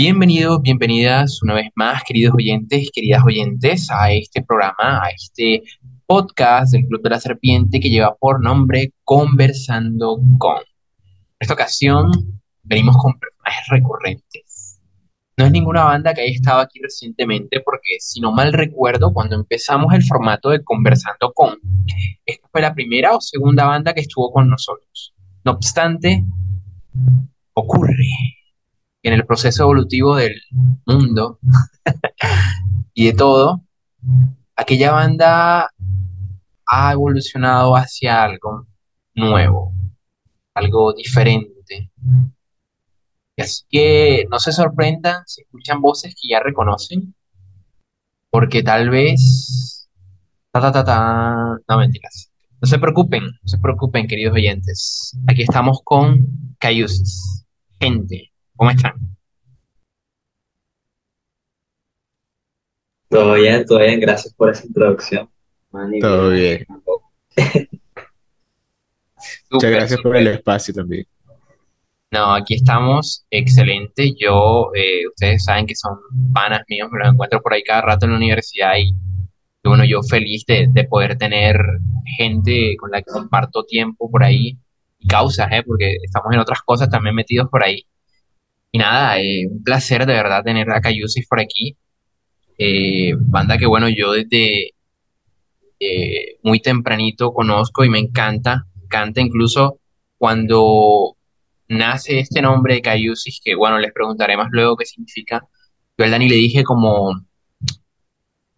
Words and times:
Bienvenidos, 0.00 0.62
bienvenidas 0.62 1.42
una 1.42 1.54
vez 1.54 1.70
más, 1.74 2.04
queridos 2.04 2.32
oyentes, 2.32 2.88
queridas 2.94 3.20
oyentes, 3.26 3.90
a 3.90 4.12
este 4.12 4.44
programa, 4.44 5.02
a 5.02 5.08
este 5.08 5.64
podcast 6.06 6.70
del 6.70 6.86
Club 6.86 7.02
de 7.02 7.10
la 7.10 7.18
Serpiente 7.18 7.80
que 7.80 7.90
lleva 7.90 8.14
por 8.14 8.40
nombre 8.40 8.92
Conversando 9.02 10.20
con. 10.38 10.58
En 10.58 10.64
esta 11.40 11.54
ocasión 11.54 12.12
venimos 12.62 12.96
con 12.96 13.18
personajes 13.18 13.66
recurrentes. 13.70 14.80
No 15.36 15.46
es 15.46 15.50
ninguna 15.50 15.82
banda 15.82 16.14
que 16.14 16.20
haya 16.20 16.32
estado 16.32 16.60
aquí 16.60 16.78
recientemente 16.80 17.60
porque, 17.60 17.96
si 17.98 18.20
no 18.20 18.30
mal 18.30 18.52
recuerdo, 18.52 19.12
cuando 19.12 19.34
empezamos 19.34 19.92
el 19.94 20.04
formato 20.04 20.50
de 20.50 20.62
Conversando 20.62 21.32
con, 21.32 21.58
esta 22.24 22.46
fue 22.52 22.60
la 22.60 22.72
primera 22.72 23.16
o 23.16 23.20
segunda 23.20 23.66
banda 23.66 23.92
que 23.92 24.02
estuvo 24.02 24.30
con 24.30 24.48
nosotros. 24.48 25.12
No 25.44 25.50
obstante, 25.50 26.24
ocurre 27.52 28.37
en 29.08 29.14
el 29.14 29.26
proceso 29.26 29.64
evolutivo 29.64 30.16
del 30.16 30.40
mundo 30.86 31.38
y 32.94 33.06
de 33.06 33.12
todo, 33.14 33.62
aquella 34.54 34.92
banda 34.92 35.70
ha 36.66 36.92
evolucionado 36.92 37.74
hacia 37.74 38.22
algo 38.22 38.66
nuevo, 39.14 39.72
algo 40.54 40.92
diferente. 40.92 41.90
Así 43.36 43.64
que 43.70 44.26
no 44.30 44.38
se 44.38 44.52
sorprendan 44.52 45.22
si 45.26 45.42
escuchan 45.42 45.80
voces 45.80 46.14
que 46.14 46.28
ya 46.28 46.40
reconocen, 46.40 47.14
porque 48.30 48.62
tal 48.62 48.90
vez... 48.90 49.88
Ta, 50.50 50.60
ta, 50.60 50.72
ta, 50.72 50.84
ta, 50.84 51.58
no 51.68 51.78
mentiras. 51.78 52.30
No 52.60 52.66
se 52.66 52.78
preocupen, 52.78 53.24
no 53.24 53.46
se 53.46 53.58
preocupen, 53.58 54.08
queridos 54.08 54.34
oyentes. 54.34 55.16
Aquí 55.28 55.42
estamos 55.42 55.80
con 55.84 56.56
Cayusis. 56.58 57.46
Gente, 57.80 58.32
¿cómo 58.58 58.70
están? 58.72 58.94
Todo 63.08 63.34
bien, 63.34 63.64
todo 63.64 63.78
bien, 63.78 64.00
gracias 64.00 64.34
por 64.34 64.50
esa 64.50 64.66
introducción. 64.66 65.30
Manny, 65.70 66.00
Todo 66.00 66.30
bien. 66.30 66.66
Muchas 69.50 69.70
gracias 69.70 70.00
por 70.02 70.16
el 70.16 70.26
espacio 70.26 70.74
también. 70.74 71.06
No, 72.10 72.34
aquí 72.34 72.54
estamos, 72.54 73.24
excelente. 73.30 74.14
Yo, 74.18 74.70
eh, 74.74 75.06
ustedes 75.08 75.44
saben 75.44 75.66
que 75.66 75.76
son 75.76 75.98
panas 76.32 76.62
míos, 76.68 76.88
me 76.90 76.98
los 76.98 77.12
encuentro 77.12 77.40
por 77.40 77.52
ahí 77.52 77.62
cada 77.62 77.82
rato 77.82 78.06
en 78.06 78.12
la 78.12 78.18
universidad 78.18 78.76
y, 78.76 78.88
y 78.88 79.68
bueno, 79.68 79.84
yo 79.84 80.02
feliz 80.02 80.44
de, 80.46 80.68
de 80.70 80.84
poder 80.84 81.16
tener 81.16 81.56
gente 82.16 82.76
con 82.78 82.90
la 82.90 83.02
que 83.02 83.10
comparto 83.12 83.64
tiempo 83.64 84.10
por 84.10 84.24
ahí 84.24 84.58
y 84.98 85.06
causas, 85.06 85.48
¿eh? 85.52 85.62
Porque 85.64 85.96
estamos 86.02 86.32
en 86.32 86.40
otras 86.40 86.62
cosas 86.62 86.88
también 86.88 87.14
metidos 87.14 87.48
por 87.50 87.62
ahí. 87.62 87.86
Y 88.72 88.78
nada, 88.78 89.18
eh, 89.20 89.46
un 89.50 89.62
placer 89.62 90.06
de 90.06 90.12
verdad 90.14 90.42
tener 90.44 90.70
a 90.70 90.80
Cayusis 90.80 91.26
por 91.28 91.40
aquí. 91.40 91.76
Eh, 92.58 93.14
banda 93.16 93.56
que 93.58 93.66
bueno, 93.66 93.88
yo 93.88 94.12
desde 94.12 94.72
eh, 95.80 96.36
muy 96.42 96.60
tempranito 96.60 97.32
conozco 97.32 97.84
y 97.84 97.88
me 97.90 97.98
encanta, 97.98 98.66
me 98.76 98.84
encanta 98.84 99.20
incluso 99.20 99.78
cuando 100.18 101.16
nace 101.68 102.18
este 102.20 102.42
nombre 102.42 102.74
de 102.74 102.82
Cayusis, 102.82 103.40
que 103.44 103.54
bueno, 103.54 103.78
les 103.78 103.92
preguntaré 103.92 104.36
más 104.36 104.48
luego 104.50 104.76
qué 104.76 104.86
significa. 104.86 105.42
Yo 105.96 106.04
al 106.04 106.10
Dani 106.10 106.28
le 106.28 106.36
dije 106.36 106.64
como, 106.64 107.12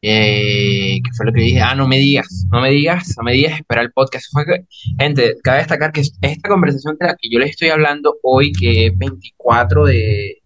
eh, 0.03 1.01
¿qué 1.05 1.11
fue 1.17 1.27
lo 1.27 1.33
que 1.33 1.43
dije? 1.43 1.61
Ah, 1.61 1.75
no 1.75 1.87
me 1.87 1.99
digas, 1.99 2.47
no 2.51 2.61
me 2.61 2.71
digas, 2.71 3.15
no 3.19 3.23
me 3.25 3.33
digas, 3.33 3.55
espera 3.61 3.83
el 3.83 3.93
podcast. 3.93 4.27
Fue 4.33 4.45
que- 4.47 4.65
gente, 4.99 5.37
cabe 5.43 5.59
destacar 5.59 5.93
que 5.93 6.01
esta 6.01 6.49
conversación 6.49 6.97
de 6.99 7.07
la 7.07 7.17
que 7.21 7.29
yo 7.31 7.39
les 7.39 7.51
estoy 7.51 7.69
hablando 7.69 8.17
hoy, 8.23 8.53
que 8.53 8.87
es 8.87 8.99
24 8.99 9.85
de 9.87 10.39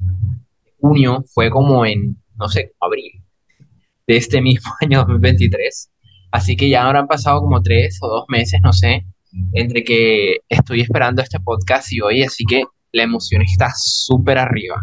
junio, 0.81 1.25
fue 1.33 1.51
como 1.51 1.87
en, 1.87 2.17
no 2.37 2.49
sé, 2.49 2.73
abril 2.81 3.13
de 4.07 4.17
este 4.17 4.41
mismo 4.43 4.71
año 4.81 4.99
2023. 5.01 5.91
Así 6.33 6.57
que 6.57 6.69
ya 6.69 6.85
habrán 6.87 7.07
pasado 7.07 7.41
como 7.41 7.63
tres 7.63 7.99
o 8.03 8.09
dos 8.09 8.25
meses, 8.29 8.61
no 8.63 8.73
sé, 8.73 9.07
entre 9.53 9.85
que 9.85 10.39
estoy 10.49 10.81
esperando 10.81 11.23
este 11.23 11.39
podcast 11.41 11.93
y 11.93 12.01
hoy, 12.01 12.23
así 12.23 12.45
que 12.45 12.65
la 12.93 13.05
emoción 13.05 13.43
está 13.43 13.73
súper 13.77 14.39
arriba. 14.39 14.77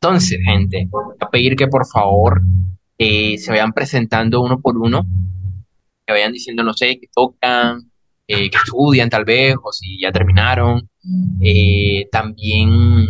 Entonces, 0.00 0.38
gente, 0.44 0.86
voy 0.88 1.14
a 1.20 1.30
pedir 1.30 1.56
que 1.56 1.66
por 1.68 1.86
favor 1.86 2.42
eh, 3.02 3.36
se 3.36 3.50
vayan 3.50 3.72
presentando 3.72 4.40
uno 4.42 4.60
por 4.60 4.78
uno, 4.78 5.04
que 6.06 6.12
vayan 6.12 6.32
diciendo, 6.32 6.62
no 6.62 6.72
sé, 6.72 7.00
que 7.00 7.08
tocan, 7.12 7.90
eh, 8.28 8.48
que 8.48 8.56
estudian 8.56 9.10
tal 9.10 9.24
vez, 9.24 9.56
o 9.60 9.72
si 9.72 10.00
ya 10.00 10.12
terminaron. 10.12 10.88
Eh, 11.40 12.06
también, 12.12 13.08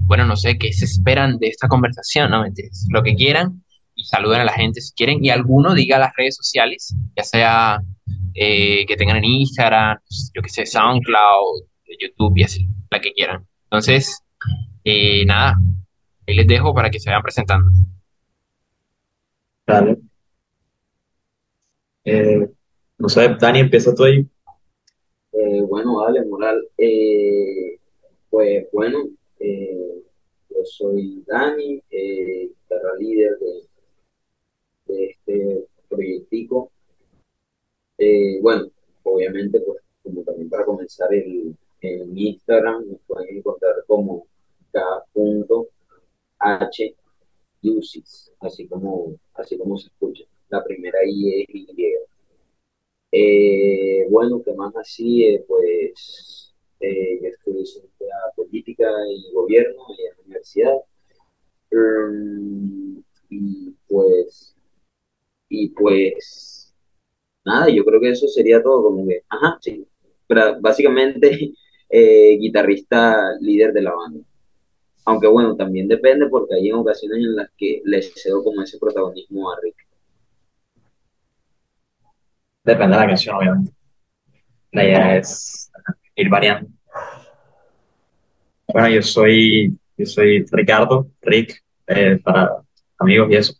bueno, 0.00 0.24
no 0.24 0.36
sé, 0.36 0.56
qué 0.56 0.72
se 0.72 0.86
esperan 0.86 1.36
de 1.38 1.48
esta 1.48 1.68
conversación, 1.68 2.30
¿no? 2.30 2.42
Mentiras, 2.42 2.86
Lo 2.90 3.02
que 3.02 3.14
quieran 3.14 3.62
y 3.94 4.04
saluden 4.04 4.40
a 4.40 4.44
la 4.44 4.54
gente 4.54 4.80
si 4.80 4.94
quieren. 4.94 5.22
Y 5.22 5.28
alguno 5.28 5.74
diga 5.74 5.98
las 5.98 6.12
redes 6.16 6.36
sociales, 6.36 6.96
ya 7.14 7.22
sea 7.22 7.78
eh, 8.32 8.86
que 8.86 8.96
tengan 8.96 9.18
en 9.18 9.24
Instagram, 9.24 9.98
yo 10.34 10.40
que 10.40 10.48
sé, 10.48 10.64
SoundCloud, 10.64 11.62
YouTube 12.00 12.38
y 12.38 12.44
así, 12.44 12.66
la 12.90 13.00
que 13.00 13.12
quieran. 13.12 13.46
Entonces, 13.64 14.22
eh, 14.84 15.26
nada, 15.26 15.56
ahí 16.26 16.34
les 16.34 16.46
dejo 16.46 16.72
para 16.72 16.90
que 16.90 17.00
se 17.00 17.10
vayan 17.10 17.22
presentando. 17.22 17.70
Dale. 19.66 19.98
Eh, 22.04 22.48
no 22.98 23.08
sé, 23.08 23.28
Dani, 23.40 23.60
empieza 23.60 23.94
tú 23.94 24.04
ahí. 24.04 24.26
Eh, 25.32 25.62
bueno, 25.62 25.96
vale, 25.96 26.24
Moral. 26.24 26.68
Eh, 26.78 27.78
pues 28.30 28.68
bueno, 28.72 29.08
yo 29.40 30.64
soy 30.64 31.24
Dani, 31.26 31.82
eh, 31.90 32.50
líder 32.98 33.38
de, 34.86 35.06
este 35.10 35.66
proyectico. 35.88 36.70
Bueno, 38.40 38.70
obviamente, 39.02 39.60
pues 39.60 39.82
como 40.02 40.22
también 40.22 40.48
para 40.48 40.64
comenzar 40.64 41.12
el, 41.12 41.56
en 41.80 42.16
Instagram, 42.16 42.88
nos 42.88 43.00
pueden 43.00 43.36
encontrar 43.38 43.74
como 43.86 44.26
k.husis, 46.38 48.25
así 48.40 48.66
como, 48.68 49.16
así 49.34 49.58
como 49.58 49.76
se 49.78 49.88
escucha. 49.88 50.24
La 50.48 50.62
primera 50.64 50.98
I 51.04 51.42
es 51.42 51.54
Y. 51.54 51.66
Eh, 53.12 54.06
bueno, 54.10 54.42
¿qué 54.44 54.52
más 54.54 54.74
así? 54.76 55.24
Eh, 55.24 55.44
pues 55.46 56.54
eh, 56.80 57.18
yo 57.22 57.28
estudié 57.28 57.64
ciencia 57.64 58.06
política 58.36 58.86
y 59.10 59.32
gobierno 59.32 59.82
en 59.98 60.04
la 60.04 60.22
universidad. 60.24 60.76
Mm, 61.70 62.98
y 63.30 63.74
pues, 63.88 64.54
y 65.48 65.68
pues, 65.70 66.74
nada, 67.44 67.68
yo 67.70 67.84
creo 67.84 68.00
que 68.00 68.10
eso 68.10 68.28
sería 68.28 68.62
todo 68.62 68.82
como 68.84 69.06
que, 69.06 69.22
ajá, 69.28 69.58
sí. 69.60 69.86
Pero 70.26 70.60
básicamente, 70.60 71.52
eh, 71.90 72.36
guitarrista 72.38 73.36
líder 73.40 73.72
de 73.72 73.82
la 73.82 73.94
banda. 73.94 74.25
Aunque 75.06 75.28
bueno, 75.28 75.54
también 75.56 75.86
depende 75.86 76.26
porque 76.28 76.56
hay 76.56 76.72
ocasiones 76.72 77.18
en 77.18 77.36
las 77.36 77.48
que 77.56 77.80
le 77.84 78.02
cedo 78.02 78.42
como 78.42 78.62
ese 78.62 78.78
protagonismo 78.78 79.50
a 79.50 79.56
Rick. 79.62 79.76
Depende 82.64 82.96
de 82.96 83.02
la 83.02 83.08
canción, 83.08 83.36
obviamente. 83.36 83.72
La 84.72 84.84
idea 84.84 85.16
es 85.16 85.70
ir 86.16 86.28
variando. 86.28 86.68
Bueno, 88.66 88.88
yo 88.88 89.00
soy, 89.00 89.78
yo 89.96 90.06
soy 90.06 90.44
Ricardo, 90.50 91.06
Rick, 91.22 91.62
eh, 91.86 92.18
para 92.22 92.56
amigos 92.98 93.28
y 93.30 93.36
eso. 93.36 93.54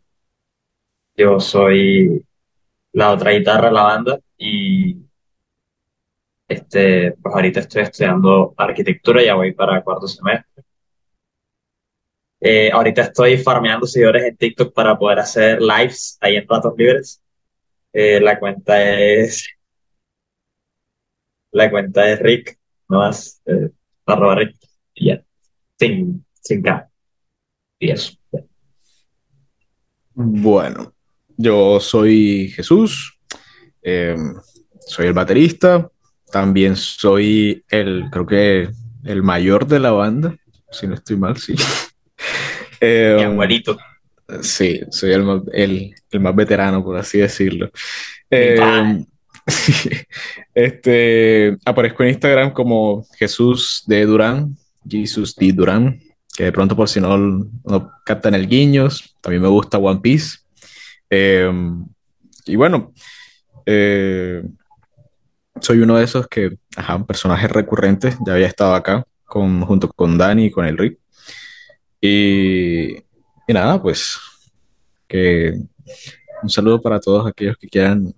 Yo 1.16 1.38
soy 1.38 2.24
la 2.92 3.12
otra 3.12 3.30
guitarra 3.30 3.68
de 3.68 3.72
la 3.72 3.82
banda 3.82 4.20
y 4.36 4.96
este, 6.48 7.12
pues 7.22 7.34
ahorita 7.34 7.60
estoy 7.60 7.82
estudiando 7.82 8.52
arquitectura, 8.56 9.22
ya 9.22 9.34
voy 9.36 9.52
para 9.52 9.82
cuarto 9.84 10.08
semestre. 10.08 10.65
Eh, 12.40 12.70
ahorita 12.70 13.02
estoy 13.02 13.38
farmeando 13.38 13.86
seguidores 13.86 14.24
en 14.24 14.36
TikTok 14.36 14.74
para 14.74 14.98
poder 14.98 15.20
hacer 15.20 15.60
lives 15.60 16.18
ahí 16.20 16.36
en 16.36 16.46
ratos 16.46 16.74
libres. 16.76 17.22
Eh, 17.92 18.20
la 18.20 18.38
cuenta 18.38 18.82
es, 18.84 19.48
la 21.50 21.70
cuenta 21.70 22.10
es 22.10 22.18
Rick, 22.20 22.58
no 22.88 22.98
más, 22.98 23.40
eh, 23.46 23.70
arroba 24.04 24.34
Rick, 24.34 24.56
y 24.94 25.06
ya, 25.06 25.24
sin, 25.78 26.24
sin 26.42 26.62
K, 26.62 26.90
y 27.78 27.90
eso. 27.90 28.12
Bueno, 30.12 30.92
yo 31.38 31.80
soy 31.80 32.52
Jesús, 32.54 33.18
eh, 33.80 34.16
soy 34.86 35.06
el 35.06 35.12
baterista, 35.14 35.90
también 36.30 36.76
soy 36.76 37.64
el, 37.68 38.10
creo 38.10 38.26
que 38.26 38.68
el 39.04 39.22
mayor 39.22 39.66
de 39.66 39.80
la 39.80 39.92
banda, 39.92 40.36
si 40.70 40.86
no 40.86 40.94
estoy 40.94 41.16
mal, 41.16 41.38
sí. 41.38 41.54
Eh, 42.80 43.14
Mi 43.18 43.22
abuelito, 43.24 43.78
sí, 44.42 44.80
soy 44.90 45.12
el 45.12 45.22
más, 45.22 45.42
el, 45.52 45.94
el 46.10 46.20
más 46.20 46.34
veterano, 46.34 46.82
por 46.82 46.96
así 46.96 47.18
decirlo. 47.18 47.70
Eh, 48.30 48.56
padre. 48.58 49.06
este, 50.54 51.56
aparezco 51.64 52.02
en 52.02 52.10
Instagram 52.10 52.52
como 52.52 53.04
Jesús 53.16 53.84
de 53.86 54.04
Durán, 54.04 54.56
Jesus 54.88 55.34
D. 55.36 55.52
Durán. 55.52 56.00
que 56.36 56.44
de 56.44 56.52
pronto 56.52 56.76
por 56.76 56.88
si 56.88 57.00
no, 57.00 57.16
no 57.16 57.92
captan 58.04 58.34
el 58.34 58.48
guiños, 58.48 59.16
también 59.20 59.42
me 59.42 59.48
gusta 59.48 59.78
One 59.78 60.00
Piece. 60.00 60.38
Eh, 61.08 61.50
y 62.46 62.56
bueno, 62.56 62.92
eh, 63.64 64.42
soy 65.60 65.80
uno 65.80 65.96
de 65.96 66.04
esos 66.04 66.28
que, 66.28 66.58
ajá, 66.76 67.04
personajes 67.04 67.50
recurrentes, 67.50 68.16
ya 68.26 68.34
había 68.34 68.46
estado 68.46 68.74
acá 68.74 69.06
con, 69.24 69.62
junto 69.62 69.90
con 69.92 70.18
Dani 70.18 70.46
y 70.46 70.50
con 70.50 70.66
el 70.66 70.76
Rick. 70.76 70.98
Y, 72.00 72.96
y 72.96 73.52
nada, 73.52 73.80
pues 73.80 74.18
que 75.08 75.54
un 76.42 76.50
saludo 76.50 76.80
para 76.80 77.00
todos 77.00 77.26
aquellos 77.26 77.56
que 77.56 77.68
quieran 77.68 78.14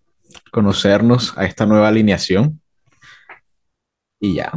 conocernos 0.50 1.36
a 1.36 1.44
esta 1.44 1.66
nueva 1.66 1.88
alineación. 1.88 2.60
Y 4.20 4.34
ya. 4.34 4.52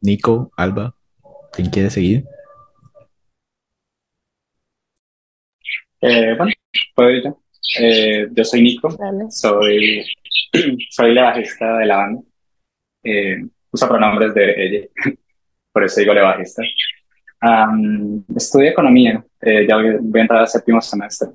Nico, 0.00 0.50
Alba, 0.56 0.94
¿quién 1.52 1.70
quiere 1.70 1.90
seguir? 1.90 2.24
Eh, 6.00 6.34
bueno, 6.36 6.52
puedo 6.94 7.10
ir 7.10 7.24
yo. 7.24 7.42
Eh, 7.80 8.28
yo 8.32 8.44
soy 8.44 8.62
Nico, 8.62 8.88
Dale. 8.96 9.30
soy, 9.30 10.04
soy 10.90 11.14
la 11.14 11.22
bajista 11.24 11.78
de 11.78 11.86
la 11.86 11.96
banda. 11.96 12.22
Eh, 13.02 13.48
usa 13.76 13.88
pronombres 13.88 14.34
de 14.34 14.54
ella, 14.56 14.88
por 15.72 15.84
eso 15.84 16.00
digo 16.00 16.14
la 16.14 16.22
bajista. 16.22 16.62
Am, 17.40 18.24
estudio 18.34 18.70
economía, 18.70 19.24
eh, 19.40 19.66
ya 19.68 19.76
voy, 19.76 19.96
voy 20.00 20.20
a 20.20 20.22
entrar 20.22 20.40
al 20.40 20.48
séptimo 20.48 20.80
semestre. 20.80 21.28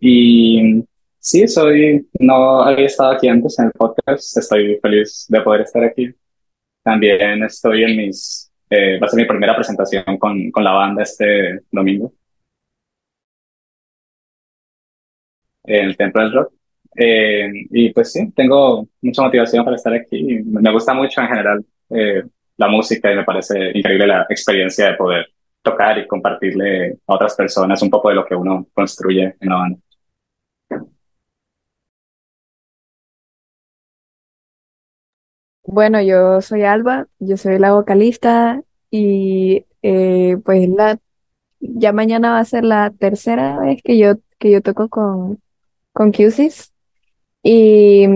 Y 0.00 0.84
sí, 1.18 1.48
soy, 1.48 2.08
no 2.20 2.62
había 2.62 2.86
estado 2.86 3.12
aquí 3.12 3.28
antes 3.28 3.58
en 3.58 3.66
el 3.66 3.72
podcast, 3.72 4.36
estoy 4.38 4.78
feliz 4.80 5.26
de 5.28 5.40
poder 5.40 5.62
estar 5.62 5.82
aquí. 5.84 6.14
También 6.82 7.42
estoy 7.44 7.84
en 7.84 7.96
mis, 7.96 8.52
eh, 8.70 8.98
va 9.00 9.06
a 9.06 9.10
ser 9.10 9.20
mi 9.20 9.26
primera 9.26 9.54
presentación 9.56 10.18
con, 10.18 10.50
con 10.50 10.64
la 10.64 10.72
banda 10.72 11.02
este 11.02 11.60
domingo 11.70 12.12
en 15.64 15.86
el 15.86 15.96
Templo 15.96 16.22
del 16.22 16.32
Rock. 16.32 16.52
Eh, 16.96 17.50
y 17.70 17.92
pues 17.92 18.12
sí, 18.12 18.30
tengo 18.32 18.88
mucha 19.02 19.22
motivación 19.22 19.64
para 19.64 19.76
estar 19.76 19.94
aquí. 19.94 20.42
Me 20.44 20.72
gusta 20.72 20.94
mucho 20.94 21.20
en 21.20 21.28
general 21.28 21.64
eh, 21.90 22.22
la 22.56 22.68
música 22.68 23.12
y 23.12 23.16
me 23.16 23.24
parece 23.24 23.70
increíble 23.74 24.06
la 24.06 24.26
experiencia 24.28 24.90
de 24.90 24.96
poder 24.96 25.26
tocar 25.62 25.98
y 25.98 26.06
compartirle 26.06 26.98
a 27.06 27.14
otras 27.14 27.34
personas 27.34 27.82
un 27.82 27.90
poco 27.90 28.10
de 28.10 28.14
lo 28.16 28.24
que 28.26 28.34
uno 28.34 28.66
construye 28.74 29.34
en 29.40 29.48
la 29.48 29.56
banda. 29.56 29.78
Bueno, 35.66 36.00
yo 36.02 36.40
soy 36.42 36.62
Alba, 36.64 37.08
yo 37.18 37.36
soy 37.36 37.58
la 37.58 37.72
vocalista 37.72 38.62
y 38.90 39.64
eh, 39.82 40.36
pues 40.44 40.68
la, 40.68 40.98
ya 41.60 41.92
mañana 41.92 42.32
va 42.32 42.38
a 42.40 42.44
ser 42.44 42.64
la 42.64 42.90
tercera 42.90 43.58
vez 43.60 43.82
que 43.82 43.98
yo, 43.98 44.16
que 44.38 44.50
yo 44.52 44.60
toco 44.62 44.88
con, 44.88 45.40
con 45.92 46.12
QSIS 46.12 46.73
y 47.44 48.06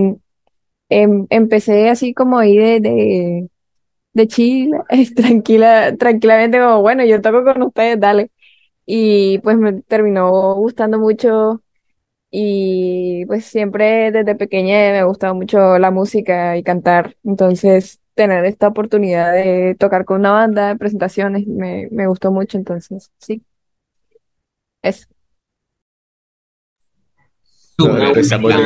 em, 0.89 1.27
empecé 1.29 1.89
así 1.89 2.13
como 2.13 2.39
ahí 2.39 2.57
de, 2.57 2.79
de, 2.79 3.49
de 4.13 4.27
chill, 4.27 4.71
tranquila, 5.15 5.95
tranquilamente 5.97 6.59
como, 6.59 6.81
bueno, 6.81 7.05
yo 7.05 7.21
toco 7.21 7.43
con 7.45 7.63
ustedes, 7.63 7.99
dale. 7.99 8.31
Y 8.85 9.39
pues 9.39 9.57
me 9.57 9.81
terminó 9.83 10.55
gustando 10.55 10.99
mucho 10.99 11.63
y 12.31 13.25
pues 13.27 13.45
siempre 13.45 14.11
desde 14.11 14.35
pequeña 14.35 14.73
me 14.91 14.99
ha 14.99 15.05
gustado 15.05 15.35
mucho 15.35 15.79
la 15.79 15.91
música 15.91 16.57
y 16.57 16.63
cantar. 16.63 17.15
Entonces, 17.23 18.01
tener 18.15 18.45
esta 18.45 18.67
oportunidad 18.69 19.33
de 19.33 19.75
tocar 19.79 20.05
con 20.05 20.19
una 20.21 20.31
banda, 20.33 20.75
presentaciones, 20.77 21.47
me, 21.47 21.87
me 21.91 22.07
gustó 22.07 22.31
mucho. 22.31 22.57
Entonces, 22.57 23.11
sí, 23.19 23.43
eso. 24.81 25.07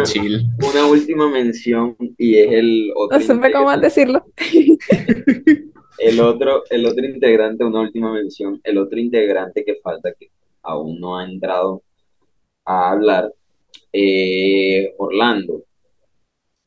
Chill. 0.04 0.42
Una 0.62 0.86
última 0.88 1.30
mención 1.30 1.96
y 2.18 2.38
es 2.38 2.52
el 2.52 2.92
otro 2.96 3.20
No 3.20 3.26
supe 3.26 3.52
cómo 3.52 3.78
decirlo. 3.78 4.26
el 6.00 6.20
otro, 6.20 6.64
el 6.70 6.86
otro 6.86 7.06
integrante, 7.06 7.64
una 7.64 7.82
última 7.82 8.12
mención, 8.14 8.60
el 8.64 8.78
otro 8.78 9.00
integrante 9.00 9.64
que 9.64 9.76
falta, 9.82 10.14
que 10.14 10.30
aún 10.64 11.00
no 11.00 11.18
ha 11.18 11.26
entrado 11.26 11.84
a 12.66 12.92
hablar, 12.92 13.32
eh, 13.92 14.94
Orlando. 14.98 15.64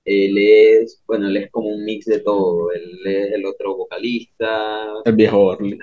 Él 0.05 0.39
es, 0.39 1.03
bueno, 1.07 1.27
él 1.27 1.37
es 1.37 1.51
como 1.51 1.69
un 1.69 1.85
mix 1.85 2.07
de 2.07 2.21
todo. 2.21 2.71
Él 2.71 3.01
es 3.05 3.33
el 3.33 3.45
otro 3.45 3.77
vocalista, 3.77 4.87
El 5.05 5.17
viejo 5.17 5.41
Orly. 5.41 5.79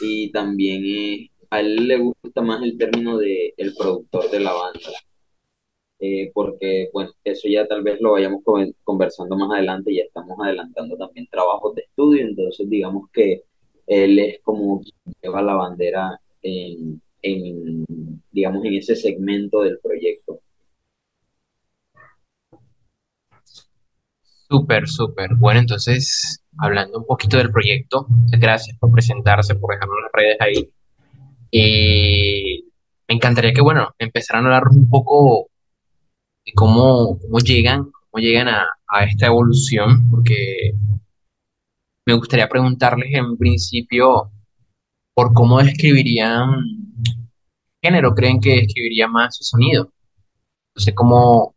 y 0.00 0.30
también 0.30 0.82
es, 0.84 1.30
a 1.50 1.60
él 1.60 1.88
le 1.88 1.98
gusta 1.98 2.40
más 2.42 2.62
el 2.62 2.78
término 2.78 3.18
de 3.18 3.54
el 3.56 3.74
productor 3.74 4.30
de 4.30 4.40
la 4.40 4.52
banda. 4.52 4.90
Eh, 6.00 6.30
porque, 6.34 6.90
bueno, 6.92 7.10
eso 7.24 7.48
ya 7.48 7.66
tal 7.66 7.82
vez 7.82 8.00
lo 8.00 8.12
vayamos 8.12 8.42
con- 8.44 8.74
conversando 8.84 9.36
más 9.36 9.50
adelante, 9.52 9.94
ya 9.94 10.02
estamos 10.04 10.38
adelantando 10.42 10.96
también 10.96 11.26
trabajos 11.30 11.74
de 11.74 11.82
estudio, 11.82 12.22
entonces 12.26 12.68
digamos 12.70 13.10
que 13.12 13.42
él 13.86 14.18
es 14.18 14.40
como 14.42 14.80
quien 14.80 14.94
lleva 15.22 15.42
la 15.42 15.54
bandera 15.54 16.20
en, 16.42 17.00
en, 17.22 17.84
digamos, 18.30 18.64
en 18.64 18.74
ese 18.74 18.94
segmento 18.96 19.62
del 19.62 19.78
proyecto. 19.80 20.40
Súper, 24.50 24.88
súper. 24.88 25.34
Bueno, 25.36 25.60
entonces, 25.60 26.42
hablando 26.58 26.98
un 26.98 27.06
poquito 27.06 27.36
del 27.36 27.50
proyecto, 27.50 28.06
gracias 28.38 28.76
por 28.78 28.90
presentarse, 28.92 29.54
por 29.56 29.74
dejarnos 29.74 29.98
las 30.02 30.12
redes 30.12 30.36
ahí. 30.40 30.70
Eh, 31.52 32.62
me 33.08 33.14
encantaría 33.16 33.52
que, 33.52 33.62
bueno, 33.62 33.90
empezaran 33.98 34.44
a 34.44 34.48
hablar 34.48 34.68
un 34.72 34.88
poco 34.90 35.50
de 36.48 36.54
cómo, 36.54 37.18
cómo 37.18 37.38
llegan, 37.38 37.90
cómo 38.10 38.22
llegan 38.22 38.48
a, 38.48 38.66
a 38.88 39.04
esta 39.04 39.26
evolución, 39.26 40.10
porque 40.10 40.72
me 42.06 42.14
gustaría 42.14 42.48
preguntarles 42.48 43.08
en 43.12 43.36
principio 43.36 44.30
por 45.14 45.34
cómo 45.34 45.58
describirían 45.58 46.48
género, 47.82 48.14
creen 48.14 48.40
que 48.40 48.62
describiría 48.62 49.08
más 49.08 49.36
su 49.36 49.44
sonido. 49.44 49.92
No 50.74 50.80
sé 50.82 50.94
cómo, 50.94 51.54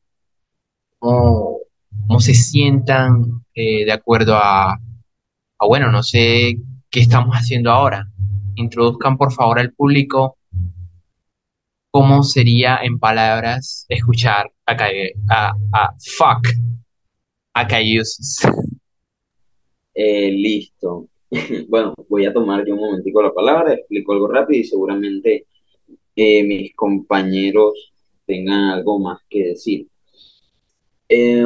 cómo, 0.99 1.59
cómo 2.07 2.19
se 2.19 2.33
sientan 2.33 3.45
eh, 3.53 3.85
de 3.85 3.91
acuerdo 3.91 4.35
a, 4.35 4.73
a, 4.73 5.65
bueno, 5.67 5.91
no 5.91 6.03
sé 6.03 6.57
qué 6.89 6.99
estamos 6.99 7.35
haciendo 7.35 7.71
ahora. 7.71 8.07
Introduzcan 8.55 9.17
por 9.17 9.31
favor 9.31 9.59
al 9.59 9.71
público 9.71 10.37
cómo 11.91 12.23
sería 12.23 12.79
en 12.81 12.97
palabras 12.97 13.85
escuchar 13.89 14.51
a, 14.65 14.73
a, 15.29 15.53
a 15.73 15.95
fuck 15.99 16.47
a 17.53 17.67
Cayuses. 17.67 18.39
Eh, 19.93 20.31
listo. 20.31 21.07
Bueno, 21.69 21.93
voy 22.09 22.25
a 22.25 22.33
tomar 22.33 22.65
yo 22.65 22.73
un 22.73 22.81
momentico 22.81 23.21
la 23.21 23.33
palabra, 23.33 23.73
explico 23.73 24.11
algo 24.11 24.27
rápido 24.27 24.59
y 24.59 24.63
seguramente 24.65 25.45
eh, 26.15 26.43
mis 26.43 26.75
compañeros 26.75 27.93
tengan 28.25 28.71
algo 28.71 28.99
más 28.99 29.19
que 29.29 29.45
decir. 29.45 29.87
Eh, 31.13 31.43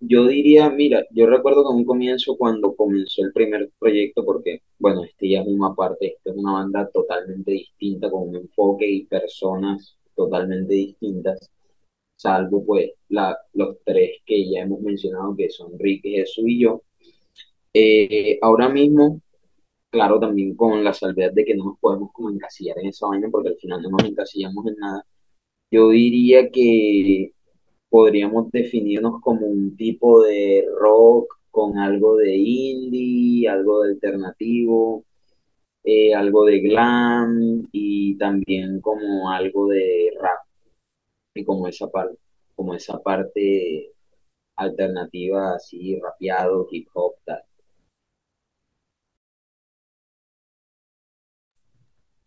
yo 0.00 0.26
diría, 0.26 0.70
mira, 0.70 1.04
yo 1.10 1.26
recuerdo 1.26 1.64
que 1.64 1.72
en 1.72 1.78
un 1.80 1.84
comienzo 1.84 2.36
cuando 2.38 2.74
comenzó 2.74 3.22
el 3.22 3.32
primer 3.32 3.70
proyecto, 3.78 4.24
porque, 4.24 4.62
bueno, 4.78 5.04
este 5.04 5.28
ya 5.30 5.42
es 5.42 5.48
una 5.48 5.74
parte, 5.74 6.14
esta 6.16 6.30
es 6.30 6.36
una 6.36 6.54
banda 6.54 6.88
totalmente 6.90 7.52
distinta, 7.52 8.10
con 8.10 8.30
un 8.30 8.36
enfoque 8.36 8.86
y 8.90 9.04
personas 9.04 9.98
totalmente 10.14 10.74
distintas, 10.74 11.50
salvo 12.16 12.64
pues 12.64 12.92
la, 13.10 13.36
los 13.54 13.76
tres 13.84 14.20
que 14.26 14.50
ya 14.50 14.62
hemos 14.62 14.80
mencionado, 14.80 15.36
que 15.36 15.50
son 15.50 15.78
Rick, 15.78 16.02
Jesús 16.04 16.44
y 16.46 16.60
yo. 16.62 16.82
Eh, 17.74 18.38
ahora 18.42 18.68
mismo, 18.70 19.20
claro, 19.90 20.20
también 20.20 20.56
con 20.56 20.84
la 20.84 20.94
salvedad 20.94 21.32
de 21.32 21.44
que 21.44 21.54
no 21.56 21.66
nos 21.66 21.78
podemos 21.80 22.12
como 22.12 22.30
encasillar 22.30 22.78
en 22.78 22.88
esa 22.88 23.08
vaina, 23.08 23.28
porque 23.30 23.50
al 23.50 23.56
final 23.58 23.82
no 23.82 23.90
nos 23.90 24.04
encasillamos 24.04 24.66
en 24.68 24.76
nada, 24.76 25.04
yo 25.70 25.90
diría 25.90 26.50
que 26.50 27.32
podríamos 27.90 28.50
definirnos 28.52 29.20
como 29.22 29.46
un 29.46 29.76
tipo 29.76 30.22
de 30.24 30.66
rock 30.80 31.38
con 31.50 31.78
algo 31.78 32.16
de 32.16 32.34
indie, 32.36 33.48
algo 33.48 33.82
de 33.82 33.92
alternativo, 33.92 35.04
eh, 35.84 36.14
algo 36.14 36.44
de 36.46 36.60
glam 36.60 37.68
y 37.72 38.16
también 38.18 38.80
como 38.80 39.30
algo 39.30 39.68
de 39.68 40.12
rap 40.20 40.40
y 41.34 41.44
como 41.44 41.66
esa 41.68 41.88
parte, 41.90 42.18
como 42.54 42.74
esa 42.74 42.98
parte 43.02 43.92
alternativa 44.56 45.54
así, 45.56 45.98
rapeado, 46.00 46.68
hip 46.70 46.88
hop, 46.94 47.14
tal. 47.24 47.42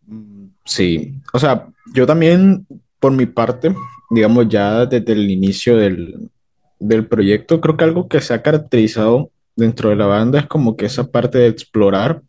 Mm, 0.07 0.47
Sí, 0.65 1.13
o 1.33 1.39
sea, 1.39 1.67
yo 1.93 2.05
también, 2.05 2.65
por 2.99 3.11
mi 3.11 3.25
parte, 3.25 3.75
digamos, 4.13 4.47
ya 4.49 4.85
desde 4.85 5.13
el 5.13 5.29
inicio 5.29 5.77
del, 5.77 6.29
del 6.79 7.07
proyecto, 7.07 7.59
creo 7.61 7.77
que 7.77 7.83
algo 7.83 8.07
que 8.07 8.21
se 8.21 8.33
ha 8.33 8.41
caracterizado 8.41 9.31
dentro 9.55 9.89
de 9.89 9.95
la 9.95 10.05
banda 10.05 10.39
es 10.39 10.47
como 10.47 10.75
que 10.75 10.85
esa 10.85 11.11
parte 11.11 11.37
de 11.37 11.47
explorar 11.47 12.21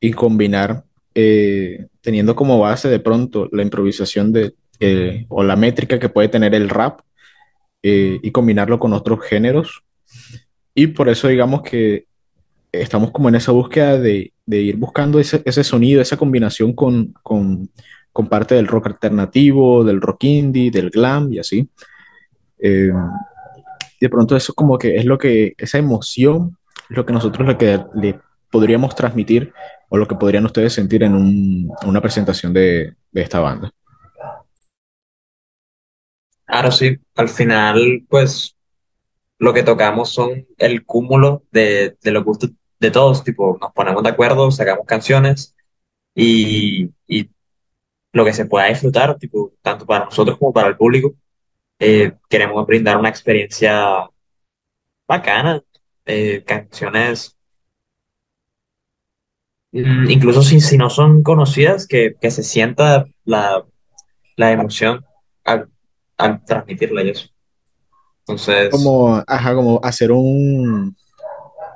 y 0.00 0.12
combinar, 0.12 0.84
eh, 1.14 1.86
teniendo 2.00 2.34
como 2.34 2.58
base 2.58 2.88
de 2.88 3.00
pronto 3.00 3.48
la 3.52 3.62
improvisación 3.62 4.32
de, 4.32 4.54
eh, 4.80 5.26
o 5.28 5.42
la 5.42 5.56
métrica 5.56 5.98
que 5.98 6.08
puede 6.08 6.28
tener 6.28 6.54
el 6.54 6.68
rap 6.68 7.00
eh, 7.82 8.18
y 8.22 8.30
combinarlo 8.30 8.78
con 8.78 8.92
otros 8.92 9.20
géneros. 9.24 9.82
Y 10.74 10.88
por 10.88 11.08
eso 11.08 11.28
digamos 11.28 11.62
que 11.62 12.06
estamos 12.72 13.10
como 13.10 13.28
en 13.28 13.34
esa 13.34 13.52
búsqueda 13.52 13.98
de, 13.98 14.32
de 14.46 14.60
ir 14.60 14.76
buscando 14.76 15.20
ese, 15.20 15.42
ese, 15.44 15.62
sonido, 15.62 16.00
esa 16.00 16.16
combinación 16.16 16.72
con, 16.72 17.12
con, 17.22 17.70
con, 18.12 18.28
parte 18.28 18.54
del 18.54 18.68
rock 18.68 18.88
alternativo, 18.88 19.84
del 19.84 20.00
rock 20.00 20.24
indie, 20.24 20.70
del 20.70 20.90
glam 20.90 21.32
y 21.32 21.38
así. 21.38 21.68
Eh, 22.58 22.92
de 24.00 24.08
pronto 24.08 24.34
eso 24.34 24.52
como 24.52 24.78
que 24.78 24.96
es 24.96 25.04
lo 25.04 25.16
que, 25.16 25.54
esa 25.58 25.78
emoción, 25.78 26.58
es 26.90 26.96
lo 26.96 27.06
que 27.06 27.12
nosotros 27.12 27.46
lo 27.46 27.56
que 27.56 27.80
le 27.94 28.18
podríamos 28.50 28.94
transmitir 28.94 29.52
o 29.88 29.96
lo 29.96 30.08
que 30.08 30.16
podrían 30.16 30.44
ustedes 30.44 30.72
sentir 30.72 31.02
en 31.02 31.14
un, 31.14 31.72
una 31.86 32.00
presentación 32.00 32.52
de, 32.52 32.94
esta 33.12 33.40
banda. 33.40 33.70
Claro, 36.44 36.70
sí, 36.70 36.98
al 37.14 37.28
final, 37.28 38.04
pues 38.08 38.56
lo 39.38 39.52
que 39.52 39.62
tocamos 39.62 40.10
son 40.12 40.46
el 40.58 40.84
cúmulo 40.84 41.44
de, 41.50 41.96
de 42.02 42.10
los 42.10 42.24
gustos 42.24 42.50
de 42.80 42.90
todos, 42.90 43.22
tipo, 43.22 43.56
nos 43.60 43.72
ponemos 43.72 44.02
de 44.02 44.10
acuerdo, 44.10 44.50
sacamos 44.50 44.84
canciones 44.86 45.54
y 46.14 46.90
lo 48.12 48.24
que 48.24 48.32
se 48.32 48.46
pueda 48.46 48.66
disfrutar, 48.66 49.16
tipo, 49.16 49.52
tanto 49.62 49.86
para 49.86 50.04
nosotros 50.04 50.38
como 50.38 50.52
para 50.52 50.68
el 50.68 50.76
público. 50.76 51.14
Eh, 51.78 52.12
queremos 52.28 52.66
brindar 52.66 52.96
una 52.98 53.08
experiencia 53.08 54.08
bacana, 55.08 55.62
eh, 56.04 56.42
canciones, 56.46 57.36
mm, 59.72 60.10
incluso 60.10 60.42
si, 60.42 60.60
si 60.60 60.76
no 60.76 60.90
son 60.90 61.22
conocidas, 61.22 61.86
que, 61.86 62.14
que 62.20 62.30
se 62.30 62.42
sienta 62.42 63.06
la, 63.24 63.64
la 64.36 64.52
emoción 64.52 65.04
al, 65.44 65.68
al 66.18 66.44
transmitirla 66.44 67.02
eso. 67.02 67.28
Entonces, 68.20 68.70
Como, 68.70 69.22
ajá, 69.26 69.54
como 69.54 69.80
hacer 69.82 70.12
un, 70.12 70.96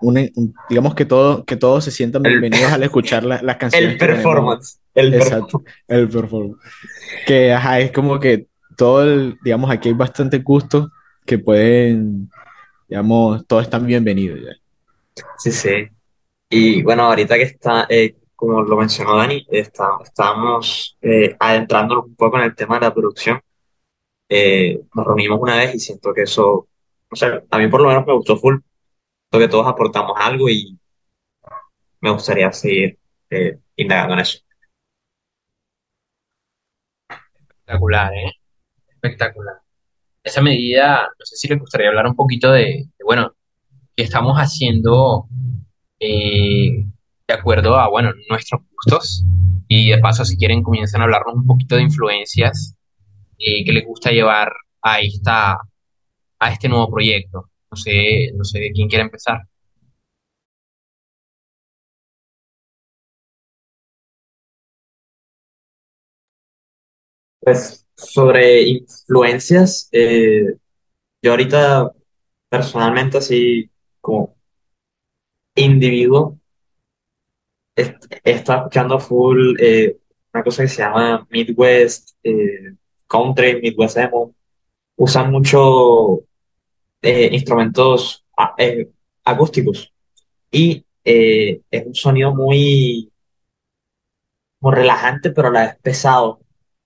un- 0.00 0.30
un- 0.34 0.54
digamos 0.68 0.94
que 0.94 1.04
todo, 1.04 1.44
que 1.44 1.56
todos 1.56 1.84
se 1.84 1.90
sientan 1.90 2.24
El- 2.26 2.32
bienvenidos 2.40 2.72
al 2.72 2.82
escuchar 2.82 3.24
la- 3.24 3.42
las 3.42 3.56
canciones. 3.56 3.92
el 3.92 3.98
performance, 3.98 4.80
el 4.94 5.14
Exacto, 5.14 5.62
el 5.88 6.08
performance. 6.08 6.60
Que, 7.26 7.52
ajá, 7.52 7.80
es 7.80 7.92
como 7.92 8.18
que 8.20 8.46
todo 8.76 9.02
el, 9.04 9.38
digamos, 9.42 9.70
aquí 9.70 9.88
hay 9.88 9.94
bastante 9.94 10.38
gusto 10.38 10.90
que 11.24 11.38
pueden, 11.38 12.30
digamos, 12.88 13.46
todos 13.46 13.62
están 13.64 13.86
bienvenidos 13.86 14.40
ya. 14.40 15.22
Sí, 15.38 15.50
sí. 15.50 15.88
Y 16.50 16.82
bueno, 16.82 17.04
ahorita 17.04 17.36
que 17.36 17.42
está, 17.42 17.86
eh, 17.88 18.14
como 18.36 18.62
lo 18.62 18.76
mencionó 18.76 19.16
Dani, 19.16 19.46
está, 19.50 19.88
estamos 20.04 20.96
eh, 21.00 21.34
adentrándonos 21.40 22.04
un 22.06 22.14
poco 22.14 22.36
en 22.38 22.44
el 22.44 22.54
tema 22.54 22.78
de 22.78 22.86
la 22.86 22.94
producción. 22.94 23.40
Eh, 24.28 24.80
nos 24.94 25.06
reunimos 25.06 25.38
una 25.40 25.56
vez 25.56 25.74
y 25.74 25.78
siento 25.78 26.12
que 26.12 26.22
eso, 26.22 26.66
o 27.10 27.16
sea, 27.16 27.42
a 27.50 27.58
mí 27.58 27.68
por 27.68 27.80
lo 27.80 27.88
menos 27.88 28.06
me 28.06 28.12
gustó 28.12 28.36
full, 28.36 28.56
que 29.38 29.48
todos 29.48 29.66
aportamos 29.66 30.16
algo 30.18 30.48
y 30.48 30.78
me 32.00 32.10
gustaría 32.10 32.52
seguir 32.52 32.98
eh, 33.30 33.58
indagando 33.76 34.14
en 34.14 34.20
eso. 34.20 34.38
Espectacular, 37.48 38.12
¿eh? 38.14 38.32
Espectacular. 38.88 39.56
Esa 40.22 40.42
medida, 40.42 41.02
no 41.02 41.24
sé 41.24 41.36
si 41.36 41.48
les 41.48 41.58
gustaría 41.58 41.88
hablar 41.88 42.06
un 42.06 42.16
poquito 42.16 42.52
de, 42.52 42.64
de, 42.98 43.04
bueno, 43.04 43.32
qué 43.96 44.02
estamos 44.04 44.36
haciendo 44.36 45.26
eh, 46.00 46.84
de 47.28 47.34
acuerdo 47.34 47.76
a, 47.76 47.88
bueno, 47.88 48.12
nuestros 48.28 48.62
gustos. 48.70 49.24
Y 49.68 49.90
de 49.90 49.98
paso, 49.98 50.24
si 50.24 50.36
quieren, 50.36 50.62
comiencen 50.62 51.00
a 51.00 51.04
hablarnos 51.04 51.34
un 51.34 51.46
poquito 51.46 51.76
de 51.76 51.82
influencias 51.82 52.76
eh, 53.38 53.64
que 53.64 53.72
les 53.72 53.84
gusta 53.84 54.12
llevar 54.12 54.52
a 54.82 55.00
esta, 55.00 55.58
a 56.38 56.52
este 56.52 56.68
nuevo 56.68 56.90
proyecto. 56.90 57.50
No 57.70 57.76
sé, 57.76 58.32
no 58.34 58.42
sé 58.44 58.72
quién 58.74 58.88
quiere 58.88 59.04
empezar. 59.04 59.38
Pues 67.40 67.86
sobre 67.94 68.62
influencias, 68.62 69.88
eh, 69.92 70.56
yo 71.22 71.32
ahorita 71.32 71.92
personalmente 72.50 73.18
así 73.18 73.70
como 74.00 74.36
individuo 75.64 76.38
est- 77.74 78.06
estado 78.24 78.58
escuchando 78.60 78.98
full 79.00 79.56
eh, 79.60 79.96
una 80.32 80.42
cosa 80.44 80.62
que 80.62 80.68
se 80.68 80.82
llama 80.82 81.26
Midwest 81.30 82.10
eh, 82.22 82.74
Country, 83.06 83.60
Midwest 83.62 83.96
Emo. 83.98 84.34
Usan 84.96 85.32
mucho 85.32 86.25
instrumentos 87.32 88.24
a- 88.36 88.54
eh, 88.58 88.90
acústicos 89.24 89.92
y 90.50 90.84
eh, 91.04 91.62
es 91.70 91.86
un 91.86 91.94
sonido 91.94 92.34
muy, 92.34 93.12
muy 94.60 94.74
relajante, 94.74 95.30
pero 95.30 95.48
a 95.48 95.50
la 95.52 95.60
vez 95.66 95.76
pesado. 95.82 96.40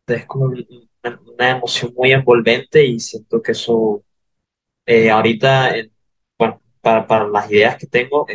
Es 0.06 0.26
como 0.26 0.46
un- 0.46 0.66
una, 1.04 1.20
una 1.26 1.50
emoción 1.50 1.92
muy 1.96 2.12
envolvente 2.12 2.84
y 2.84 2.98
siento 3.00 3.40
que 3.42 3.52
eso 3.52 4.02
eh, 4.86 5.10
ahorita, 5.10 5.74
bueno, 6.38 6.62
para, 6.82 7.06
para 7.06 7.28
las 7.28 7.50
ideas 7.52 7.76
que 7.78 7.86
tengo, 7.88 8.26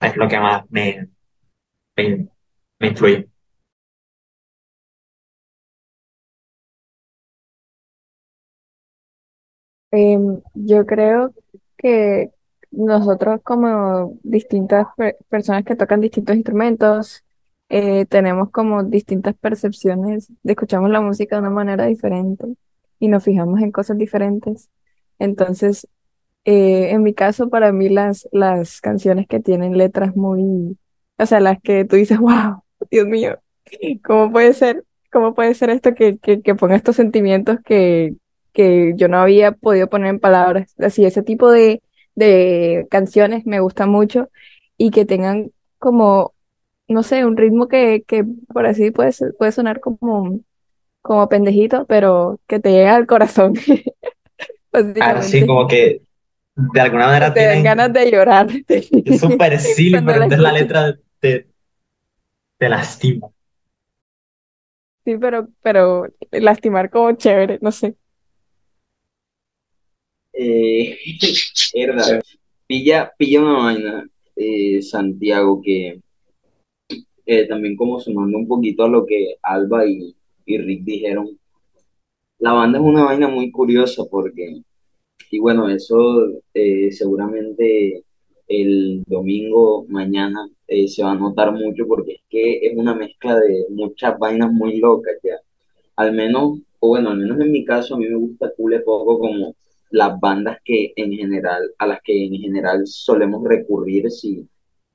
es 0.00 0.16
lo 0.16 0.28
que 0.28 0.38
más 0.38 0.64
me, 0.70 1.08
me, 1.96 2.28
me 2.80 2.88
influye. 2.88 3.28
Em, 9.96 10.40
yo 10.54 10.86
creo 10.86 11.32
que 11.76 12.30
nosotros 12.72 13.40
como 13.44 14.18
distintas 14.24 14.86
per- 14.96 15.16
personas 15.28 15.64
que 15.64 15.76
tocan 15.76 16.00
distintos 16.00 16.34
instrumentos, 16.36 17.24
eh, 17.68 18.04
tenemos 18.06 18.50
como 18.50 18.82
distintas 18.84 19.34
percepciones, 19.36 20.32
escuchamos 20.44 20.90
la 20.90 21.00
música 21.00 21.36
de 21.36 21.40
una 21.42 21.50
manera 21.50 21.86
diferente 21.86 22.46
y 22.98 23.08
nos 23.08 23.22
fijamos 23.24 23.60
en 23.62 23.70
cosas 23.72 23.96
diferentes. 23.98 24.68
Entonces, 25.18 25.86
eh, 26.44 26.90
en 26.92 27.02
mi 27.02 27.14
caso, 27.14 27.50
para 27.50 27.72
mí 27.72 27.88
las, 27.90 28.28
las 28.32 28.80
canciones 28.80 29.26
que 29.28 29.40
tienen 29.40 29.78
letras 29.78 30.16
muy, 30.16 30.78
o 31.18 31.26
sea, 31.26 31.40
las 31.40 31.60
que 31.62 31.84
tú 31.84 31.96
dices, 31.96 32.18
wow, 32.20 32.62
Dios 32.90 33.06
mío, 33.06 33.40
¿cómo 34.04 34.30
puede 34.32 34.52
ser? 34.54 34.84
¿Cómo 35.12 35.34
puede 35.34 35.54
ser 35.54 35.70
esto 35.70 35.94
que, 35.94 36.18
que, 36.18 36.42
que 36.42 36.54
ponga 36.54 36.74
estos 36.76 36.96
sentimientos 36.96 37.58
que, 37.64 38.16
que 38.54 38.94
yo 38.96 39.08
no 39.08 39.18
había 39.18 39.52
podido 39.52 39.90
poner 39.90 40.10
en 40.10 40.20
palabras? 40.20 40.74
Así, 40.80 41.06
ese 41.06 41.24
tipo 41.24 41.50
de, 41.52 41.82
de 42.16 42.88
canciones 42.90 43.46
me 43.46 43.60
gusta 43.60 43.86
mucho 43.86 44.30
y 44.78 44.92
que 44.92 45.06
tengan 45.06 45.52
como, 45.78 46.34
no 46.88 47.02
sé, 47.04 47.26
un 47.26 47.36
ritmo 47.36 47.68
que, 47.68 48.04
que 48.08 48.24
por 48.52 48.66
así 48.66 48.92
puede, 48.92 49.12
puede 49.38 49.52
sonar 49.52 49.80
como, 49.80 50.40
como 51.02 51.28
pendejito, 51.28 51.86
pero 51.86 52.40
que 52.48 52.60
te 52.60 52.72
llega 52.72 52.96
al 52.96 53.06
corazón, 53.06 53.54
Así 55.00 55.46
como 55.46 55.68
que 55.68 56.02
de 56.56 56.80
alguna 56.80 57.06
manera 57.06 57.32
te 57.34 57.44
dan 57.44 57.62
ganas 57.62 57.92
de 57.92 58.10
llorar 58.10 58.48
es 58.68 59.20
súper 59.20 59.58
silly, 59.60 60.00
pero 60.00 60.22
entonces 60.22 60.40
la 60.40 60.52
letra 60.52 60.98
te, 61.20 61.48
te 62.58 62.68
lastima. 62.68 63.28
Sí, 65.04 65.18
pero, 65.18 65.48
pero 65.62 66.06
lastimar 66.30 66.90
como 66.90 67.12
chévere, 67.12 67.58
no 67.60 67.70
sé. 67.72 67.96
Eh, 70.36 70.98
pilla, 72.66 73.12
pilla 73.16 73.40
una 73.40 73.58
vaina, 73.58 74.08
eh, 74.36 74.82
Santiago, 74.82 75.60
que 75.62 76.00
eh, 77.26 77.46
también 77.48 77.76
como 77.76 78.00
sumando 78.00 78.38
un 78.38 78.46
poquito 78.48 78.84
a 78.84 78.88
lo 78.88 79.06
que 79.06 79.36
Alba 79.42 79.86
y, 79.86 80.14
y 80.46 80.58
Rick 80.58 80.84
dijeron, 80.84 81.38
la 82.38 82.52
banda 82.52 82.78
es 82.78 82.84
una 82.84 83.04
vaina 83.04 83.28
muy 83.28 83.50
curiosa 83.50 84.04
porque 84.10 84.62
Y 85.30 85.38
bueno, 85.40 85.68
eso 85.70 86.28
eh, 86.54 86.92
seguramente 86.92 88.04
el 88.48 89.02
domingo 89.06 89.86
mañana 89.88 90.48
eh, 90.68 90.88
se 90.88 91.02
va 91.04 91.12
a 91.12 91.14
notar 91.16 91.52
mucho 91.52 91.86
porque 91.88 92.12
es 92.14 92.22
que 92.30 92.66
es 92.66 92.76
una 92.76 92.94
mezcla 92.94 93.38
de 93.40 93.66
muchas 93.70 94.18
vainas 94.18 94.52
muy 94.52 94.78
locas 94.78 95.14
ya. 95.22 95.36
Al 95.96 96.12
menos, 96.14 96.60
o 96.80 96.88
bueno, 96.88 97.10
al 97.10 97.18
menos 97.18 97.40
en 97.40 97.52
mi 97.52 97.64
caso, 97.64 97.94
a 97.94 97.98
mí 97.98 98.06
me 98.08 98.16
gusta 98.16 98.52
cule 98.56 98.80
poco 98.80 99.18
como 99.18 99.54
las 99.94 100.18
bandas 100.20 100.58
que 100.64 100.92
en 100.96 101.12
general, 101.12 101.62
a 101.78 101.86
las 101.86 102.00
que 102.02 102.24
en 102.26 102.34
general 102.34 102.82
solemos 102.86 103.42
recurrir 103.44 104.10
si 104.10 104.44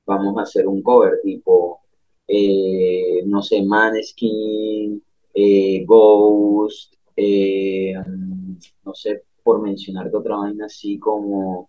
vamos 0.06 0.36
a 0.38 0.42
hacer 0.42 0.66
un 0.66 0.82
cover, 0.82 1.20
tipo, 1.24 1.80
eh, 2.28 3.22
no 3.26 3.40
sé, 3.42 3.62
Maneskin, 3.62 5.02
eh, 5.34 5.84
Ghost, 5.86 6.94
eh, 7.16 7.94
no 8.84 8.94
sé, 8.94 9.22
por 9.42 9.62
mencionarte 9.62 10.16
otra 10.16 10.36
vaina 10.36 10.66
así 10.66 10.98
como, 10.98 11.68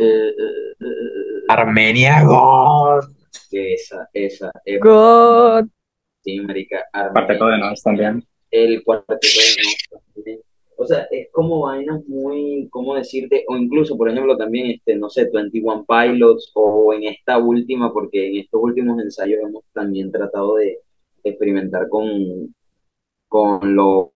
Eh, 0.00 0.30
eh, 0.30 1.44
Armenia 1.48 2.22
God. 2.24 3.02
esa, 3.50 4.08
esa, 4.12 4.52
eh, 4.64 4.78
God. 4.78 5.66
sí, 6.24 6.38
marica, 6.40 6.84
Cuarteto 7.12 7.46
de 7.46 7.52
Armenia, 7.54 7.70
Nos 7.70 7.82
también. 7.82 8.24
el 8.50 8.84
cuarteto 8.84 9.26
de 9.26 9.62
Nos 9.64 10.14
también. 10.14 10.40
O 10.78 10.86
sea, 10.86 11.06
es 11.10 11.28
como 11.32 11.60
vainas 11.62 12.04
muy, 12.08 12.68
¿cómo 12.70 12.94
decirte? 12.94 13.44
O 13.48 13.56
incluso, 13.56 13.96
por 13.98 14.08
ejemplo, 14.10 14.36
también, 14.38 14.68
este, 14.70 14.96
no 14.96 15.10
sé, 15.10 15.28
21 15.32 15.84
Pilots 15.86 16.52
o 16.54 16.94
en 16.94 17.04
esta 17.04 17.38
última, 17.38 17.92
porque 17.92 18.28
en 18.28 18.36
estos 18.38 18.60
últimos 18.62 19.00
ensayos 19.02 19.40
hemos 19.42 19.64
también 19.74 20.12
tratado 20.12 20.56
de 20.56 20.78
experimentar 21.24 21.88
con, 21.88 22.54
con, 23.28 23.74
lo- 23.76 24.12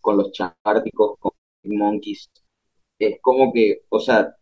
con 0.00 0.16
los 0.18 0.32
chárticos, 0.32 1.18
con 1.18 1.32
Monkeys. 1.64 2.30
Es 2.98 3.20
como 3.22 3.52
que, 3.52 3.82
o 3.90 4.00
sea, 4.00 4.34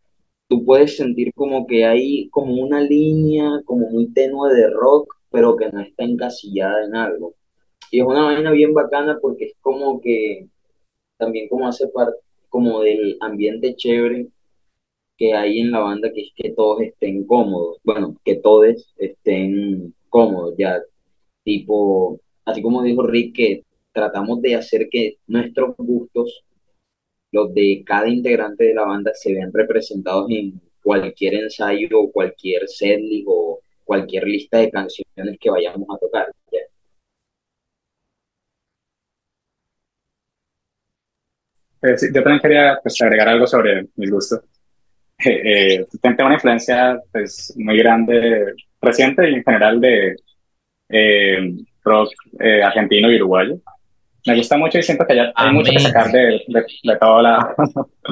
tú 0.48 0.64
puedes 0.64 0.96
sentir 0.96 1.32
como 1.34 1.66
que 1.66 1.84
hay 1.86 2.28
como 2.30 2.54
una 2.62 2.80
línea 2.82 3.62
como 3.66 3.90
muy 3.90 4.12
tenue 4.12 4.54
de 4.54 4.70
rock, 4.70 5.14
pero 5.30 5.56
que 5.56 5.70
no 5.72 5.80
está 5.82 6.04
encasillada 6.04 6.84
en 6.86 6.96
algo. 6.96 7.34
Y 7.90 8.00
es 8.00 8.06
una 8.06 8.24
vaina 8.24 8.52
bien 8.52 8.74
bacana 8.74 9.18
porque 9.22 9.46
es 9.46 9.54
como 9.62 10.00
que 10.00 10.48
también 11.18 11.48
como 11.48 11.68
hace 11.68 11.88
parte 11.88 12.18
como 12.48 12.82
del 12.82 13.16
ambiente 13.20 13.74
chévere 13.74 14.28
que 15.16 15.34
hay 15.34 15.60
en 15.60 15.70
la 15.72 15.80
banda, 15.80 16.12
que 16.12 16.22
es 16.22 16.32
que 16.36 16.50
todos 16.52 16.80
estén 16.82 17.24
cómodos, 17.26 17.78
bueno, 17.84 18.16
que 18.24 18.36
todos 18.36 18.94
estén 18.96 19.94
cómodos, 20.08 20.54
ya, 20.58 20.80
tipo, 21.44 22.20
así 22.44 22.62
como 22.62 22.82
dijo 22.82 23.02
Rick, 23.06 23.34
que 23.36 23.64
tratamos 23.92 24.42
de 24.42 24.56
hacer 24.56 24.88
que 24.90 25.18
nuestros 25.26 25.76
gustos, 25.78 26.44
los 27.32 27.52
de 27.54 27.82
cada 27.86 28.08
integrante 28.08 28.64
de 28.64 28.74
la 28.74 28.84
banda, 28.84 29.12
se 29.14 29.32
vean 29.34 29.52
representados 29.52 30.30
en 30.30 30.60
cualquier 30.82 31.34
ensayo 31.34 31.88
o 31.92 32.12
cualquier 32.12 32.68
setlist 32.68 33.26
o 33.28 33.60
cualquier 33.84 34.24
lista 34.24 34.58
de 34.58 34.70
canciones 34.70 35.38
que 35.40 35.50
vayamos 35.50 35.88
a 35.90 35.98
tocar. 35.98 36.32
¿ya? 36.52 36.60
Eh, 41.84 41.98
sí, 41.98 42.06
yo 42.14 42.22
también 42.22 42.40
quería 42.40 42.78
pues, 42.82 43.00
agregar 43.02 43.28
algo 43.28 43.46
sobre 43.46 43.86
mis 43.96 44.10
gustos. 44.10 44.40
Eh, 45.24 45.76
eh, 45.76 45.86
tengo 46.02 46.24
una 46.24 46.34
influencia 46.34 47.00
pues, 47.12 47.54
muy 47.56 47.78
grande, 47.78 48.52
reciente 48.82 49.30
y 49.30 49.34
en 49.34 49.44
general 49.44 49.80
de 49.80 50.16
eh, 50.88 51.54
rock 51.84 52.10
eh, 52.40 52.62
argentino 52.64 53.10
y 53.10 53.16
uruguayo. 53.16 53.54
Me 54.26 54.36
gusta 54.36 54.56
mucho 54.56 54.78
y 54.78 54.82
siento 54.82 55.06
que 55.06 55.14
ya 55.14 55.32
hay 55.36 55.52
mucho 55.52 55.70
que 55.70 55.78
sacar 55.78 56.10
de, 56.10 56.42
de, 56.48 56.66
de 56.82 56.96
todo 56.96 57.22
la... 57.22 57.54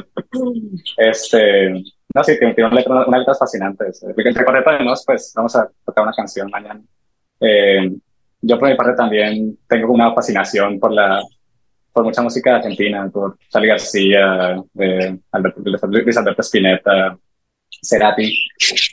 este, 0.96 1.70
no, 2.14 2.24
sí, 2.24 2.38
tiene, 2.38 2.54
unas 2.58 2.74
letras, 2.74 3.06
unas 3.08 3.18
letras 3.18 3.38
fascinantes. 3.38 4.06
Cuarteto 4.44 4.70
de 4.70 4.84
Nos, 4.84 5.04
pues 5.04 5.32
vamos 5.34 5.56
a 5.56 5.68
tocar 5.84 6.04
una 6.04 6.12
canción 6.12 6.48
mañana. 6.50 6.80
Eh, 7.40 7.90
yo 8.42 8.58
por 8.58 8.68
mi 8.68 8.76
parte 8.76 8.94
también 8.94 9.58
tengo 9.66 9.92
una 9.92 10.14
fascinación 10.14 10.78
por 10.78 10.92
la 10.92 11.20
por 11.92 12.04
mucha 12.04 12.22
música 12.22 12.56
argentina, 12.56 13.08
por 13.12 13.36
Charly 13.48 13.68
García, 13.68 14.56
eh, 14.78 15.16
Alberto, 15.32 15.60
Luis 15.64 16.16
Alberto 16.16 16.42
Spinetta, 16.42 17.16
Cerati, 17.82 18.38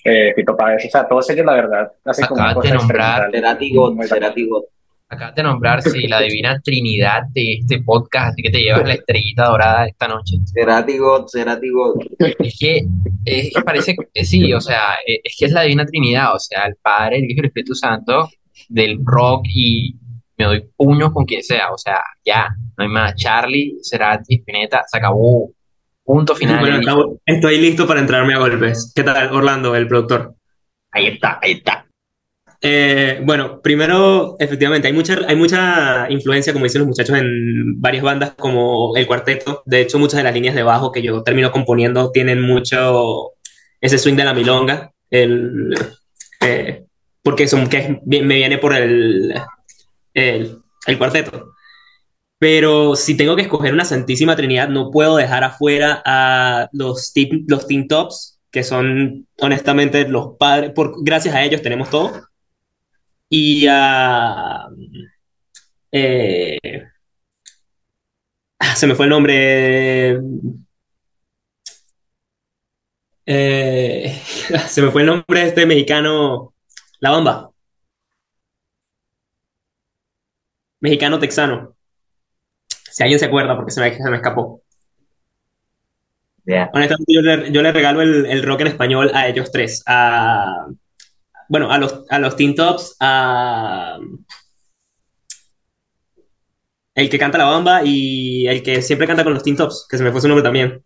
eh, 0.03 0.33
Tito 0.35 0.55
Páez, 0.57 0.85
o 0.85 0.89
sea, 0.89 1.07
todos 1.07 1.29
ellos 1.29 1.45
la 1.45 1.53
verdad 1.53 1.91
hacen 2.05 2.25
como 2.27 2.41
Acabas 2.41 2.63
de 2.63 2.69
cosa 2.71 2.75
nombrar- 2.75 3.31
Cerati 3.31 3.75
God, 3.75 4.01
Cerati 4.05 4.47
God. 4.47 4.63
Acabas 5.11 5.33
de 5.35 5.43
nombrar, 5.43 5.81
sí, 5.81 6.07
la 6.07 6.21
divina 6.21 6.59
trinidad 6.63 7.23
de 7.33 7.53
este 7.53 7.81
podcast, 7.81 8.33
así 8.33 8.43
que 8.43 8.51
te 8.51 8.59
llevas 8.61 8.83
la 8.87 8.93
estrellita 8.93 9.45
dorada 9.45 9.87
esta 9.87 10.07
noche. 10.07 10.37
Cerati 10.45 10.97
God, 10.99 11.25
Cerati 11.27 11.69
God. 11.69 12.05
Es 12.19 12.57
que, 12.59 12.85
es 13.25 13.51
que 13.53 13.61
parece, 13.63 13.95
que 14.13 14.23
sí, 14.25 14.53
o 14.53 14.61
sea, 14.61 14.93
eh, 15.07 15.19
es 15.23 15.35
que 15.37 15.45
es 15.45 15.51
la 15.51 15.63
divina 15.63 15.85
trinidad, 15.85 16.35
o 16.35 16.39
sea, 16.39 16.65
el 16.65 16.75
Padre, 16.81 17.17
el 17.17 17.23
Hijo 17.25 17.37
y 17.37 17.39
el 17.39 17.45
Espíritu 17.45 17.73
Santo 17.73 18.29
del 18.67 18.99
rock 19.03 19.45
y 19.51 19.95
me 20.39 20.45
doy 20.45 20.69
puños 20.75 21.11
con 21.11 21.25
quien 21.25 21.43
sea, 21.43 21.69
o 21.71 21.77
sea, 21.77 22.01
ya, 22.25 22.47
no 22.77 22.83
hay 22.83 22.89
más. 22.89 23.13
Charlie, 23.15 23.77
Cerati, 23.83 24.35
Spinetta, 24.35 24.83
se 24.87 24.97
acabó. 24.97 25.51
Punto 26.03 26.33
final. 26.33 26.61
Bueno, 26.61 26.77
acabo- 26.77 27.19
estoy 27.25 27.59
listo 27.59 27.85
para 27.85 27.99
entrarme 27.99 28.33
a 28.33 28.39
golpes. 28.39 28.93
¿Qué 28.95 29.03
tal, 29.03 29.31
Orlando, 29.33 29.75
el 29.75 29.87
productor? 29.87 30.33
Ahí 30.91 31.07
está, 31.07 31.39
ahí 31.41 31.51
está. 31.51 31.85
Eh, 32.61 33.21
bueno, 33.23 33.61
primero, 33.61 34.37
efectivamente, 34.39 34.87
hay 34.87 34.93
mucha, 34.93 35.19
hay 35.27 35.35
mucha 35.35 36.07
influencia, 36.09 36.53
como 36.53 36.63
dicen 36.63 36.79
los 36.79 36.87
muchachos, 36.87 37.17
en 37.17 37.79
varias 37.79 38.03
bandas 38.03 38.33
como 38.35 38.95
el 38.95 39.05
cuarteto. 39.07 39.61
De 39.65 39.81
hecho, 39.81 39.99
muchas 39.99 40.17
de 40.17 40.23
las 40.23 40.33
líneas 40.33 40.55
de 40.55 40.63
bajo 40.63 40.91
que 40.91 41.01
yo 41.01 41.21
termino 41.21 41.51
componiendo 41.51 42.11
tienen 42.11 42.41
mucho 42.41 43.33
ese 43.81 43.97
swing 43.97 44.15
de 44.15 44.25
la 44.25 44.33
milonga, 44.33 44.91
el, 45.09 45.73
eh, 46.41 46.85
porque 47.21 47.47
son, 47.47 47.67
que 47.67 48.01
me 48.05 48.21
viene 48.35 48.57
por 48.57 48.73
el, 48.73 49.33
el, 50.19 50.61
el 50.87 50.97
cuarteto. 50.97 51.53
Pero 52.39 52.95
si 52.95 53.17
tengo 53.17 53.35
que 53.35 53.43
escoger 53.43 53.73
una 53.73 53.85
Santísima 53.85 54.35
Trinidad, 54.35 54.69
no 54.69 54.91
puedo 54.91 55.17
dejar 55.17 55.43
afuera 55.43 56.01
a 56.05 56.69
los, 56.73 57.13
teen- 57.13 57.45
los 57.47 57.67
Teen 57.67 57.87
Tops, 57.87 58.39
que 58.51 58.63
son 58.63 59.27
honestamente 59.41 60.07
los 60.07 60.37
padres, 60.39 60.71
por, 60.73 61.03
gracias 61.03 61.35
a 61.35 61.43
ellos 61.43 61.61
tenemos 61.61 61.89
todo. 61.89 62.11
Y 63.29 63.65
a... 63.69 64.67
eh, 65.91 66.57
ah, 68.59 68.75
se 68.75 68.87
me 68.87 68.95
fue 68.95 69.05
el 69.05 69.09
nombre. 69.11 70.19
eh, 73.25 74.21
se 74.67 74.81
me 74.81 74.91
fue 74.91 75.01
el 75.01 75.07
nombre 75.07 75.41
de 75.41 75.47
este 75.47 75.65
mexicano. 75.65 76.53
La 76.99 77.11
Bamba. 77.11 77.48
Mexicano 80.81 81.19
texano. 81.19 81.75
Si 82.67 83.03
alguien 83.03 83.19
se 83.19 83.25
acuerda, 83.25 83.55
porque 83.55 83.71
se 83.71 83.81
me, 83.81 83.95
se 83.95 84.09
me 84.09 84.17
escapó. 84.17 84.63
Honestamente, 86.73 87.13
yo 87.13 87.21
le, 87.21 87.51
yo 87.51 87.61
le 87.61 87.71
regalo 87.71 88.01
el, 88.01 88.25
el 88.25 88.43
rock 88.43 88.61
en 88.61 88.67
español 88.67 89.11
a 89.13 89.27
ellos 89.27 89.51
tres. 89.51 89.83
A, 89.85 90.67
bueno, 91.47 91.71
a 91.71 91.77
los, 91.77 92.05
a 92.09 92.19
los 92.19 92.35
Teen 92.35 92.55
Tops, 92.55 92.95
a 92.99 93.99
el 96.95 97.09
que 97.09 97.19
canta 97.19 97.37
la 97.37 97.45
bamba 97.45 97.81
y 97.83 98.47
el 98.47 98.63
que 98.63 98.81
siempre 98.81 99.07
canta 99.07 99.23
con 99.23 99.33
los 99.33 99.43
Teen 99.43 99.55
Tops, 99.55 99.87
que 99.89 99.97
se 99.97 100.03
me 100.03 100.11
fue 100.11 100.21
su 100.21 100.27
nombre 100.27 100.43
también. 100.43 100.83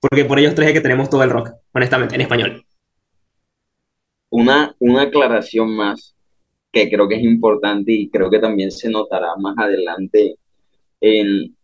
Porque 0.00 0.24
por 0.24 0.38
ellos 0.38 0.54
tres 0.54 0.68
es 0.68 0.74
que 0.74 0.80
tenemos 0.80 1.08
todo 1.08 1.22
el 1.22 1.30
rock, 1.30 1.50
honestamente, 1.72 2.14
en 2.14 2.20
español. 2.20 2.64
Una, 4.30 4.74
una 4.78 5.02
aclaración 5.02 5.74
más 5.74 6.15
que 6.76 6.90
creo 6.90 7.08
que 7.08 7.14
es 7.16 7.22
importante 7.22 7.90
y 7.92 8.10
creo 8.10 8.28
que 8.28 8.38
también 8.38 8.70
se 8.70 8.90
notará 8.90 9.34
más 9.36 9.56
adelante 9.58 10.36
en, 11.00 11.56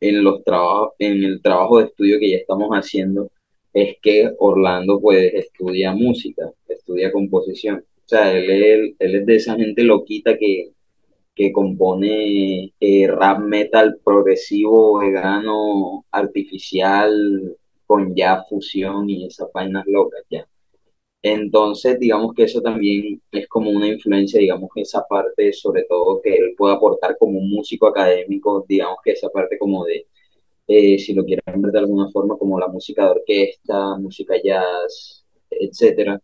en 0.00 0.24
los 0.24 0.44
trabajos, 0.44 0.92
en 1.00 1.24
el 1.24 1.42
trabajo 1.42 1.78
de 1.78 1.86
estudio 1.86 2.20
que 2.20 2.30
ya 2.30 2.36
estamos 2.36 2.70
haciendo, 2.70 3.28
es 3.72 3.96
que 4.00 4.30
Orlando 4.38 5.00
pues 5.00 5.34
estudia 5.34 5.92
música, 5.92 6.52
estudia 6.68 7.10
composición. 7.10 7.84
O 8.04 8.08
sea, 8.08 8.32
él, 8.32 8.48
él, 8.50 8.96
él 9.00 9.14
es 9.16 9.26
de 9.26 9.36
esa 9.36 9.56
gente 9.56 9.82
loquita 9.82 10.38
que, 10.38 10.70
que 11.34 11.50
compone 11.50 12.72
eh, 12.78 13.08
rap 13.08 13.40
metal 13.40 13.98
progresivo, 14.04 15.00
vegano, 15.00 16.04
artificial, 16.12 17.56
con 17.86 18.14
ya 18.14 18.44
fusión 18.48 19.10
y 19.10 19.26
esas 19.26 19.48
vainas 19.52 19.84
locas 19.88 20.22
ya. 20.30 20.46
Entonces, 21.22 21.98
digamos 22.00 22.34
que 22.34 22.44
eso 22.44 22.60
también 22.60 23.22
es 23.30 23.48
como 23.48 23.70
una 23.70 23.86
influencia, 23.86 24.40
digamos 24.40 24.70
que 24.74 24.82
esa 24.82 25.04
parte, 25.08 25.52
sobre 25.52 25.84
todo 25.84 26.20
que 26.20 26.34
él 26.34 26.54
puede 26.56 26.74
aportar 26.74 27.16
como 27.18 27.38
un 27.38 27.50
músico 27.50 27.86
académico, 27.86 28.64
digamos 28.68 28.98
que 29.04 29.12
esa 29.12 29.28
parte 29.30 29.56
como 29.58 29.84
de, 29.84 30.06
eh, 30.68 30.98
si 30.98 31.14
lo 31.14 31.24
quieren 31.24 31.62
ver 31.62 31.72
de 31.72 31.78
alguna 31.80 32.10
forma, 32.10 32.36
como 32.38 32.58
la 32.60 32.68
música 32.68 33.04
de 33.04 33.10
orquesta, 33.12 33.96
música 33.98 34.34
jazz, 34.42 35.24
etcétera. 35.50 36.20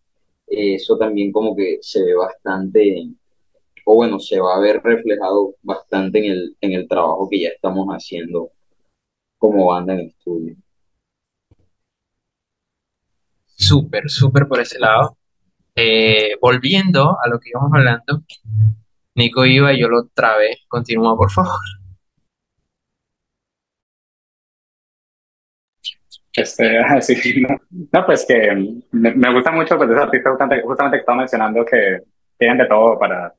Eh, 0.49 0.75
eso 0.77 0.97
también 0.99 1.33
como 1.33 1.55
que 1.57 1.79
se 1.83 2.05
ve 2.05 2.15
bastante, 2.15 3.09
o 3.85 3.95
bueno, 3.95 4.19
se 4.21 4.41
va 4.41 4.57
a 4.57 4.61
ver 4.61 4.81
reflejado 4.83 5.55
bastante 5.63 6.19
en 6.21 6.25
el, 6.33 6.57
en 6.61 6.73
el 6.73 6.89
trabajo 6.89 7.29
que 7.31 7.41
ya 7.41 7.49
estamos 7.51 7.89
haciendo 7.89 8.51
como 9.39 9.67
banda 9.67 9.95
en 9.95 10.01
estudio. 10.09 10.57
Súper, 13.59 14.09
súper 14.09 14.47
por 14.49 14.61
ese 14.61 14.79
lado. 14.79 15.17
Eh, 15.77 16.33
volviendo 16.41 17.19
a 17.23 17.29
lo 17.29 17.41
que 17.41 17.51
íbamos 17.51 17.73
hablando, 17.75 18.25
Nico 19.17 19.47
iba 19.47 19.73
y 19.75 19.81
yo 19.81 19.89
lo 19.89 20.09
trabé. 20.15 20.59
Continúa, 20.69 21.17
por 21.17 21.31
favor. 21.31 21.61
Este, 26.33 27.01
sí, 27.01 27.41
no, 27.43 27.57
no, 27.93 28.07
pues 28.07 28.25
que 28.27 28.55
me, 28.93 29.33
gusta 29.35 29.51
mucho 29.51 29.77
pues, 29.77 29.91
esos 29.91 30.03
artistas 30.03 30.31
justamente, 30.33 30.63
justamente 30.65 30.97
que 30.97 31.01
estaba 31.01 31.19
mencionando 31.19 31.65
que 31.65 31.99
tienen 32.39 32.59
de 32.59 32.67
todo 32.67 32.99
para, 32.99 33.35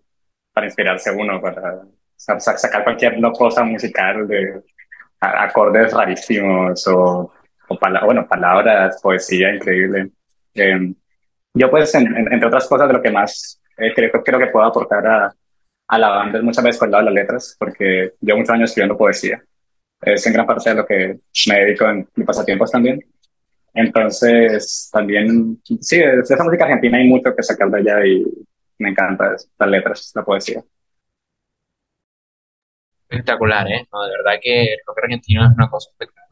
para 0.54 0.68
inspirarse 0.68 1.12
uno, 1.12 1.42
para 1.42 1.82
sa- 2.16 2.40
sa- 2.40 2.58
sacar 2.58 2.84
cualquier 2.84 3.20
cosa 3.38 3.64
musical 3.64 4.28
de 4.28 4.64
acordes 5.22 5.94
rarísimos 5.94 6.88
o 6.88 7.32
pala- 7.80 8.04
bueno, 8.06 8.28
palabras, 8.28 9.00
poesía 9.02 9.54
increíble. 9.56 10.10
Eh, 10.54 10.94
yo 11.54 11.70
pues, 11.72 11.94
en- 11.96 12.16
en- 12.16 12.34
entre 12.34 12.48
otras 12.48 12.68
cosas, 12.68 12.88
de 12.88 12.94
lo 12.94 13.02
que 13.02 13.12
más 13.12 13.62
eh, 13.78 13.94
creo, 13.96 14.12
creo 14.24 14.40
que 14.40 14.48
puedo 14.48 14.66
aportar 14.66 15.08
a, 15.08 15.34
a 15.88 15.98
la 16.00 16.10
banda 16.10 16.38
es 16.40 16.44
muchas 16.44 16.64
veces 16.64 16.80
por 16.80 16.88
el 16.88 16.92
lado 16.92 17.06
de 17.06 17.12
las 17.12 17.16
letras, 17.24 17.56
porque 17.60 18.14
llevo 18.22 18.40
muchos 18.40 18.54
años 18.54 18.70
escribiendo 18.70 18.98
poesía. 18.98 19.42
Es 20.02 20.26
en 20.28 20.34
gran 20.34 20.46
parte 20.46 20.70
de 20.70 20.76
lo 20.76 20.86
que 20.86 21.18
me 21.48 21.60
dedico 21.60 21.90
en 21.90 22.08
mis 22.16 22.26
pasatiempos 22.28 22.72
también. 22.72 23.00
Entonces, 23.74 24.90
también, 24.92 25.62
sí, 25.82 25.98
de 25.98 26.20
esa 26.20 26.44
música 26.44 26.66
argentina 26.66 26.98
hay 26.98 27.08
mucho 27.08 27.36
que 27.36 27.44
sacar 27.44 27.70
de 27.70 27.80
allá 27.80 28.06
y 28.06 28.26
me 28.80 28.90
encanta 28.90 29.36
las 29.58 29.70
letras, 29.70 30.12
la 30.16 30.24
poesía. 30.24 30.64
Espectacular, 33.10 33.68
¿eh? 33.68 33.88
No, 33.92 34.04
de 34.04 34.12
verdad 34.12 34.40
que 34.42 34.62
el 34.64 34.80
rock 34.86 35.00
argentino 35.04 35.46
es 35.46 35.52
una 35.56 35.70
cosa 35.70 35.90
espectacular. 35.92 36.30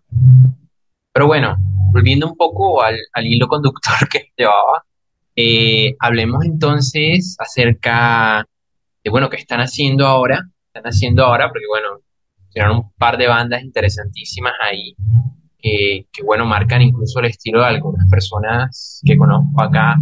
Pero 1.17 1.25
bueno, 1.25 1.57
volviendo 1.91 2.27
un 2.27 2.37
poco 2.37 2.83
al, 2.83 2.95
al 3.11 3.25
hilo 3.25 3.47
conductor 3.47 4.07
que 4.11 4.33
llevaba, 4.37 4.85
eh, 5.35 5.95
hablemos 5.99 6.45
entonces 6.45 7.35
acerca 7.39 8.45
de, 9.03 9.09
bueno, 9.09 9.27
qué 9.27 9.37
están 9.37 9.59
haciendo 9.59 10.05
ahora. 10.05 10.47
Están 10.67 10.83
haciendo 10.83 11.25
ahora, 11.25 11.49
porque 11.49 11.65
bueno, 11.67 12.01
tiraron 12.51 12.77
un 12.77 12.91
par 12.99 13.17
de 13.17 13.25
bandas 13.25 13.63
interesantísimas 13.63 14.53
ahí, 14.61 14.95
que 15.59 16.05
bueno, 16.23 16.45
marcan 16.45 16.83
incluso 16.83 17.19
el 17.19 17.25
estilo 17.25 17.61
de 17.61 17.65
algunas 17.65 18.07
personas 18.11 19.01
que 19.03 19.17
conozco 19.17 19.59
acá 19.59 19.95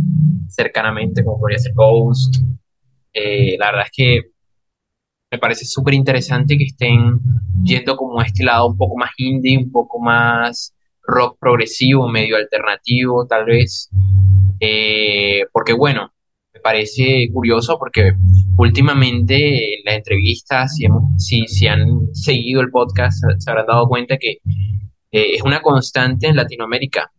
cercanamente, 0.50 1.24
como 1.24 1.40
podría 1.40 1.60
ser 1.60 1.72
Ghost. 1.74 2.44
Eh, 3.14 3.56
la 3.58 3.68
verdad 3.68 3.86
es 3.86 3.92
que 3.96 4.22
me 5.32 5.38
parece 5.38 5.64
súper 5.64 5.94
interesante 5.94 6.58
que 6.58 6.66
estén 6.66 7.22
yendo 7.64 7.96
como 7.96 8.20
a 8.20 8.26
este 8.26 8.44
lado 8.44 8.68
un 8.68 8.76
poco 8.76 8.98
más 8.98 9.12
indie, 9.16 9.58
un 9.58 9.72
poco 9.72 9.98
más 10.02 10.75
rock 11.08 11.38
progresivo, 11.40 12.08
medio 12.10 12.38
alternativo, 12.38 13.26
tal 13.28 13.46
vez. 13.46 13.90
Eh, 14.60 15.46
porque 15.52 15.74
bueno, 15.74 16.12
me 16.54 16.60
parece 16.62 17.30
curioso 17.34 17.78
porque 17.78 18.14
últimamente 18.58 19.76
en 19.76 19.82
las 19.86 19.96
entrevistas, 19.96 20.76
si, 20.76 20.88
si, 21.18 21.48
si 21.48 21.68
han 21.68 22.14
seguido 22.14 22.62
el 22.62 22.72
podcast, 22.72 23.24
se 23.38 23.50
habrán 23.50 23.68
dado 23.68 23.88
cuenta 23.88 24.18
que 24.18 24.40
eh, 25.12 25.36
es 25.36 25.42
una 25.44 25.62
constante 25.62 26.28
en 26.28 26.36
Latinoamérica, 26.36 27.12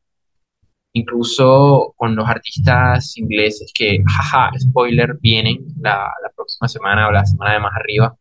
incluso 0.92 1.94
con 1.96 2.16
los 2.16 2.28
artistas 2.28 3.16
ingleses 3.18 3.72
que, 3.74 4.02
jaja, 4.06 4.50
spoiler, 4.58 5.18
vienen 5.20 5.66
la, 5.80 6.10
la 6.22 6.30
próxima 6.34 6.68
semana 6.68 7.08
o 7.08 7.12
la 7.12 7.24
semana 7.26 7.54
de 7.54 7.60
más 7.60 7.72
arriba. 7.74 8.16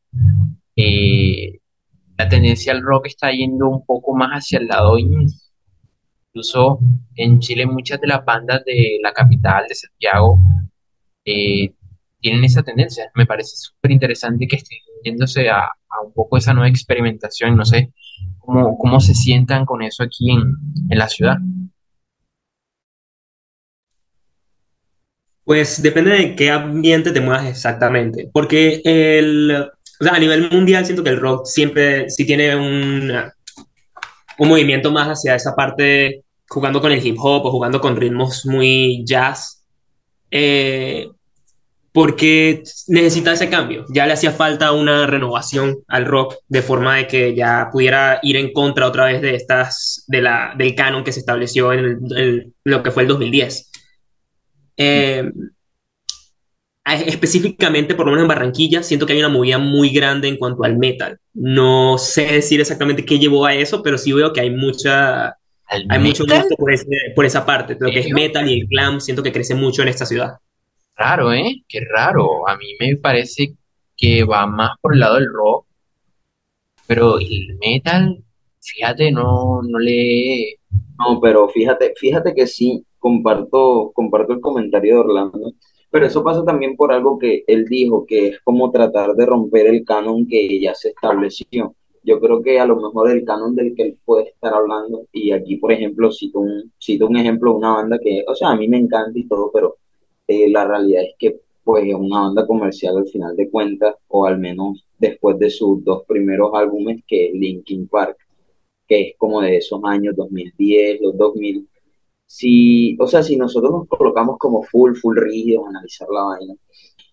eh, 0.75 1.59
la 2.17 2.29
tendencia 2.29 2.71
al 2.73 2.81
rock 2.81 3.07
está 3.07 3.31
yendo 3.31 3.67
un 3.69 3.85
poco 3.85 4.15
más 4.15 4.31
hacia 4.31 4.59
el 4.59 4.67
lado 4.67 4.97
indie. 4.97 5.33
Incluso 6.35 6.79
en 7.15 7.39
Chile 7.39 7.65
muchas 7.65 8.01
de 8.01 8.07
las 8.07 8.25
bandas 8.25 8.61
de 8.65 8.99
la 9.01 9.13
capital, 9.13 9.63
de 9.69 9.75
Santiago, 9.75 10.37
eh, 11.23 11.73
tienen 12.19 12.43
esa 12.43 12.61
tendencia. 12.61 13.09
Me 13.15 13.25
parece 13.25 13.55
súper 13.55 13.91
interesante 13.91 14.45
que 14.45 14.57
estén 14.57 14.79
yéndose 15.01 15.49
a, 15.49 15.69
un 16.05 16.11
poco 16.11 16.35
esa 16.35 16.53
nueva 16.53 16.67
experimentación. 16.67 17.55
No 17.55 17.63
sé 17.63 17.93
cómo, 18.39 18.77
cómo 18.77 18.99
se 18.99 19.13
sientan 19.13 19.65
con 19.65 19.81
eso 19.81 20.03
aquí 20.03 20.29
en, 20.29 20.55
en 20.89 20.97
la 20.97 21.07
ciudad. 21.07 21.37
Pues 25.45 25.81
depende 25.81 26.11
de 26.11 26.35
qué 26.35 26.51
ambiente 26.51 27.13
te 27.13 27.21
muevas 27.21 27.45
exactamente, 27.45 28.29
porque 28.33 28.81
el, 28.83 29.69
a 30.01 30.19
nivel 30.19 30.49
mundial 30.51 30.83
siento 30.83 31.03
que 31.03 31.11
el 31.11 31.21
rock 31.21 31.45
siempre 31.45 32.09
sí 32.09 32.25
tiene 32.25 32.55
un, 32.57 33.11
un 34.39 34.49
movimiento 34.49 34.91
más 34.91 35.07
hacia 35.07 35.35
esa 35.35 35.55
parte, 35.55 36.24
jugando 36.55 36.81
con 36.81 36.91
el 36.91 37.05
hip 37.05 37.17
hop 37.19 37.45
o 37.45 37.51
jugando 37.51 37.81
con 37.81 37.95
ritmos 37.97 38.45
muy 38.47 39.03
jazz, 39.05 39.63
eh, 40.31 41.09
porque 41.93 42.63
necesita 42.87 43.33
ese 43.33 43.49
cambio. 43.49 43.85
Ya 43.93 44.05
le 44.07 44.13
hacía 44.13 44.31
falta 44.31 44.73
una 44.73 45.07
renovación 45.07 45.77
al 45.87 46.05
rock 46.05 46.35
de 46.49 46.61
forma 46.61 46.97
de 46.97 47.07
que 47.07 47.35
ya 47.35 47.69
pudiera 47.71 48.19
ir 48.23 48.35
en 48.37 48.51
contra 48.53 48.87
otra 48.87 49.05
vez 49.05 49.21
de 49.21 49.35
estas, 49.35 50.03
de 50.07 50.21
la, 50.21 50.53
del 50.57 50.75
canon 50.75 51.03
que 51.05 51.13
se 51.13 51.21
estableció 51.21 51.73
en 51.73 51.79
el- 51.85 51.97
el- 52.17 52.53
lo 52.65 52.83
que 52.83 52.91
fue 52.91 53.03
el 53.03 53.09
2010. 53.09 53.71
Eh, 54.77 55.31
específicamente, 56.85 57.95
por 57.95 58.05
lo 58.05 58.11
menos 58.11 58.23
en 58.25 58.27
Barranquilla, 58.29 58.83
siento 58.83 59.05
que 59.05 59.13
hay 59.13 59.19
una 59.19 59.29
movida 59.29 59.57
muy 59.57 59.89
grande 59.89 60.27
en 60.27 60.37
cuanto 60.37 60.63
al 60.63 60.77
metal. 60.77 61.17
No 61.33 61.97
sé 61.97 62.25
decir 62.27 62.59
exactamente 62.61 63.05
qué 63.05 63.17
llevó 63.17 63.45
a 63.45 63.55
eso, 63.55 63.81
pero 63.81 63.97
sí 63.97 64.11
veo 64.13 64.33
que 64.33 64.41
hay 64.41 64.51
mucha, 64.51 65.35
¿Al 65.67 65.85
hay 65.89 65.99
mucho 65.99 66.23
gusto 66.25 66.55
por, 66.57 66.71
ese- 66.73 66.85
por 67.15 67.25
esa 67.25 67.45
parte. 67.45 67.75
Lo 67.79 67.89
que 67.89 67.99
es 67.99 68.05
¿Serio? 68.05 68.15
metal 68.15 68.49
y 68.49 68.61
el 68.61 68.67
glam, 68.67 68.99
siento 69.01 69.23
que 69.23 69.31
crece 69.31 69.55
mucho 69.55 69.81
en 69.81 69.87
esta 69.89 70.05
ciudad. 70.05 70.37
Raro, 70.95 71.33
¿eh? 71.33 71.63
Qué 71.67 71.79
raro. 71.91 72.47
A 72.47 72.55
mí 72.57 72.65
me 72.79 72.95
parece 72.97 73.55
que 73.97 74.23
va 74.23 74.45
más 74.45 74.71
por 74.81 74.93
el 74.93 74.99
lado 74.99 75.15
del 75.15 75.27
rock, 75.33 75.65
pero 76.87 77.17
el 77.19 77.57
metal, 77.59 78.23
fíjate, 78.61 79.11
no, 79.11 79.61
no 79.63 79.79
le... 79.79 80.59
No, 80.99 81.19
pero 81.19 81.49
fíjate, 81.49 81.93
fíjate 81.97 82.33
que 82.33 82.47
sí, 82.47 82.85
comparto, 82.99 83.91
comparto 83.93 84.33
el 84.33 84.39
comentario 84.39 84.93
de 84.95 84.99
Orlando, 85.01 85.53
pero 85.89 86.05
eso 86.05 86.23
pasa 86.23 86.43
también 86.45 86.75
por 86.75 86.91
algo 86.93 87.17
que 87.19 87.43
él 87.47 87.65
dijo, 87.65 88.05
que 88.05 88.27
es 88.29 88.39
como 88.43 88.71
tratar 88.71 89.13
de 89.13 89.25
romper 89.25 89.67
el 89.67 89.83
canon 89.83 90.27
que 90.27 90.59
ya 90.61 90.73
se 90.75 90.89
estableció. 90.89 91.75
Yo 92.05 92.19
creo 92.19 92.41
que 92.41 92.59
a 92.59 92.65
lo 92.65 92.75
mejor 92.77 93.11
el 93.11 93.25
canon 93.25 93.55
del 93.55 93.75
que 93.75 93.83
él 93.83 93.97
puede 94.05 94.29
estar 94.29 94.53
hablando, 94.53 95.03
y 95.11 95.31
aquí, 95.31 95.57
por 95.57 95.71
ejemplo, 95.71 96.11
cito 96.11 96.39
un, 96.39 96.71
cito 96.81 97.07
un 97.07 97.17
ejemplo 97.17 97.51
de 97.51 97.57
una 97.57 97.73
banda 97.75 97.99
que, 97.99 98.23
o 98.27 98.35
sea, 98.35 98.49
a 98.51 98.55
mí 98.55 98.67
me 98.67 98.77
encanta 98.77 99.17
y 99.19 99.27
todo, 99.27 99.51
pero 99.53 99.77
eh, 100.27 100.49
la 100.49 100.65
realidad 100.67 101.03
es 101.03 101.15
que, 101.19 101.41
pues, 101.63 101.85
es 101.87 101.95
una 101.95 102.21
banda 102.21 102.45
comercial 102.47 102.97
al 102.97 103.07
final 103.07 103.35
de 103.35 103.49
cuentas, 103.49 103.95
o 104.07 104.25
al 104.25 104.37
menos 104.39 104.85
después 104.99 105.39
de 105.39 105.49
sus 105.49 105.83
dos 105.83 106.03
primeros 106.07 106.51
álbumes, 106.53 107.03
que 107.07 107.27
es 107.27 107.33
Linkin 107.33 107.87
Park 107.87 108.17
que 108.87 109.01
es 109.01 109.17
como 109.17 109.41
de 109.41 109.57
esos 109.57 109.81
años 109.83 110.15
2010, 110.15 111.01
los 111.01 111.17
2000. 111.17 111.67
Si, 112.25 112.97
o 112.99 113.07
sea, 113.07 113.23
si 113.23 113.37
nosotros 113.37 113.71
nos 113.71 113.87
colocamos 113.87 114.37
como 114.39 114.63
full, 114.63 114.95
full 114.95 115.17
rígidos 115.17 115.67
analizar 115.67 116.07
la 116.09 116.23
vaina, 116.23 116.53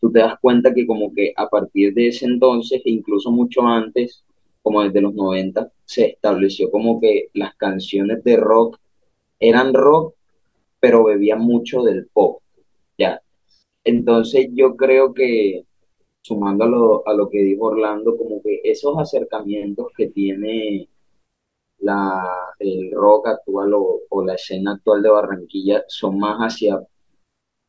tú 0.00 0.10
te 0.10 0.20
das 0.20 0.34
cuenta 0.40 0.72
que 0.74 0.86
como 0.86 1.12
que 1.14 1.32
a 1.36 1.48
partir 1.48 1.94
de 1.94 2.08
ese 2.08 2.26
entonces, 2.26 2.80
e 2.84 2.90
incluso 2.90 3.30
mucho 3.30 3.62
antes, 3.62 4.24
como 4.62 4.82
desde 4.82 5.00
los 5.00 5.14
90, 5.14 5.72
se 5.84 6.06
estableció 6.06 6.70
como 6.70 7.00
que 7.00 7.28
las 7.34 7.54
canciones 7.56 8.22
de 8.24 8.36
rock 8.36 8.78
eran 9.40 9.74
rock, 9.74 10.14
pero 10.80 11.04
bebían 11.04 11.40
mucho 11.40 11.82
del 11.82 12.06
pop, 12.08 12.42
ya. 12.98 13.20
Entonces 13.84 14.48
yo 14.52 14.76
creo 14.76 15.12
que, 15.14 15.64
sumando 16.22 16.64
a 16.64 16.68
lo, 16.68 17.08
a 17.08 17.14
lo 17.14 17.28
que 17.28 17.40
dijo 17.42 17.66
Orlando, 17.66 18.16
como 18.16 18.42
que 18.42 18.60
esos 18.64 18.96
acercamientos 18.98 19.88
que 19.96 20.08
tiene 20.08 20.88
la, 21.78 22.54
el 22.58 22.92
rock 22.92 23.28
actual 23.28 23.74
o, 23.74 24.02
o 24.08 24.24
la 24.24 24.34
escena 24.34 24.72
actual 24.74 25.02
de 25.02 25.10
Barranquilla 25.10 25.84
son 25.88 26.18
más 26.18 26.38
hacia, 26.38 26.80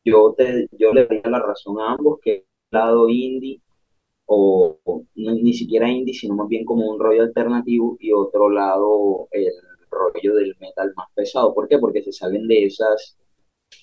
yo, 0.04 0.34
te, 0.36 0.68
yo 0.72 0.92
le 0.92 1.06
doy 1.06 1.20
la 1.24 1.40
razón 1.40 1.80
a 1.80 1.92
ambos, 1.92 2.20
que 2.22 2.34
el 2.36 2.44
lado 2.70 3.08
indie, 3.08 3.60
o, 4.26 4.78
o 4.84 5.04
ni 5.14 5.52
siquiera 5.52 5.90
indie, 5.90 6.14
sino 6.14 6.34
más 6.34 6.48
bien 6.48 6.64
como 6.64 6.90
un 6.90 6.98
rollo 6.98 7.22
alternativo, 7.22 7.96
y 8.00 8.12
otro 8.12 8.50
lado 8.50 9.28
el 9.32 9.52
rollo 9.90 10.34
del 10.34 10.56
metal 10.60 10.92
más 10.96 11.08
pesado. 11.14 11.54
¿Por 11.54 11.68
qué? 11.68 11.78
Porque 11.78 12.02
se 12.02 12.12
salen 12.12 12.46
de 12.48 12.64
esas, 12.64 13.16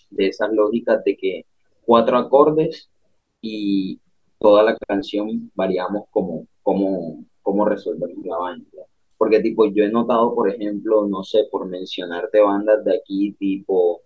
de 0.10 0.28
esas 0.28 0.52
lógicas 0.52 1.04
de 1.04 1.16
que 1.18 1.46
cuatro 1.86 2.18
acordes 2.18 2.90
y 3.42 4.00
toda 4.40 4.64
la 4.64 4.78
canción 4.88 5.52
variamos 5.56 6.06
como, 6.10 6.48
como, 6.64 7.26
como 7.42 7.66
resolvemos 7.66 8.26
la 8.26 8.38
banda. 8.38 8.86
Porque 9.18 9.40
tipo, 9.40 9.68
yo 9.68 9.84
he 9.84 9.90
notado, 9.92 10.34
por 10.34 10.50
ejemplo, 10.50 11.08
no 11.08 11.24
sé, 11.24 11.46
por 11.52 11.68
mencionarte 11.68 12.42
bandas 12.42 12.84
de 12.84 12.98
aquí, 12.98 13.34
tipo, 13.34 14.02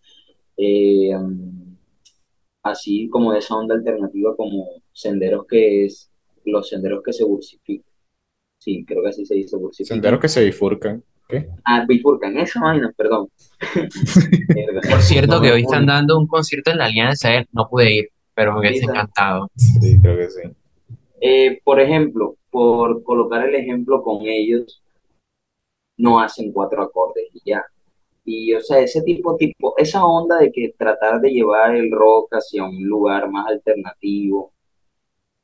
eh, 0.58 1.13
así 2.63 3.08
como 3.10 3.32
de 3.32 3.39
esa 3.39 3.56
onda 3.56 3.76
alternativa, 3.76 4.36
como 4.36 4.67
senderos 4.91 5.45
que 5.48 5.86
es, 5.86 6.12
los 6.45 6.69
senderos 6.69 7.01
que 7.03 7.13
se 7.13 7.23
bursifican. 7.23 7.93
Sí, 8.58 8.84
creo 8.86 9.03
que 9.03 9.10
así 9.10 9.25
se 9.25 9.36
dice, 9.36 9.58
bursifican. 9.58 9.95
Senderos 9.95 10.19
que 10.19 10.29
se 10.29 10.43
bifurcan. 10.43 11.03
¿Qué? 11.27 11.47
Ah, 11.63 11.86
bifurcan, 11.88 12.38
esa 12.38 12.62
vaina, 12.62 12.93
perdón. 12.95 13.29
Por 14.89 15.01
cierto, 15.01 15.36
No 15.36 15.41
que 15.41 15.51
hoy 15.51 15.62
están 15.62 15.86
dando 15.88 16.19
un 16.19 16.27
concierto 16.27 16.71
en 16.71 16.77
la 16.77 16.86
Alianza, 16.86 17.36
¿eh? 17.36 17.47
No 17.51 17.67
pude 17.67 17.91
ir, 17.91 18.10
pero 18.36 18.53
me 18.53 18.60
hubiese 18.60 18.86
encantado. 18.86 19.49
Sí, 19.55 19.99
creo 20.01 20.17
que 20.17 20.29
sí. 20.29 20.41
Eh, 21.21 21.60
por 21.63 21.79
ejemplo, 21.79 22.36
por 22.51 23.03
colocar 23.03 23.47
el 23.47 23.55
ejemplo 23.55 24.03
con 24.03 24.27
ellos, 24.27 24.84
no 25.97 26.19
hacen 26.19 26.51
cuatro 26.51 26.84
acordes 26.84 27.25
y 27.34 27.41
ya. 27.49 27.63
Y, 28.23 28.53
o 28.53 28.62
sea, 28.62 28.79
ese 28.79 29.01
tipo, 29.03 29.36
tipo, 29.38 29.75
esa 29.77 30.05
onda 30.05 30.39
de 30.39 30.51
que 30.51 30.73
tratar 30.77 31.21
de 31.21 31.29
llevar 31.29 31.75
el 31.75 31.91
rock 31.91 32.34
hacia 32.34 32.63
un 32.63 32.84
lugar 32.84 33.29
más 33.29 33.47
alternativo, 33.47 34.51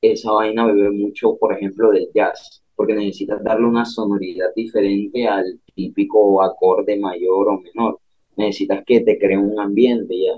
esa 0.02 0.32
vaina 0.32 0.66
bebe 0.66 0.92
mucho, 0.92 1.38
por 1.38 1.54
ejemplo, 1.54 1.92
del 1.92 2.10
jazz. 2.14 2.64
porque 2.76 2.96
necesitas 2.96 3.44
darle 3.44 3.68
una 3.68 3.86
sonoridad 3.86 4.48
diferente 4.56 5.28
al 5.28 5.60
típico 5.76 6.42
acorde 6.42 6.98
mayor 6.98 7.50
o 7.50 7.62
menor. 7.62 8.00
Necesitas 8.38 8.84
que 8.86 9.02
te 9.02 9.20
cree 9.20 9.38
un 9.38 9.60
ambiente 9.60 10.16
ya. 10.18 10.34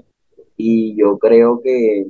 Y 0.57 0.95
yo 0.95 1.17
creo 1.17 1.61
que, 1.63 2.05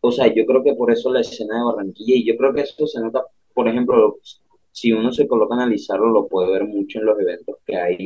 o 0.00 0.10
sea, 0.12 0.26
yo 0.34 0.44
creo 0.46 0.62
que 0.62 0.74
por 0.74 0.90
eso 0.92 1.12
la 1.12 1.20
escena 1.20 1.58
de 1.58 1.64
Barranquilla, 1.64 2.16
y 2.16 2.24
yo 2.26 2.36
creo 2.36 2.52
que 2.52 2.62
eso 2.62 2.86
se 2.86 3.00
nota, 3.00 3.24
por 3.54 3.66
ejemplo, 3.68 4.18
si 4.72 4.92
uno 4.92 5.10
se 5.12 5.26
coloca 5.26 5.54
a 5.54 5.58
analizarlo, 5.58 6.10
lo 6.10 6.28
puede 6.28 6.52
ver 6.52 6.66
mucho 6.66 6.98
en 6.98 7.06
los 7.06 7.18
eventos 7.18 7.56
que 7.66 7.76
hay 7.76 8.04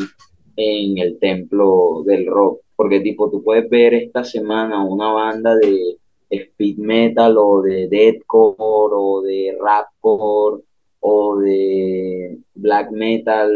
en 0.56 0.98
el 0.98 1.18
templo 1.18 2.02
del 2.06 2.26
rock, 2.26 2.60
porque 2.76 3.00
tipo, 3.00 3.30
tú 3.30 3.42
puedes 3.42 3.68
ver 3.68 3.94
esta 3.94 4.24
semana 4.24 4.84
una 4.84 5.12
banda 5.12 5.56
de 5.56 5.96
speed 6.32 6.78
metal 6.78 7.36
o 7.38 7.62
de 7.62 7.88
deathcore 7.88 8.56
o 8.58 9.22
de 9.22 9.56
rapcore 9.60 10.62
o 11.00 11.38
de 11.38 12.38
black 12.54 12.90
metal 12.90 13.50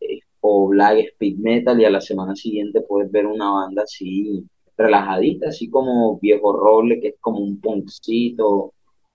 eh, 0.00 0.20
o 0.40 0.68
black 0.68 0.98
speed 1.12 1.38
metal 1.38 1.80
y 1.80 1.84
a 1.84 1.90
la 1.90 2.00
semana 2.00 2.34
siguiente 2.36 2.82
puedes 2.82 3.10
ver 3.10 3.26
una 3.26 3.50
banda 3.50 3.82
así 3.82 4.46
relajadita, 4.76 5.48
así 5.48 5.70
como 5.70 6.18
Viejo 6.18 6.52
Roble, 6.52 7.00
que 7.00 7.08
es 7.08 7.14
como 7.20 7.38
un 7.40 7.60
punkcito, 7.60 8.72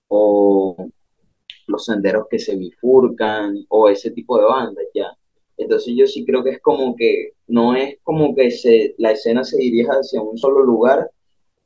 o 0.08 0.76
Los 1.66 1.84
Senderos 1.84 2.26
que 2.30 2.38
se 2.38 2.56
bifurcan, 2.56 3.64
o 3.68 3.88
ese 3.88 4.10
tipo 4.10 4.38
de 4.38 4.44
bandas 4.44 4.84
ya. 4.94 5.06
Entonces 5.56 5.94
yo 5.96 6.06
sí 6.06 6.24
creo 6.24 6.42
que 6.42 6.50
es 6.50 6.60
como 6.60 6.96
que, 6.96 7.32
no 7.46 7.74
es 7.76 7.98
como 8.02 8.34
que 8.34 8.50
se, 8.50 8.94
la 8.98 9.12
escena 9.12 9.44
se 9.44 9.58
dirija 9.58 9.92
hacia 9.92 10.20
un 10.20 10.36
solo 10.38 10.64
lugar, 10.64 11.10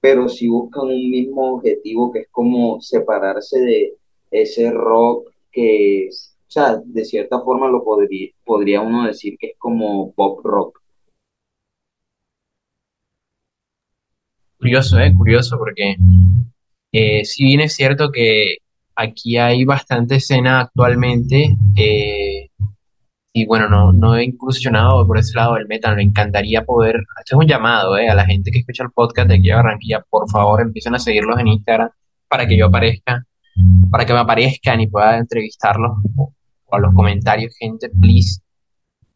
pero 0.07 0.29
sí 0.29 0.47
buscan 0.47 0.85
un 0.85 1.11
mismo 1.11 1.55
objetivo 1.57 2.13
que 2.13 2.21
es 2.21 2.29
como 2.31 2.81
separarse 2.81 3.59
de 3.59 3.95
ese 4.31 4.71
rock 4.71 5.33
que, 5.51 6.09
o 6.13 6.45
sea, 6.47 6.81
de 6.85 7.05
cierta 7.05 7.41
forma 7.41 7.69
lo 7.69 7.83
podría, 7.83 8.29
podría 8.45 8.83
uno 8.83 9.05
decir 9.05 9.37
que 9.37 9.49
es 9.49 9.53
como 9.59 10.13
pop 10.13 10.39
rock. 10.45 10.81
Curioso, 14.61 15.01
¿eh? 15.01 15.13
Curioso, 15.19 15.59
porque 15.59 15.97
eh, 16.93 17.25
si 17.25 17.43
bien 17.45 17.63
es 17.63 17.75
cierto 17.75 18.13
que 18.13 18.59
aquí 18.95 19.39
hay 19.39 19.65
bastante 19.65 20.15
escena 20.15 20.61
actualmente, 20.61 21.57
eh, 21.77 22.26
y 23.37 23.45
bueno, 23.45 23.69
no, 23.69 23.93
no 23.93 24.17
he 24.17 24.25
incursionado 24.25 25.07
por 25.07 25.19
ese 25.19 25.37
lado 25.37 25.57
del 25.57 25.67
metal, 25.67 25.95
me 25.95 26.03
encantaría 26.03 26.65
poder, 26.65 26.97
este 27.19 27.35
es 27.35 27.39
un 27.39 27.47
llamado 27.47 27.99
eh, 27.99 28.09
a 28.09 28.15
la 28.15 28.25
gente 28.25 28.51
que 28.51 28.61
escucha 28.61 28.83
el 28.83 28.93
podcast 28.93 29.29
de 29.29 29.35
aquí 29.35 29.51
a 29.51 29.57
Barranquilla, 29.57 30.03
por 30.09 30.27
favor 30.31 30.63
empiecen 30.63 30.95
a 30.95 30.99
seguirlos 30.99 31.39
en 31.39 31.49
Instagram 31.49 31.91
para 32.29 32.47
que 32.47 32.57
yo 32.57 32.65
aparezca, 32.65 33.27
para 33.91 34.07
que 34.07 34.15
me 34.15 34.21
aparezcan 34.21 34.81
y 34.81 34.87
pueda 34.87 35.19
entrevistarlos 35.19 35.99
o, 36.17 36.33
a 36.71 36.79
los 36.79 36.95
comentarios, 36.95 37.55
gente, 37.59 37.91
please, 37.91 38.41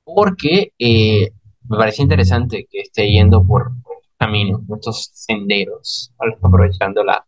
porque 0.05 0.75
eh, 0.79 1.31
me 1.67 1.79
parece 1.79 2.03
interesante 2.03 2.67
que 2.71 2.81
esté 2.81 3.11
yendo 3.11 3.43
por 3.43 3.73
estos 3.75 4.17
caminos, 4.19 4.61
por 4.69 4.81
estos 4.81 5.13
senderos, 5.15 6.13
aprovechando 6.43 7.03
la, 7.03 7.25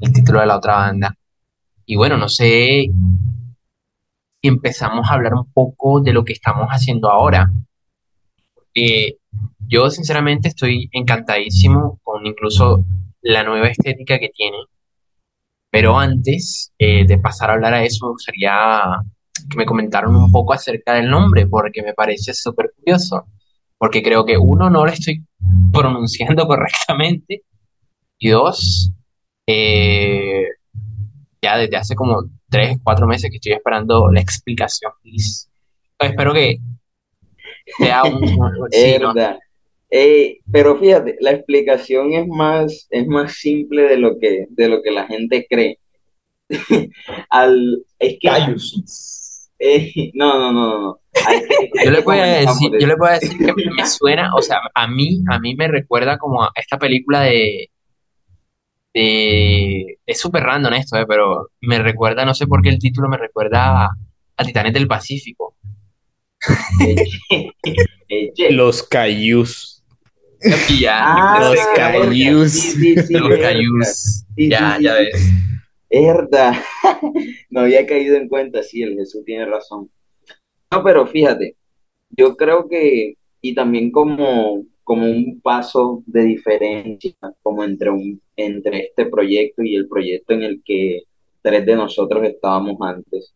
el 0.00 0.12
título 0.14 0.40
de 0.40 0.46
la 0.46 0.56
otra 0.56 0.76
banda. 0.76 1.14
Y 1.84 1.96
bueno, 1.96 2.16
no 2.16 2.30
sé 2.30 2.86
si 4.42 4.48
empezamos 4.48 5.08
a 5.08 5.14
hablar 5.14 5.34
un 5.34 5.50
poco 5.52 6.00
de 6.00 6.12
lo 6.12 6.24
que 6.24 6.32
estamos 6.32 6.66
haciendo 6.68 7.08
ahora. 7.08 7.50
Yo 9.68 9.88
sinceramente 9.90 10.48
estoy 10.48 10.88
encantadísimo 10.92 12.00
con 12.02 12.26
incluso 12.26 12.84
la 13.20 13.44
nueva 13.44 13.68
estética 13.68 14.18
que 14.18 14.30
tiene, 14.30 14.56
pero 15.70 15.98
antes 15.98 16.72
eh, 16.78 17.06
de 17.06 17.18
pasar 17.18 17.50
a 17.50 17.52
hablar 17.54 17.74
a 17.74 17.84
eso, 17.84 18.06
me 18.06 18.12
gustaría 18.12 18.82
que 19.48 19.56
me 19.56 19.64
comentaron 19.64 20.14
un 20.16 20.30
poco 20.32 20.52
acerca 20.52 20.94
del 20.94 21.08
nombre, 21.08 21.46
porque 21.46 21.82
me 21.82 21.94
parece 21.94 22.34
súper 22.34 22.72
curioso, 22.76 23.26
porque 23.78 24.02
creo 24.02 24.24
que 24.26 24.36
uno, 24.36 24.68
no 24.68 24.84
lo 24.84 24.90
estoy 24.90 25.24
pronunciando 25.72 26.46
correctamente, 26.48 27.44
y 28.18 28.28
dos, 28.30 28.92
eh, 29.46 30.46
ya 31.40 31.56
desde 31.58 31.76
hace 31.76 31.94
como 31.94 32.24
tres, 32.52 32.78
cuatro 32.84 33.06
meses 33.06 33.30
que 33.30 33.38
estoy 33.38 33.52
esperando 33.52 34.12
la 34.12 34.20
explicación, 34.20 34.92
please. 35.02 35.48
Espero 35.98 36.32
que 36.32 36.58
sea 37.78 38.04
un... 38.04 38.20
sí, 38.70 38.96
no. 39.00 39.12
Eh, 39.94 40.38
pero 40.50 40.78
fíjate, 40.78 41.16
la 41.20 41.32
explicación 41.32 42.12
es 42.12 42.26
más, 42.26 42.86
es 42.90 43.06
más 43.06 43.34
simple 43.34 43.82
de 43.82 43.98
lo 43.98 44.18
que, 44.18 44.46
de 44.48 44.68
lo 44.68 44.82
que 44.82 44.90
la 44.90 45.06
gente 45.06 45.46
cree. 45.48 45.78
Al, 47.30 47.84
es 47.98 48.18
que, 48.20 48.28
eh, 49.58 50.10
no, 50.14 50.38
no, 50.38 50.52
no, 50.52 50.64
no, 50.66 50.80
no. 50.80 51.00
Hay 51.26 51.40
que, 51.40 51.70
hay 51.78 51.84
Yo 51.84 51.90
le 51.90 51.98
que 51.98 52.04
voy 52.04 52.18
a 52.18 52.22
comenzar 52.22 52.54
decir, 52.54 52.72
yo 52.80 52.86
le 52.86 52.96
voy 52.96 53.08
a 53.08 53.12
decir 53.12 53.38
que 53.38 53.52
me 53.70 53.86
suena, 53.86 54.34
o 54.34 54.42
sea, 54.42 54.58
a 54.74 54.86
mí, 54.86 55.22
a 55.30 55.38
mí 55.38 55.54
me 55.54 55.68
recuerda 55.68 56.18
como 56.18 56.42
a 56.42 56.52
esta 56.56 56.78
película 56.78 57.20
de, 57.20 57.70
de- 58.94 59.98
es 60.06 60.20
súper 60.20 60.42
random 60.42 60.74
esto, 60.74 60.96
eh, 60.98 61.06
pero 61.06 61.48
me 61.62 61.78
recuerda, 61.78 62.24
no 62.24 62.34
sé 62.34 62.46
por 62.46 62.62
qué 62.62 62.68
el 62.70 62.78
título 62.78 63.08
me 63.08 63.16
recuerda 63.18 63.86
a, 63.86 63.90
a 64.36 64.44
Titanes 64.44 64.72
del 64.74 64.88
Pacífico. 64.88 65.54
Los 68.50 68.82
Cayús. 68.82 69.82
Ah, 70.88 71.38
Los 71.40 71.58
Cayús. 71.76 72.52
sí, 72.52 72.94
sí, 72.96 73.02
sí, 73.02 73.14
los. 73.14 73.38
Cayús. 73.38 74.24
Ya, 74.36 74.78
ya 74.80 74.94
ves. 74.94 75.30
Verdad. 75.90 76.54
No 77.50 77.60
había 77.60 77.86
caído 77.86 78.16
en 78.16 78.28
cuenta, 78.28 78.62
sí, 78.62 78.82
el 78.82 78.94
Jesús 78.94 79.24
tiene 79.26 79.44
razón. 79.44 79.90
No, 80.70 80.82
pero 80.82 81.06
fíjate, 81.06 81.56
yo 82.10 82.34
creo 82.36 82.66
que, 82.68 83.14
y 83.42 83.54
también 83.54 83.90
como, 83.90 84.64
como 84.84 85.06
un 85.06 85.40
paso 85.40 86.02
de 86.06 86.22
diferencia, 86.24 87.14
como 87.42 87.64
entre, 87.64 87.90
un, 87.90 88.20
entre 88.36 88.86
este 88.86 89.06
proyecto 89.06 89.62
y 89.62 89.76
el 89.76 89.88
proyecto 89.88 90.34
en 90.34 90.42
el 90.42 90.62
que 90.64 91.02
tres 91.42 91.66
de 91.66 91.76
nosotros 91.76 92.24
estábamos 92.24 92.76
antes. 92.80 93.34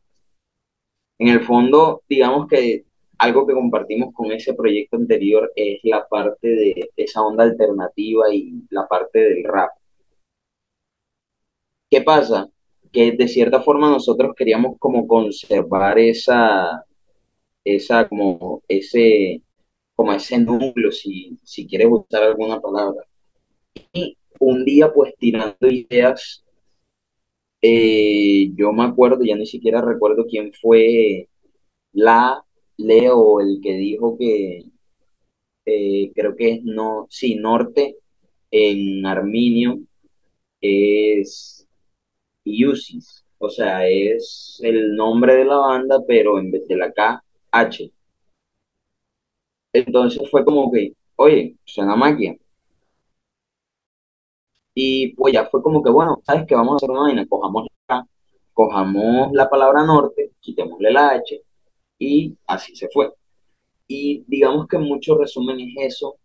En 1.19 1.29
el 1.29 1.41
fondo, 1.41 2.03
digamos 2.09 2.47
que 2.49 2.85
algo 3.19 3.47
que 3.47 3.55
compartimos 3.55 4.13
con 4.15 4.31
ese 4.33 4.55
proyecto 4.55 4.97
anterior 4.97 5.53
es 5.57 5.81
la 5.85 6.07
parte 6.09 6.49
de 6.49 6.91
esa 6.97 7.23
onda 7.23 7.45
alternativa 7.45 8.33
y 8.33 8.63
la 8.71 8.87
parte 8.87 9.19
del 9.21 9.45
rap. 9.45 9.71
¿Qué 11.91 12.03
pasa? 12.03 12.49
Que 12.93 13.13
de 13.13 13.29
cierta 13.29 13.63
forma 13.63 13.91
nosotros 13.91 14.35
queríamos 14.37 14.77
como 14.79 15.07
conservar 15.07 15.99
esa, 15.99 16.85
esa, 17.65 18.09
como 18.09 18.63
ese, 18.69 19.43
como 19.97 20.13
ese 20.13 20.39
núcleo, 20.39 20.93
si, 20.93 21.39
si 21.45 21.67
quieres 21.67 21.89
usar 21.91 22.23
alguna 22.25 22.61
palabra. 22.61 23.03
Y 23.93 24.17
un 24.41 24.65
día, 24.65 24.93
pues 24.93 25.15
tirando 25.19 25.69
ideas, 25.69 26.45
eh, 27.63 28.51
yo 28.55 28.73
me 28.73 28.85
acuerdo, 28.85 29.25
ya 29.25 29.37
ni 29.37 29.47
siquiera 29.47 29.81
recuerdo 29.83 30.27
quién 30.29 30.53
fue 30.53 31.29
la 31.93 32.43
Leo, 32.79 33.41
el 33.41 33.61
que 33.63 33.75
dijo 33.75 34.17
que 34.19 34.65
eh, 35.67 36.13
creo 36.15 36.37
que 36.37 36.53
es 36.53 36.65
no, 36.65 37.07
sí, 37.11 37.35
Norte 37.37 37.97
en 38.51 39.05
arminio 39.07 39.81
es 40.61 41.67
Iusis, 42.45 43.25
o 43.39 43.49
sea, 43.51 43.89
es 43.89 44.61
el 44.63 44.95
nombre 44.97 45.37
de 45.37 45.45
la 45.45 45.57
banda, 45.57 46.05
pero 46.07 46.39
en 46.39 46.51
vez 46.51 46.67
de 46.69 46.77
la 46.77 46.93
K, 46.93 47.23
H. 47.51 47.93
Entonces 49.79 50.29
fue 50.31 50.45
como 50.45 50.71
que, 50.73 50.93
oye, 51.17 51.57
suena 51.65 51.97
magia. 51.97 52.37
Y 54.75 55.15
pues 55.15 55.33
ya 55.35 55.47
fue 55.47 55.63
como 55.63 55.83
que, 55.83 55.91
bueno, 55.91 56.21
¿sabes 56.25 56.45
qué? 56.47 56.55
Vamos 56.55 56.75
a 56.75 56.77
hacer 56.77 56.91
una 56.91 57.01
vaina, 57.03 57.27
cojamos 57.27 57.67
la 57.89 58.07
cojamos 58.55 59.33
la 59.33 59.49
palabra 59.51 59.85
norte, 59.85 60.33
quitémosle 60.41 60.91
la 60.93 61.11
H, 61.11 61.43
y 61.99 62.37
así 62.47 62.77
se 62.77 62.89
fue. 62.93 63.13
Y 63.89 64.25
digamos 64.29 64.69
que 64.69 64.79
mucho 64.79 65.19
resumen 65.19 65.61
es 65.61 65.95
eso, 65.95 66.17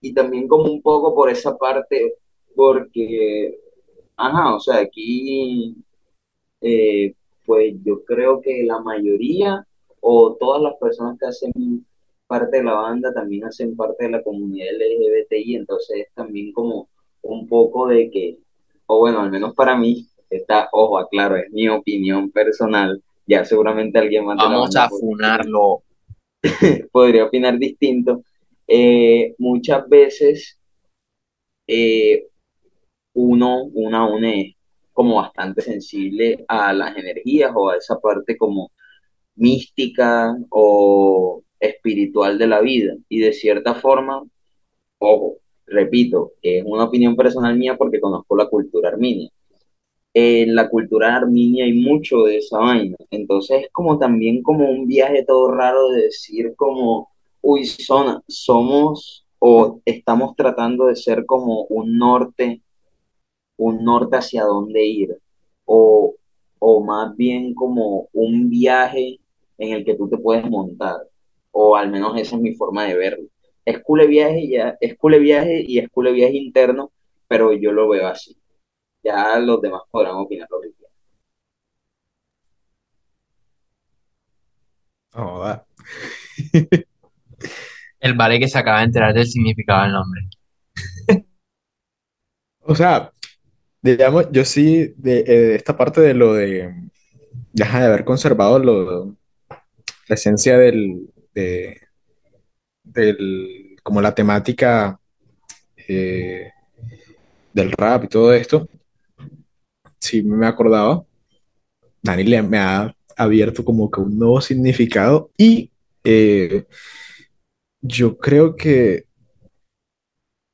y 0.00 0.14
también 0.14 0.48
como 0.48 0.70
un 0.72 0.82
poco 0.82 1.14
por 1.14 1.30
esa 1.30 1.56
parte, 1.56 2.14
porque, 2.54 3.58
ajá, 4.16 4.56
o 4.56 4.60
sea, 4.60 4.78
aquí 4.78 5.76
eh, 6.60 7.14
pues 7.46 7.74
yo 7.84 8.04
creo 8.04 8.40
que 8.40 8.64
la 8.64 8.80
mayoría 8.80 9.66
o 10.00 10.36
todas 10.38 10.62
las 10.62 10.76
personas 10.76 11.18
que 11.18 11.26
hacen 11.26 11.85
parte 12.26 12.58
de 12.58 12.64
la 12.64 12.74
banda 12.74 13.12
también 13.12 13.44
hacen 13.44 13.76
parte 13.76 14.04
de 14.04 14.10
la 14.10 14.22
comunidad 14.22 14.68
LGBTI, 14.72 15.56
entonces 15.56 16.06
es 16.06 16.14
también 16.14 16.52
como 16.52 16.88
un 17.22 17.46
poco 17.48 17.88
de 17.88 18.10
que, 18.10 18.38
o 18.86 18.98
bueno, 18.98 19.20
al 19.20 19.30
menos 19.30 19.54
para 19.54 19.76
mí, 19.76 20.06
esta, 20.30 20.68
ojo, 20.72 20.98
aclaro, 20.98 21.36
es 21.36 21.50
mi 21.50 21.68
opinión 21.68 22.30
personal, 22.30 23.02
ya 23.26 23.44
seguramente 23.44 23.98
alguien 23.98 24.24
más 24.24 24.36
Vamos 24.36 24.74
a 24.76 24.88
funarlo. 24.88 25.82
podría 26.92 27.24
opinar 27.24 27.58
distinto. 27.58 28.22
Eh, 28.66 29.34
muchas 29.38 29.88
veces 29.88 30.58
eh, 31.66 32.26
uno, 33.14 33.64
una 33.74 34.06
une 34.06 34.40
es 34.40 34.56
como 34.92 35.16
bastante 35.16 35.62
sensible 35.62 36.44
a 36.48 36.72
las 36.72 36.96
energías 36.96 37.52
o 37.54 37.70
a 37.70 37.76
esa 37.76 37.98
parte 38.00 38.36
como 38.36 38.70
mística 39.36 40.34
o 40.50 41.42
espiritual 41.60 42.38
de 42.38 42.46
la 42.46 42.60
vida. 42.60 42.94
Y 43.08 43.20
de 43.20 43.32
cierta 43.32 43.74
forma, 43.74 44.22
ojo, 44.98 45.38
repito, 45.66 46.32
es 46.42 46.64
una 46.64 46.84
opinión 46.84 47.16
personal 47.16 47.56
mía 47.56 47.76
porque 47.76 48.00
conozco 48.00 48.36
la 48.36 48.48
cultura 48.48 48.88
armenia. 48.90 49.30
En 50.14 50.54
la 50.54 50.68
cultura 50.70 51.14
armenia 51.16 51.64
hay 51.66 51.74
mucho 51.74 52.24
de 52.24 52.38
esa 52.38 52.58
vaina. 52.58 52.96
Entonces 53.10 53.64
es 53.64 53.68
como 53.72 53.98
también 53.98 54.42
como 54.42 54.70
un 54.70 54.86
viaje 54.86 55.24
todo 55.26 55.52
raro 55.52 55.90
de 55.90 56.02
decir 56.02 56.54
como, 56.56 57.10
uy, 57.42 57.66
zona, 57.66 58.22
somos 58.26 59.26
o 59.38 59.80
estamos 59.84 60.34
tratando 60.36 60.86
de 60.86 60.96
ser 60.96 61.26
como 61.26 61.64
un 61.64 61.98
norte, 61.98 62.62
un 63.58 63.84
norte 63.84 64.16
hacia 64.16 64.44
dónde 64.44 64.84
ir. 64.86 65.18
O, 65.66 66.14
o 66.58 66.84
más 66.84 67.14
bien 67.16 67.54
como 67.54 68.08
un 68.12 68.48
viaje 68.48 69.20
en 69.58 69.72
el 69.72 69.84
que 69.84 69.94
tú 69.96 70.08
te 70.08 70.18
puedes 70.18 70.48
montar. 70.48 70.96
O 71.58 71.74
al 71.74 71.90
menos 71.90 72.18
esa 72.20 72.36
es 72.36 72.42
mi 72.42 72.54
forma 72.54 72.84
de 72.84 72.96
verlo. 72.96 73.28
Es 73.64 73.82
cool 73.82 74.06
viaje, 74.06 74.46
ya, 74.46 74.76
es 74.78 74.94
cool 74.98 75.18
viaje 75.20 75.64
y 75.66 75.78
es 75.78 75.88
cool 75.88 76.12
viaje 76.12 76.36
interno, 76.36 76.92
pero 77.28 77.52
yo 77.54 77.72
lo 77.72 77.88
veo 77.88 78.06
así. 78.08 78.36
Ya 79.02 79.38
los 79.38 79.62
demás 79.62 79.82
podrán 79.90 80.16
opinar 80.16 80.48
lo 80.50 80.60
que 80.60 80.72
quieran. 80.72 80.94
Da. 85.14 85.66
El 88.00 88.14
vale 88.14 88.38
que 88.38 88.48
se 88.48 88.58
acaba 88.58 88.80
de 88.80 88.84
enterar 88.84 89.14
del 89.14 89.26
significado 89.26 89.84
del 89.84 89.92
nombre. 89.92 90.28
O 92.60 92.74
sea, 92.74 93.12
digamos, 93.80 94.30
yo 94.30 94.44
sí, 94.44 94.92
de, 94.98 95.20
eh, 95.20 95.54
esta 95.54 95.74
parte 95.74 96.02
de 96.02 96.12
lo 96.12 96.34
de, 96.34 96.90
deja 97.52 97.80
de 97.80 97.86
haber 97.86 98.04
conservado 98.04 98.58
lo, 98.58 99.16
la 99.48 100.14
esencia 100.14 100.58
del, 100.58 101.08
de, 101.36 101.80
del, 102.82 103.76
como 103.82 104.00
la 104.00 104.14
temática 104.14 104.98
eh, 105.86 106.50
del 107.52 107.72
rap 107.72 108.04
y 108.04 108.08
todo 108.08 108.32
esto, 108.32 108.68
sí 110.00 110.22
me 110.22 110.46
acordaba. 110.46 111.04
Dani 112.02 112.24
le, 112.24 112.42
me 112.42 112.58
ha 112.58 112.94
abierto 113.16 113.64
como 113.64 113.90
que 113.90 114.00
un 114.00 114.18
nuevo 114.18 114.40
significado 114.40 115.30
y 115.36 115.70
eh, 116.04 116.64
yo 117.80 118.16
creo 118.16 118.56
que 118.56 119.06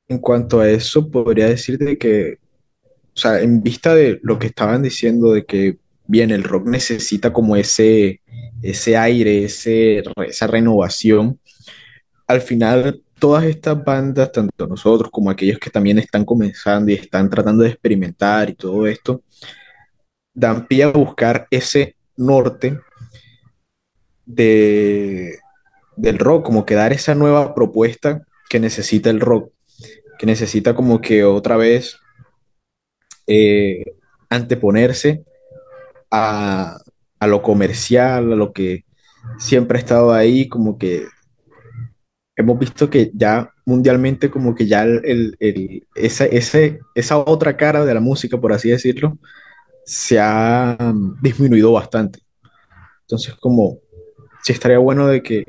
en 0.08 0.18
cuanto 0.18 0.60
a 0.60 0.70
eso 0.70 1.10
podría 1.10 1.48
decirte 1.48 1.96
que, 1.98 2.38
o 2.84 3.16
sea, 3.16 3.40
en 3.40 3.62
vista 3.62 3.94
de 3.94 4.18
lo 4.22 4.38
que 4.38 4.48
estaban 4.48 4.82
diciendo 4.82 5.32
de 5.32 5.44
que, 5.44 5.78
bien, 6.06 6.30
el 6.30 6.44
rock 6.44 6.66
necesita 6.66 7.32
como 7.32 7.56
ese, 7.56 8.21
ese 8.62 8.96
aire, 8.96 9.44
ese, 9.44 10.02
esa 10.26 10.46
renovación, 10.46 11.38
al 12.26 12.40
final 12.40 13.02
todas 13.18 13.44
estas 13.44 13.82
bandas, 13.84 14.32
tanto 14.32 14.66
nosotros 14.66 15.10
como 15.10 15.30
aquellos 15.30 15.58
que 15.58 15.70
también 15.70 15.98
están 15.98 16.24
comenzando 16.24 16.90
y 16.90 16.94
están 16.94 17.30
tratando 17.30 17.62
de 17.62 17.70
experimentar 17.70 18.50
y 18.50 18.54
todo 18.54 18.86
esto, 18.86 19.22
dan 20.34 20.66
pie 20.66 20.84
a 20.84 20.90
buscar 20.90 21.46
ese 21.50 21.96
norte 22.16 22.80
de, 24.26 25.38
del 25.96 26.18
rock, 26.18 26.44
como 26.44 26.66
que 26.66 26.74
dar 26.74 26.92
esa 26.92 27.14
nueva 27.14 27.54
propuesta 27.54 28.22
que 28.48 28.58
necesita 28.58 29.10
el 29.10 29.20
rock, 29.20 29.52
que 30.18 30.26
necesita 30.26 30.74
como 30.74 31.00
que 31.00 31.24
otra 31.24 31.56
vez 31.56 31.98
eh, 33.26 33.84
anteponerse 34.28 35.24
a, 36.10 36.81
a 37.22 37.26
lo 37.28 37.42
comercial, 37.42 38.32
a 38.32 38.36
lo 38.36 38.52
que 38.52 38.84
siempre 39.38 39.78
ha 39.78 39.82
estado 39.82 40.12
ahí, 40.12 40.48
como 40.48 40.78
que 40.78 41.06
hemos 42.36 42.58
visto 42.58 42.88
que 42.90 43.10
ya 43.14 43.50
mundialmente 43.66 44.30
como 44.30 44.54
que 44.54 44.66
ya 44.66 44.82
el, 44.84 45.36
el- 45.38 45.86
esa, 45.94 46.24
ese- 46.26 46.80
esa 46.94 47.18
otra 47.18 47.56
cara 47.56 47.84
de 47.84 47.94
la 47.94 48.00
música, 48.00 48.38
por 48.40 48.52
así 48.52 48.70
decirlo, 48.70 49.18
se 49.86 50.18
ha 50.20 50.76
mm, 50.80 51.20
disminuido 51.22 51.72
bastante. 51.72 52.20
Entonces 53.02 53.34
como 53.36 53.78
sí 54.44 54.52
estaría 54.54 54.78
bueno 54.78 55.08
de 55.08 55.22
que 55.22 55.44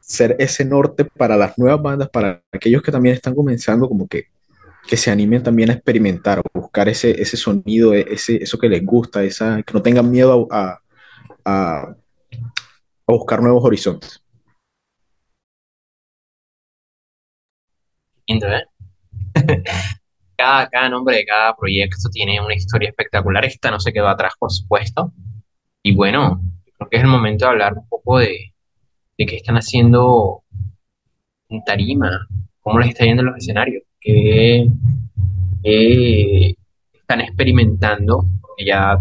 ser 0.00 0.36
ese 0.38 0.64
norte 0.64 1.04
para 1.04 1.36
las 1.36 1.58
nuevas 1.58 1.82
bandas, 1.82 2.08
para 2.10 2.42
aquellos 2.52 2.82
que 2.82 2.92
también 2.92 3.14
están 3.14 3.34
comenzando, 3.34 3.88
como 3.88 4.06
que, 4.06 4.24
que 4.88 4.96
se 4.96 5.10
animen 5.10 5.42
también 5.42 5.70
a 5.70 5.74
experimentar, 5.74 6.38
a 6.40 6.42
buscar 6.58 6.88
ese, 6.88 7.20
ese 7.20 7.36
sonido, 7.36 7.94
e- 7.94 8.06
ese, 8.10 8.42
eso 8.42 8.58
que 8.58 8.68
les 8.68 8.84
gusta, 8.84 9.22
esa, 9.24 9.62
que 9.62 9.72
no 9.74 9.82
tengan 9.82 10.10
miedo 10.10 10.48
a, 10.50 10.80
a- 11.44 11.94
a 13.06 13.12
buscar 13.12 13.40
nuevos 13.42 13.64
horizontes. 13.64 14.22
Lindo, 18.28 18.46
¿eh? 18.48 18.64
Cada, 20.36 20.68
cada 20.68 20.88
nombre 20.90 21.16
de 21.18 21.24
cada 21.26 21.54
proyecto 21.56 22.08
tiene 22.12 22.40
una 22.40 22.54
historia 22.54 22.90
espectacular. 22.90 23.44
Esta 23.44 23.70
no 23.70 23.80
se 23.80 23.92
quedó 23.92 24.08
atrás, 24.08 24.34
por 24.38 24.52
supuesto. 24.52 25.12
Y 25.82 25.94
bueno, 25.94 26.42
creo 26.78 26.90
que 26.90 26.96
es 26.98 27.04
el 27.04 27.08
momento 27.10 27.46
de 27.46 27.52
hablar 27.52 27.74
un 27.74 27.88
poco 27.88 28.18
de, 28.18 28.54
de 29.18 29.26
qué 29.26 29.36
están 29.36 29.56
haciendo 29.56 30.44
en 31.48 31.62
tarima, 31.64 32.26
cómo 32.60 32.78
les 32.78 32.90
está 32.90 33.04
yendo 33.04 33.22
en 33.22 33.26
los 33.28 33.36
escenarios, 33.38 33.82
qué 34.04 34.68
qué 35.64 36.54
están 36.92 37.20
experimentando, 37.22 38.26
porque 38.40 38.66
ya 38.66 38.98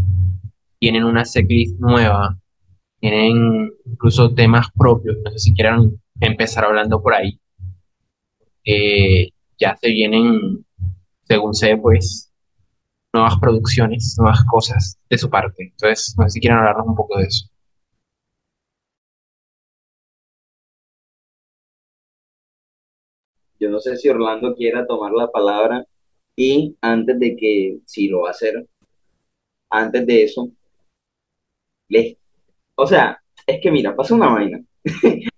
tienen 0.80 1.04
una 1.04 1.26
setlist 1.26 1.80
nueva, 1.80 2.38
tienen 3.00 3.72
incluso 3.86 4.34
temas 4.34 4.68
propios. 4.76 5.18
No 5.24 5.32
sé 5.32 5.40
si 5.40 5.54
quieran 5.54 6.02
empezar 6.20 6.66
hablando 6.66 7.02
por 7.02 7.14
ahí. 7.14 7.40
Eh, 8.66 9.30
ya 9.60 9.76
se 9.76 9.90
vienen, 9.90 10.66
según 11.26 11.54
sé, 11.54 11.78
pues 11.78 12.32
nuevas 13.14 13.38
producciones, 13.40 14.16
nuevas 14.18 14.44
cosas 14.46 14.98
de 15.10 15.18
su 15.18 15.30
parte. 15.30 15.72
Entonces, 15.72 16.16
no 16.18 16.24
sé 16.24 16.32
si 16.32 16.40
quieren 16.40 16.60
hablarnos 16.60 16.88
un 16.88 16.96
poco 16.96 17.18
de 17.20 17.26
eso. 17.26 17.48
Yo 23.64 23.70
no 23.70 23.80
sé 23.80 23.96
si 23.96 24.10
Orlando 24.10 24.54
quiera 24.56 24.86
tomar 24.86 25.14
la 25.14 25.32
palabra 25.32 25.86
y 26.36 26.76
antes 26.82 27.18
de 27.18 27.36
que, 27.38 27.80
si 27.86 28.10
lo 28.10 28.24
va 28.24 28.30
a 28.30 28.32
hacer, 28.32 28.68
antes 29.70 30.06
de 30.06 30.24
eso, 30.24 30.50
les, 31.88 32.18
o 32.76 32.86
sea, 32.86 33.18
es 33.48 33.62
que 33.62 33.72
mira, 33.72 33.96
pasa 33.96 34.16
una 34.16 34.30
vaina. 34.34 34.62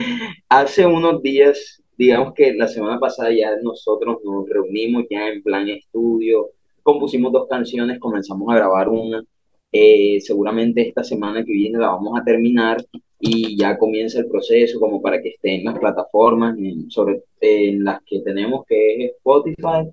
Hace 0.50 0.88
unos 0.88 1.22
días, 1.22 1.84
digamos 1.98 2.34
que 2.34 2.54
la 2.56 2.68
semana 2.68 3.00
pasada 3.00 3.32
ya 3.32 3.56
nosotros 3.62 4.18
nos 4.24 4.50
reunimos 4.50 5.06
ya 5.10 5.28
en 5.28 5.44
plan 5.44 5.70
estudio, 5.70 6.50
compusimos 6.82 7.32
dos 7.32 7.48
canciones, 7.48 8.00
comenzamos 8.00 8.52
a 8.52 8.56
grabar 8.56 8.90
una. 8.90 9.24
Eh, 9.72 10.20
seguramente 10.22 10.88
esta 10.88 11.04
semana 11.04 11.44
que 11.46 11.52
viene 11.54 11.78
la 11.78 11.90
vamos 11.90 12.20
a 12.20 12.24
terminar 12.24 12.78
y 13.20 13.58
ya 13.58 13.78
comienza 13.78 14.20
el 14.20 14.28
proceso 14.28 14.80
como 14.80 15.02
para 15.02 15.22
que 15.22 15.30
esté 15.30 15.56
en 15.56 15.66
las 15.66 15.80
plataformas, 15.80 16.58
en, 16.58 16.90
sobre, 16.90 17.24
en 17.42 17.84
las 17.84 18.02
que 18.04 18.22
tenemos 18.22 18.66
que 18.68 19.06
es 19.06 19.12
Spotify, 19.18 19.92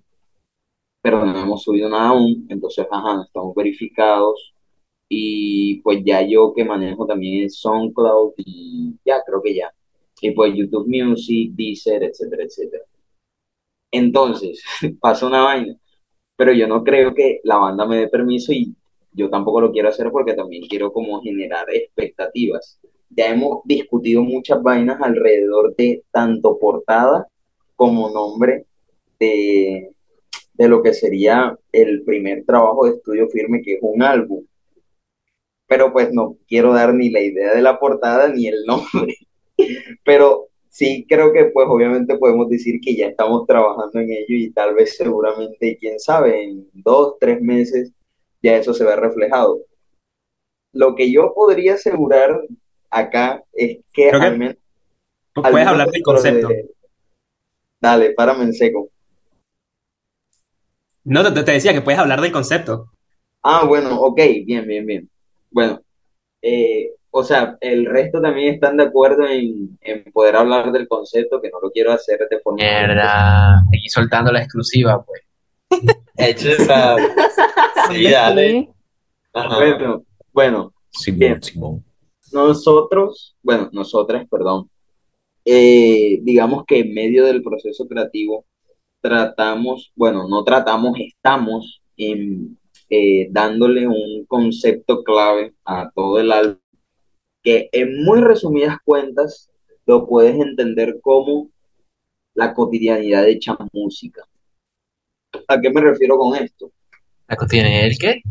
pero 1.03 1.25
no 1.25 1.43
hemos 1.43 1.63
subido 1.63 1.89
nada 1.89 2.09
aún, 2.11 2.47
entonces, 2.49 2.87
ajá, 2.91 3.23
estamos 3.27 3.55
verificados 3.55 4.55
y 5.09 5.81
pues 5.83 6.03
ya 6.05 6.23
yo 6.27 6.55
que 6.55 6.65
manejo 6.65 7.07
también 7.07 7.45
es 7.45 7.59
SoundCloud 7.61 8.35
y 8.39 8.95
ya 9.05 9.23
creo 9.27 9.43
que 9.43 9.55
ya. 9.55 9.71
Y 10.21 10.31
pues 10.33 10.55
YouTube 10.55 10.87
Music, 10.89 11.53
Deezer, 11.55 12.05
etcétera, 12.05 12.45
etcétera. 12.45 12.85
Entonces, 13.91 14.63
pasa 15.01 15.27
una 15.27 15.43
vaina, 15.43 15.77
pero 16.37 16.53
yo 16.53 16.67
no 16.67 16.83
creo 16.85 17.15
que 17.15 17.41
la 17.45 17.57
banda 17.59 17.87
me 17.87 17.97
dé 17.99 18.09
permiso 18.09 18.53
y 18.53 18.75
yo 19.13 19.29
tampoco 19.31 19.61
lo 19.61 19.73
quiero 19.73 19.89
hacer 19.89 20.11
porque 20.11 20.35
también 20.35 20.67
quiero 20.67 20.93
como 20.93 21.21
generar 21.23 21.67
expectativas. 21.71 22.81
Ya 23.17 23.29
hemos 23.29 23.63
discutido 23.65 24.23
muchas 24.23 24.63
vainas 24.63 25.01
alrededor 25.01 25.75
de 25.77 26.03
tanto 26.11 26.59
portada 26.59 27.29
como 27.77 28.11
nombre 28.11 28.67
de, 29.19 29.93
de 30.55 30.69
lo 30.69 30.83
que 30.83 30.95
sería 30.95 31.57
el 31.73 32.03
primer 32.05 32.45
trabajo 32.45 32.87
de 32.87 32.97
estudio 32.97 33.29
firme, 33.29 33.63
que 33.63 33.75
es 33.75 33.79
un 33.83 34.03
álbum 34.03 34.45
pero 35.73 35.91
pues 35.91 36.13
no 36.13 36.37
quiero 36.47 36.75
dar 36.75 36.93
ni 36.93 37.09
la 37.09 37.21
idea 37.21 37.55
de 37.55 37.63
la 37.63 37.79
portada 37.79 38.29
ni 38.29 38.47
el 38.47 38.63
nombre, 38.67 39.17
pero 40.05 40.49
sí 40.69 41.07
creo 41.09 41.33
que 41.33 41.47
pues 41.47 41.67
obviamente 41.67 42.19
podemos 42.19 42.51
decir 42.51 42.79
que 42.79 42.95
ya 42.95 43.07
estamos 43.07 43.47
trabajando 43.47 43.99
en 44.01 44.11
ello 44.11 44.37
y 44.37 44.51
tal 44.53 44.75
vez 44.75 44.99
seguramente, 44.99 45.79
quién 45.81 45.99
sabe, 45.99 46.45
en 46.45 46.69
dos, 46.75 47.15
tres 47.19 47.41
meses 47.41 47.91
ya 48.43 48.57
eso 48.59 48.75
se 48.75 48.85
ve 48.85 48.97
reflejado. 48.97 49.61
Lo 50.75 50.95
que 50.95 51.11
yo 51.11 51.33
podría 51.35 51.75
asegurar 51.75 52.39
acá 52.93 53.43
es 53.53 53.79
que 53.93 54.09
Creo 54.11 54.23
al 54.23 54.39
menos, 54.39 54.57
al 55.35 55.43
puedes 55.43 55.55
menos 55.55 55.73
hablar 55.73 55.89
del 55.91 56.03
concepto. 56.03 56.49
de... 56.49 56.71
Dale, 57.81 58.13
párame 58.13 58.45
en 58.45 58.53
seco. 58.53 58.89
No, 61.05 61.33
te, 61.33 61.43
te 61.43 61.53
decía 61.53 61.73
que 61.73 61.81
puedes 61.81 61.99
hablar 61.99 62.21
del 62.21 62.31
concepto. 62.33 62.93
Ah, 63.43 63.65
bueno, 63.67 64.01
ok, 64.01 64.21
bien, 64.47 64.67
bien, 64.67 64.87
bien. 64.87 65.11
Bueno, 65.51 65.81
eh, 66.41 66.93
o 67.11 67.25
sea, 67.25 67.57
el 67.61 67.87
resto 67.87 68.21
también 68.21 68.55
están 68.55 68.77
de 68.77 68.85
acuerdo 68.85 69.27
en, 69.27 69.77
en 69.81 70.05
poder 70.13 70.37
hablar 70.37 70.71
del 70.71 70.87
concepto, 70.87 71.41
que 71.43 71.51
no 71.51 71.59
lo 71.61 71.71
quiero 71.73 71.91
hacer 71.93 72.21
de 72.31 72.39
forma... 72.39 72.63
Mierda, 72.63 73.59
aquí 73.69 73.89
soltando 73.89 74.31
la 74.31 74.41
exclusiva, 74.43 75.05
pues. 75.05 75.23
Échela. 76.17 76.97
Sí, 77.91 78.09
dale. 78.11 78.51
Sí. 78.51 78.69
Ajá. 79.33 79.57
Bueno, 79.57 80.05
bueno, 80.33 80.73
Simón, 80.91 81.19
Bien. 81.19 81.43
Simón. 81.43 81.85
Nosotros, 82.33 83.37
bueno, 83.43 83.69
nosotras, 83.73 84.27
perdón, 84.29 84.71
eh, 85.45 86.21
digamos 86.23 86.65
que 86.67 86.81
en 86.81 86.95
medio 86.95 87.25
del 87.25 87.43
proceso 87.43 87.87
creativo 87.89 88.45
tratamos, 89.01 89.93
bueno, 89.97 90.29
no 90.29 90.45
tratamos, 90.45 90.97
estamos 91.01 91.83
en, 91.97 92.59
eh, 92.89 93.29
dándole 93.31 93.89
un 93.89 94.25
concepto 94.27 95.03
clave 95.03 95.55
a 95.65 95.91
todo 95.95 96.21
el 96.21 96.31
álbum, 96.31 96.59
que 97.43 97.69
en 97.73 98.05
muy 98.05 98.21
resumidas 98.21 98.77
cuentas 98.85 99.51
lo 99.87 100.07
puedes 100.07 100.39
entender 100.39 101.01
como 101.01 101.51
la 102.35 102.55
cotidianidad 102.55 103.29
hecha 103.29 103.57
música. 103.73 104.23
¿A 105.49 105.61
qué 105.61 105.71
me 105.71 105.81
refiero 105.81 106.17
con 106.17 106.37
esto? 106.37 106.71
¿La 107.29 107.37
cotidianidad 107.37 107.83
del 107.83 107.99
qué? 107.99 108.23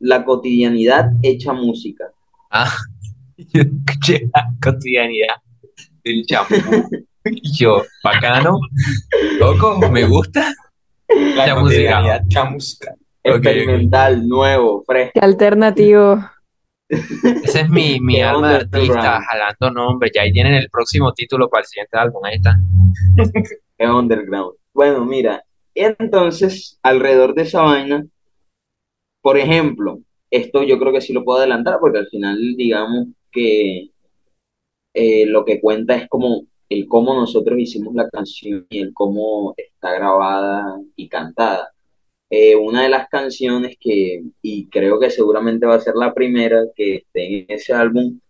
La 0.00 0.24
cotidianidad 0.24 1.12
hecha 1.22 1.52
música. 1.52 2.12
Ah, 2.50 2.72
yo 3.36 3.62
escuché 3.62 4.28
la 4.34 4.48
cotidianidad 4.62 5.36
del 6.04 6.24
champú. 6.26 6.54
Yo, 7.58 7.82
bacano, 8.02 8.58
loco, 9.38 9.78
me 9.90 10.04
gusta. 10.06 10.54
La 11.08 11.46
Chamusca. 11.46 11.60
cotidianidad 11.62 12.22
chamusca. 12.28 12.94
Experimental, 13.22 14.26
nuevo, 14.26 14.82
fresco. 14.86 15.12
Qué 15.14 15.20
alternativo. 15.20 16.18
Ese 16.88 17.60
es 17.60 17.68
mi, 17.68 18.00
mi 18.00 18.20
alma 18.22 18.48
de 18.50 18.64
underground. 18.64 18.96
artista, 18.96 19.20
jalando 19.28 19.70
nombres. 19.70 20.12
Ya 20.14 20.22
ahí 20.22 20.32
tienen 20.32 20.54
el 20.54 20.70
próximo 20.70 21.12
título 21.12 21.50
para 21.50 21.60
el 21.62 21.66
siguiente 21.66 21.98
álbum. 21.98 22.24
Ahí 22.24 22.36
está. 22.36 22.58
Es 23.78 23.88
underground. 23.88 24.54
Bueno, 24.74 25.04
mira, 25.04 25.44
entonces, 25.74 26.80
alrededor 26.82 27.34
de 27.34 27.42
esa 27.42 27.62
vaina, 27.62 28.04
por 29.22 29.36
ejemplo, 29.38 30.00
esto 30.30 30.62
yo 30.62 30.78
creo 30.78 30.92
que 30.92 31.00
sí 31.00 31.12
lo 31.12 31.24
puedo 31.24 31.38
adelantar 31.38 31.78
porque 31.80 31.98
al 31.98 32.08
final, 32.08 32.38
digamos 32.56 33.08
que 33.32 33.90
eh, 34.94 35.26
lo 35.26 35.44
que 35.44 35.60
cuenta 35.60 35.96
es 35.96 36.08
como 36.08 36.46
el 36.68 36.86
cómo 36.86 37.14
nosotros 37.14 37.58
hicimos 37.58 37.94
la 37.94 38.08
canción 38.10 38.66
y 38.70 38.80
el 38.80 38.92
cómo 38.94 39.54
está 39.56 39.94
grabada 39.94 40.80
y 40.96 41.08
cantada. 41.08 41.72
Eh, 42.30 42.56
una 42.56 42.82
de 42.82 42.90
las 42.90 43.08
canciones 43.08 43.76
que, 43.80 44.22
y 44.42 44.68
creo 44.68 45.00
que 45.00 45.10
seguramente 45.10 45.66
va 45.66 45.76
a 45.76 45.80
ser 45.80 45.94
la 45.94 46.12
primera 46.12 46.62
que 46.76 46.96
esté 46.96 47.40
en 47.40 47.46
ese 47.48 47.72
álbum, 47.72 48.20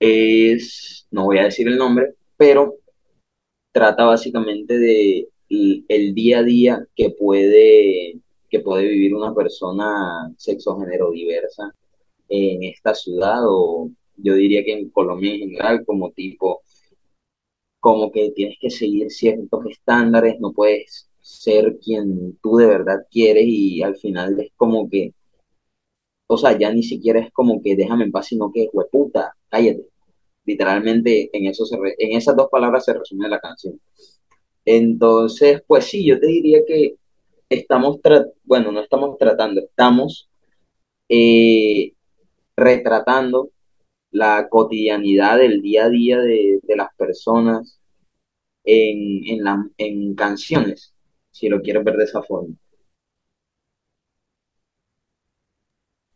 es, 0.00 1.06
no 1.10 1.24
voy 1.24 1.38
a 1.38 1.44
decir 1.44 1.68
el 1.68 1.78
nombre, 1.78 2.14
pero 2.36 2.76
trata 3.72 4.04
básicamente 4.04 4.78
de 4.78 5.28
el, 5.48 6.14
día 6.14 6.38
a 6.40 6.42
día 6.42 6.86
que 6.96 7.10
puede, 7.10 8.20
que 8.48 8.60
puede 8.60 8.88
vivir 8.88 9.14
una 9.14 9.34
persona 9.34 10.32
sexo-género 10.36 11.10
diversa 11.10 11.72
en 12.28 12.64
esta 12.64 12.94
ciudad 12.94 13.40
o 13.46 13.90
yo 14.16 14.34
diría 14.34 14.64
que 14.64 14.72
en 14.72 14.90
Colombia 14.90 15.34
en 15.34 15.40
general, 15.40 15.84
como 15.84 16.10
tipo, 16.12 16.62
como 17.80 18.10
que 18.10 18.30
tienes 18.32 18.58
que 18.60 18.70
seguir 18.70 19.10
ciertos 19.10 19.64
estándares, 19.66 20.40
no 20.40 20.52
puedes 20.52 21.08
ser 21.20 21.78
quien 21.78 22.38
tú 22.42 22.56
de 22.56 22.66
verdad 22.66 23.06
quieres 23.10 23.44
y 23.46 23.82
al 23.82 23.96
final 23.96 24.38
es 24.40 24.52
como 24.56 24.88
que, 24.88 25.12
o 26.28 26.36
sea, 26.36 26.58
ya 26.58 26.72
ni 26.72 26.82
siquiera 26.82 27.20
es 27.20 27.32
como 27.32 27.62
que 27.62 27.76
déjame 27.76 28.04
en 28.04 28.12
paz, 28.12 28.26
sino 28.28 28.50
que, 28.52 28.68
hueputa, 28.72 29.34
cállate. 29.48 29.86
Literalmente 30.44 31.30
en 31.32 31.46
eso 31.46 31.64
en 31.98 32.16
esas 32.16 32.36
dos 32.36 32.48
palabras 32.50 32.84
se 32.84 32.94
resume 32.94 33.28
la 33.28 33.40
canción. 33.40 33.80
Entonces, 34.64 35.62
pues 35.66 35.86
sí, 35.86 36.04
yo 36.06 36.18
te 36.20 36.26
diría 36.26 36.60
que 36.66 36.96
estamos, 37.48 37.98
bueno, 38.44 38.72
no 38.72 38.80
estamos 38.80 39.16
tratando, 39.18 39.60
estamos 39.60 40.28
eh, 41.08 41.94
retratando 42.56 43.50
la 44.12 44.48
cotidianidad 44.50 45.38
del 45.38 45.62
día 45.62 45.86
a 45.86 45.90
día 45.90 46.18
de, 46.20 46.60
de 46.62 46.76
las 46.76 46.88
personas 46.96 47.80
en, 48.64 49.26
en, 49.28 49.44
la- 49.44 49.68
en 49.78 50.14
canciones, 50.16 50.94
si 51.32 51.48
lo 51.48 51.62
quieres 51.62 51.84
ver 51.84 51.96
de 51.96 52.04
esa 52.04 52.22
forma. 52.22 52.54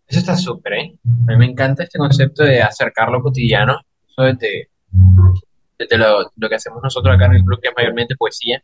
Eso 0.06 0.18
está 0.20 0.36
súper, 0.36 0.72
¿eh? 0.74 0.98
A 1.26 1.32
mí 1.32 1.36
me 1.38 1.46
encanta 1.46 1.84
este 1.84 1.96
concepto 1.98 2.44
de 2.44 2.60
acercar 2.60 3.10
lo 3.10 3.22
cotidiano. 3.22 3.80
Eso 4.06 4.22
desde, 4.24 4.68
desde 5.78 5.98
lo, 5.98 6.30
lo 6.36 6.48
que 6.48 6.54
hacemos 6.54 6.82
nosotros 6.82 7.14
acá 7.14 7.26
en 7.26 7.32
el 7.34 7.44
club, 7.44 7.60
que 7.60 7.68
es 7.68 7.74
mayormente 7.76 8.14
poesía. 8.16 8.62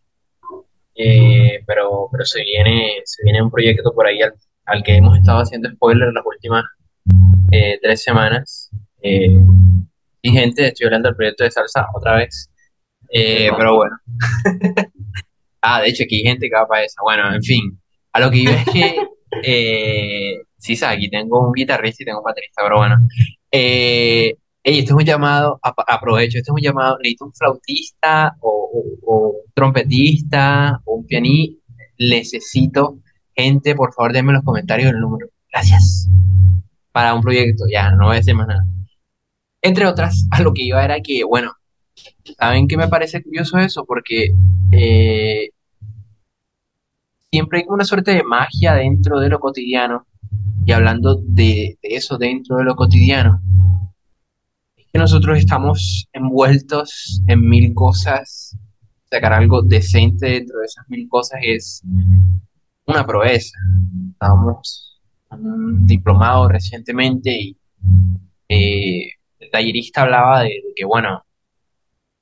Eh, 0.97 1.61
pero, 1.67 2.09
pero 2.11 2.25
se 2.25 2.43
viene, 2.43 3.01
se 3.05 3.23
viene 3.23 3.43
un 3.43 3.51
proyecto 3.51 3.93
por 3.95 4.07
ahí 4.07 4.23
al, 4.23 4.33
al 4.65 4.83
que 4.83 4.97
hemos 4.97 5.19
estado 5.19 5.41
haciendo 5.41 5.71
spoiler 5.71 6.13
las 6.13 6.25
últimas 6.25 6.65
eh, 7.51 7.79
tres 7.81 8.03
semanas. 8.03 8.71
Eh, 9.03 9.39
y 10.23 10.31
gente, 10.33 10.67
estoy 10.67 10.87
hablando 10.87 11.09
del 11.09 11.17
proyecto 11.17 11.45
de 11.45 11.51
salsa 11.51 11.87
otra 11.95 12.17
vez. 12.17 12.51
Eh, 13.11 13.51
pero 13.57 13.77
bueno. 13.77 13.97
Ah, 15.69 15.81
de 15.81 15.89
hecho, 15.89 16.05
aquí 16.05 16.19
hay 16.19 16.23
gente 16.23 16.49
que 16.49 16.55
va 16.55 16.69
para 16.69 16.85
esa. 16.85 17.03
Bueno, 17.03 17.35
en 17.35 17.43
fin. 17.43 17.77
A 18.13 18.21
lo 18.21 18.31
que 18.31 18.37
iba 18.39 18.53
es 18.53 18.65
que. 18.67 18.97
Eh, 19.43 20.39
sí, 20.57 20.77
sabes, 20.77 20.99
aquí 20.99 21.11
tengo 21.11 21.49
un 21.49 21.53
guitarrista 21.53 22.03
y 22.03 22.07
tengo 22.07 22.21
un 22.21 22.25
baterista, 22.25 22.63
pero 22.63 22.77
bueno. 22.77 22.97
Eh, 23.51 24.37
ey, 24.67 24.81
este 24.81 24.91
es 24.91 24.97
un 24.97 25.05
llamado, 25.05 25.61
ap- 25.63 25.85
aprovecho, 25.87 26.39
este 26.39 26.51
es 26.51 26.55
un 26.55 26.61
llamado, 26.61 26.99
necesito 26.99 27.27
un 27.27 27.33
flautista 27.33 28.37
o, 28.41 28.71
un 29.03 29.33
trompetista 29.55 30.81
o 30.85 30.97
un 30.97 31.07
pianista. 31.07 31.63
Necesito 31.99 32.99
gente, 33.35 33.75
por 33.75 33.95
favor, 33.95 34.13
denme 34.13 34.31
en 34.33 34.37
los 34.37 34.45
comentarios 34.45 34.91
el 34.91 35.01
número. 35.01 35.29
Gracias. 35.51 36.09
Para 36.93 37.15
un 37.15 37.23
proyecto, 37.23 37.65
ya, 37.73 37.91
no 37.93 38.07
voy 38.07 38.17
a 38.17 38.19
decir 38.19 38.35
más 38.35 38.49
nada. 38.49 38.67
Entre 39.63 39.87
otras, 39.87 40.27
a 40.33 40.43
lo 40.43 40.53
que 40.53 40.65
iba 40.65 40.85
era 40.85 41.01
que, 41.01 41.23
bueno, 41.25 41.53
¿saben 42.39 42.67
qué 42.67 42.77
me 42.77 42.89
parece 42.89 43.23
curioso 43.23 43.59
eso? 43.59 43.85
Porque 43.85 44.35
eh, 44.73 45.51
siempre 47.31 47.61
hay 47.61 47.65
una 47.69 47.85
suerte 47.85 48.13
de 48.13 48.25
magia 48.25 48.75
dentro 48.75 49.21
de 49.21 49.29
lo 49.29 49.39
cotidiano. 49.39 50.07
Y 50.65 50.73
hablando 50.73 51.21
de, 51.23 51.79
eso 51.83 52.19
dentro 52.19 52.57
de 52.57 52.65
lo 52.65 52.75
cotidiano, 52.75 53.41
que 54.97 55.01
nosotros 55.01 55.37
estamos 55.37 56.09
envueltos 56.11 57.21
en 57.27 57.47
mil 57.47 57.75
cosas. 57.75 58.57
Sacar 59.11 59.35
algo 59.35 59.61
decente 59.61 60.27
dentro 60.27 60.59
de 60.59 60.65
esas 60.65 60.89
mil 60.89 61.07
cosas 61.07 61.39
es 61.43 61.83
una 62.87 63.07
proeza. 63.07 63.59
Estábamos 64.13 64.99
en 65.31 65.47
un 65.47 65.87
diplomado 65.87 66.49
recientemente 66.49 67.31
y 67.31 67.59
eh, 68.49 69.11
el 69.39 69.51
tallerista 69.51 70.01
hablaba 70.01 70.45
de, 70.45 70.49
de 70.49 70.73
que, 70.75 70.87
bueno, 70.87 71.23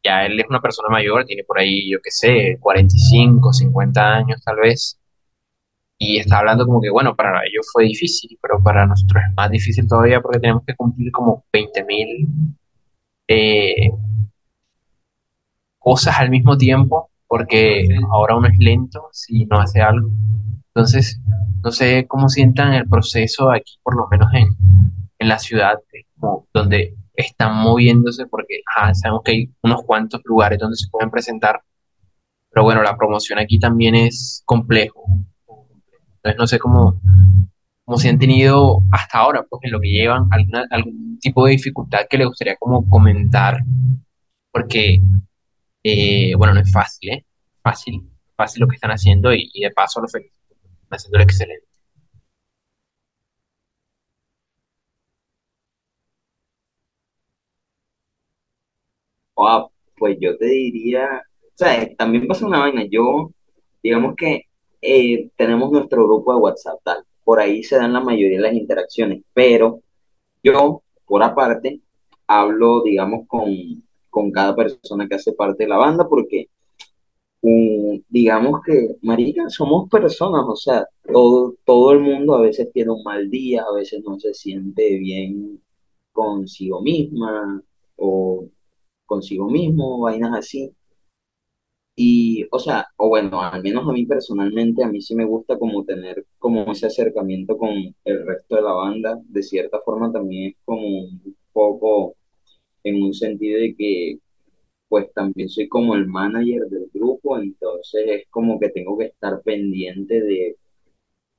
ya 0.03 0.27
él 0.27 0.41
es 0.41 0.47
una 0.51 0.61
persona 0.61 0.89
mayor, 0.89 1.25
tiene 1.27 1.45
por 1.45 1.61
ahí, 1.61 1.89
yo 1.89 1.99
qué 2.03 2.11
sé, 2.11 2.59
45, 2.59 3.53
50 3.53 4.15
años 4.17 4.43
tal 4.45 4.57
vez, 4.57 4.99
y 5.97 6.19
está 6.19 6.41
hablando 6.41 6.67
como 6.67 6.81
que, 6.81 6.91
bueno, 6.91 7.15
para 7.15 7.41
ellos 7.47 7.69
fue 7.73 7.85
difícil, 7.85 8.37
pero 8.43 8.61
para 8.61 8.85
nosotros 8.85 9.23
es 9.29 9.35
más 9.37 9.49
difícil 9.49 9.87
todavía 9.87 10.21
porque 10.21 10.41
tenemos 10.41 10.65
que 10.67 10.75
cumplir 10.75 11.13
como 11.13 11.45
20 11.53 11.85
mil 11.85 12.29
eh, 13.29 13.91
cosas 15.79 16.19
al 16.19 16.31
mismo 16.31 16.57
tiempo, 16.57 17.11
porque 17.27 17.89
ahora 18.11 18.37
uno 18.37 18.49
es 18.49 18.59
lento 18.59 19.09
si 19.13 19.47
no 19.47 19.61
hace 19.61 19.81
algo. 19.81 20.11
Entonces, 20.69 21.21
no 21.63 21.71
sé 21.71 22.07
cómo 22.07 22.29
sientan 22.29 22.75
el 22.75 22.89
proceso 22.89 23.51
aquí, 23.51 23.79
por 23.83 23.97
lo 23.97 24.09
menos 24.09 24.33
en, 24.35 24.49
en 25.19 25.29
la 25.29 25.39
ciudad, 25.39 25.75
como 26.19 26.49
donde 26.53 26.97
están 27.15 27.57
moviéndose, 27.57 28.27
porque 28.27 28.61
sabemos 28.95 29.23
que 29.25 29.33
hay 29.33 29.51
unos 29.63 29.83
cuantos 29.85 30.21
lugares 30.25 30.59
donde 30.59 30.77
se 30.77 30.89
pueden 30.91 31.11
presentar, 31.11 31.63
pero 32.51 32.65
bueno, 32.65 32.83
la 32.83 32.97
promoción 32.97 33.39
aquí 33.39 33.59
también 33.59 33.95
es 33.95 34.43
complejo. 34.45 35.05
Entonces, 36.17 36.39
no 36.39 36.47
sé 36.47 36.59
cómo, 36.59 37.01
cómo 37.85 37.99
si 37.99 38.09
han 38.09 38.19
tenido 38.19 38.83
hasta 38.93 39.19
ahora, 39.19 39.45
pues 39.49 39.61
en 39.65 39.73
lo 39.73 39.81
que 39.81 39.89
llevan, 39.91 40.29
alguna, 40.31 40.65
algún 40.71 41.19
tipo 41.21 41.45
de 41.45 41.53
dificultad 41.53 42.07
que 42.09 42.19
le 42.19 42.27
gustaría 42.27 42.57
como 42.57 42.89
comentar, 42.89 43.59
porque, 44.53 45.01
eh, 45.85 46.35
bueno, 46.37 46.55
no 46.55 46.61
es 46.61 46.73
fácil, 46.73 47.11
¿eh? 47.11 47.27
Fácil, 47.63 48.03
fácil 48.37 48.63
lo 48.63 48.69
que 48.69 48.77
están 48.77 48.91
haciendo 48.93 49.33
y, 49.35 49.51
de 49.61 49.71
paso 49.73 50.01
lo 50.01 50.09
felicito, 50.09 50.55
haciéndolo 50.91 51.25
excelente. 51.25 51.67
Ah, 59.37 59.67
pues 59.97 60.17
yo 60.21 60.37
te 60.37 60.47
diría, 60.47 61.23
o 61.43 61.53
sea, 61.55 61.89
también 61.97 62.27
pasa 62.27 62.47
una 62.47 62.61
vaina, 62.61 62.85
yo, 62.91 63.31
digamos 63.83 64.15
que 64.17 64.43
eh, 64.81 65.31
tenemos 65.37 65.71
nuestro 65.73 66.05
grupo 66.05 66.35
de 66.35 66.41
WhatsApp, 66.41 66.79
tal, 66.85 67.05
por 67.25 67.41
ahí 67.41 67.63
se 67.63 67.77
dan 67.77 67.93
la 67.93 68.01
mayoría 68.01 68.39
de 68.39 68.43
las 68.43 68.55
interacciones, 68.55 69.23
pero 69.33 69.81
yo, 70.43 70.83
por 71.07 71.23
aparte, 71.23 71.81
hablo, 72.27 72.83
digamos, 72.83 73.27
con, 73.27 73.51
con 74.11 74.31
cada 74.31 74.55
persona 74.55 75.09
que 75.09 75.17
hace 75.17 75.33
parte 75.33 75.65
de 75.65 75.69
la 75.71 75.79
banda, 75.79 76.09
porque 76.09 76.49
digamos 78.09 78.61
que, 78.65 78.97
marica, 79.03 79.49
somos 79.51 79.89
personas, 79.91 80.45
o 80.47 80.57
sea, 80.57 80.87
todo, 81.13 81.55
todo 81.65 81.93
el 81.93 82.01
mundo 82.01 82.35
a 82.35 82.41
veces 82.41 82.73
tiene 82.73 82.93
un 82.93 83.03
mal 83.03 83.29
día, 83.29 83.63
a 83.63 83.75
veces 83.75 84.03
no 84.05 84.19
se 84.19 84.33
siente 84.33 84.97
bien 84.99 85.61
consigo 86.13 86.81
misma 86.81 87.63
o 87.97 88.47
consigo 89.05 89.51
mismo, 89.51 90.01
vainas 90.01 90.39
así. 90.39 90.73
Y, 91.97 92.47
o 92.51 92.59
sea, 92.59 92.87
o 92.97 93.09
bueno, 93.09 93.41
al 93.43 93.63
menos 93.63 93.89
a 93.89 93.93
mí 93.93 94.05
personalmente, 94.07 94.83
a 94.85 94.89
mí 94.89 95.01
sí 95.01 95.15
me 95.15 95.25
gusta 95.25 95.59
como 95.59 95.85
tener 95.85 96.27
como 96.39 96.71
ese 96.73 96.87
acercamiento 96.87 97.57
con 97.57 97.71
el 98.05 98.27
resto 98.27 98.57
de 98.57 98.63
la 98.63 98.73
banda. 98.73 99.21
De 99.29 99.43
cierta 99.43 99.81
forma 99.85 100.13
también 100.13 100.51
es 100.53 100.57
como 100.65 100.87
un 100.87 101.37
poco 101.53 102.17
en 102.85 103.03
un 103.03 103.15
sentido 103.15 103.61
de 103.61 103.75
que 103.77 104.19
pues 104.89 105.13
también 105.15 105.49
soy 105.49 105.69
como 105.69 105.95
el 105.97 106.07
manager 106.07 106.69
del 106.69 106.89
grupo, 106.95 107.39
entonces 107.39 108.05
es 108.09 108.29
como 108.31 108.59
que 108.61 108.71
tengo 108.71 108.97
que 108.99 109.07
estar 109.07 109.43
pendiente 109.43 110.21
de, 110.23 110.57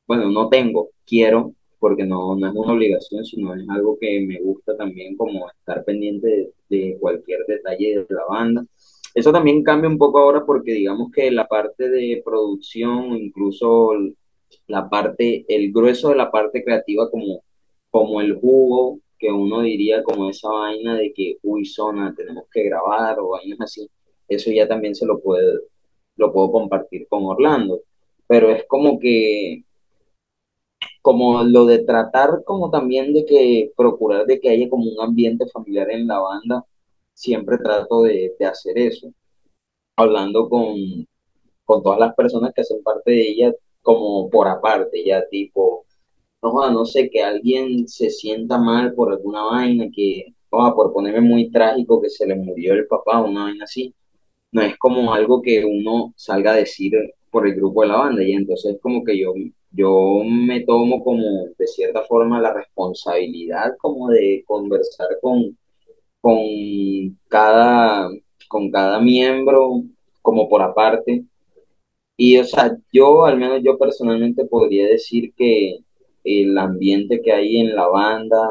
bueno, 0.08 0.30
no 0.32 0.49
tengo, 0.49 0.89
quiero, 1.06 1.53
porque 1.80 2.06
no, 2.06 2.36
no 2.36 2.47
es 2.49 2.56
una 2.56 2.74
obligación, 2.74 3.26
sino 3.26 3.53
es 3.56 3.68
algo 3.70 3.97
que 3.99 4.22
me 4.22 4.39
gusta 4.41 4.76
también 4.78 5.16
como 5.18 5.49
estar 5.49 5.84
pendiente 5.86 6.28
de, 6.28 6.53
de 6.70 6.97
cualquier 6.99 7.45
detalle 7.47 8.06
de 8.08 8.16
la 8.16 8.26
banda. 8.30 8.66
Eso 9.16 9.32
también 9.32 9.63
cambia 9.63 9.89
un 9.89 9.97
poco 9.97 10.20
ahora 10.20 10.45
porque 10.45 10.74
digamos 10.74 11.11
que 11.11 11.32
la 11.32 11.47
parte 11.47 11.89
de 11.89 12.22
producción, 12.24 13.16
incluso 13.18 13.91
la 14.68 14.89
parte, 14.89 15.45
el 15.47 15.72
grueso 15.72 16.09
de 16.09 16.16
la 16.18 16.32
parte 16.32 16.63
creativa 16.63 17.09
como, 17.09 17.41
como 17.89 18.22
el 18.22 18.36
jugo, 18.36 18.99
que 19.18 19.32
uno 19.32 19.61
diría 19.61 20.03
como 20.03 20.30
esa 20.30 20.49
vaina 20.49 20.95
de 20.97 21.13
que, 21.13 21.38
uy, 21.43 21.66
zona, 21.66 22.13
tenemos 22.16 22.45
que 22.51 22.63
grabar 22.63 23.20
o 23.20 23.30
vainas 23.30 23.61
así, 23.61 23.89
eso 24.28 24.51
ya 24.51 24.68
también 24.68 24.95
se 24.95 25.05
lo 25.05 25.20
puede, 25.22 25.59
lo 26.18 26.34
puedo 26.34 26.51
compartir 26.51 27.07
con 27.07 27.26
Orlando. 27.26 27.82
Pero 28.28 28.49
es 28.51 28.66
como 28.68 28.99
que, 28.99 29.63
como 31.01 31.43
lo 31.43 31.66
de 31.66 31.80
tratar 31.86 32.43
como 32.45 32.70
también 32.72 33.13
de 33.13 33.26
que 33.26 33.72
procurar 33.78 34.26
de 34.26 34.39
que 34.39 34.49
haya 34.49 34.70
como 34.70 34.86
un 34.91 34.99
ambiente 35.01 35.45
familiar 35.47 35.89
en 35.91 36.07
la 36.07 36.20
banda, 36.20 36.66
siempre 37.16 37.57
trato 37.57 38.03
de, 38.03 38.36
de 38.39 38.45
hacer 38.45 38.78
eso, 38.78 39.11
hablando 39.97 40.49
con, 40.49 40.76
con 41.66 41.84
todas 41.84 41.99
las 41.99 42.16
personas 42.16 42.53
que 42.53 42.61
hacen 42.61 42.84
parte 42.84 43.11
de 43.11 43.30
ella 43.30 43.53
como 43.82 44.30
por 44.30 44.47
aparte, 44.47 45.03
ya 45.05 45.28
tipo, 45.30 45.86
no, 46.41 46.72
no 46.72 46.86
sé, 46.86 47.09
que 47.09 47.24
alguien 47.24 47.88
se 47.88 48.09
sienta 48.09 48.57
mal 48.57 48.93
por 48.93 49.11
alguna 49.11 49.43
vaina, 49.43 49.88
que, 49.93 50.34
joda, 50.49 50.76
por 50.76 50.93
ponerme 50.93 51.22
muy 51.22 51.51
trágico 51.51 52.01
que 52.01 52.09
se 52.09 52.26
le 52.28 52.36
murió 52.36 52.74
el 52.74 52.88
papá, 52.88 53.22
una 53.22 53.45
vaina 53.45 53.66
así, 53.66 53.93
no 54.51 54.61
es 54.61 54.78
como 54.78 55.13
algo 55.13 55.41
que 55.41 55.66
uno 55.66 56.13
salga 56.16 56.53
a 56.53 56.57
decir 56.57 56.93
por 57.32 57.47
el 57.47 57.55
grupo 57.55 57.82
de 57.84 57.89
la 57.89 57.97
banda, 57.97 58.24
y 58.24 58.34
entonces 58.34 58.76
es 58.76 58.82
como 58.82 59.03
que 59.03 59.18
yo, 59.20 59.34
yo 59.72 60.22
me 60.26 60.61
tomo 60.61 61.03
como 61.03 61.47
de 61.57 61.68
cierta 61.68 62.03
forma 62.03 62.41
la 62.41 62.53
responsabilidad 62.53 63.76
como 63.80 64.09
de 64.09 64.43
conversar 64.47 65.07
con, 65.22 65.57
con 66.26 66.39
cada, 67.28 68.09
con 68.47 68.71
cada 68.71 68.99
miembro 68.99 69.84
como 70.23 70.49
por 70.49 70.63
aparte. 70.63 71.23
Y 72.17 72.38
o 72.38 72.43
sea, 72.45 72.76
yo 72.91 73.26
al 73.26 73.38
menos 73.38 73.61
yo 73.63 73.78
personalmente 73.78 74.45
podría 74.45 74.88
decir 74.88 75.34
que 75.36 75.78
el 76.23 76.57
ambiente 76.57 77.21
que 77.21 77.32
hay 77.32 77.57
en 77.57 77.76
la 77.76 77.88
banda, 77.88 78.49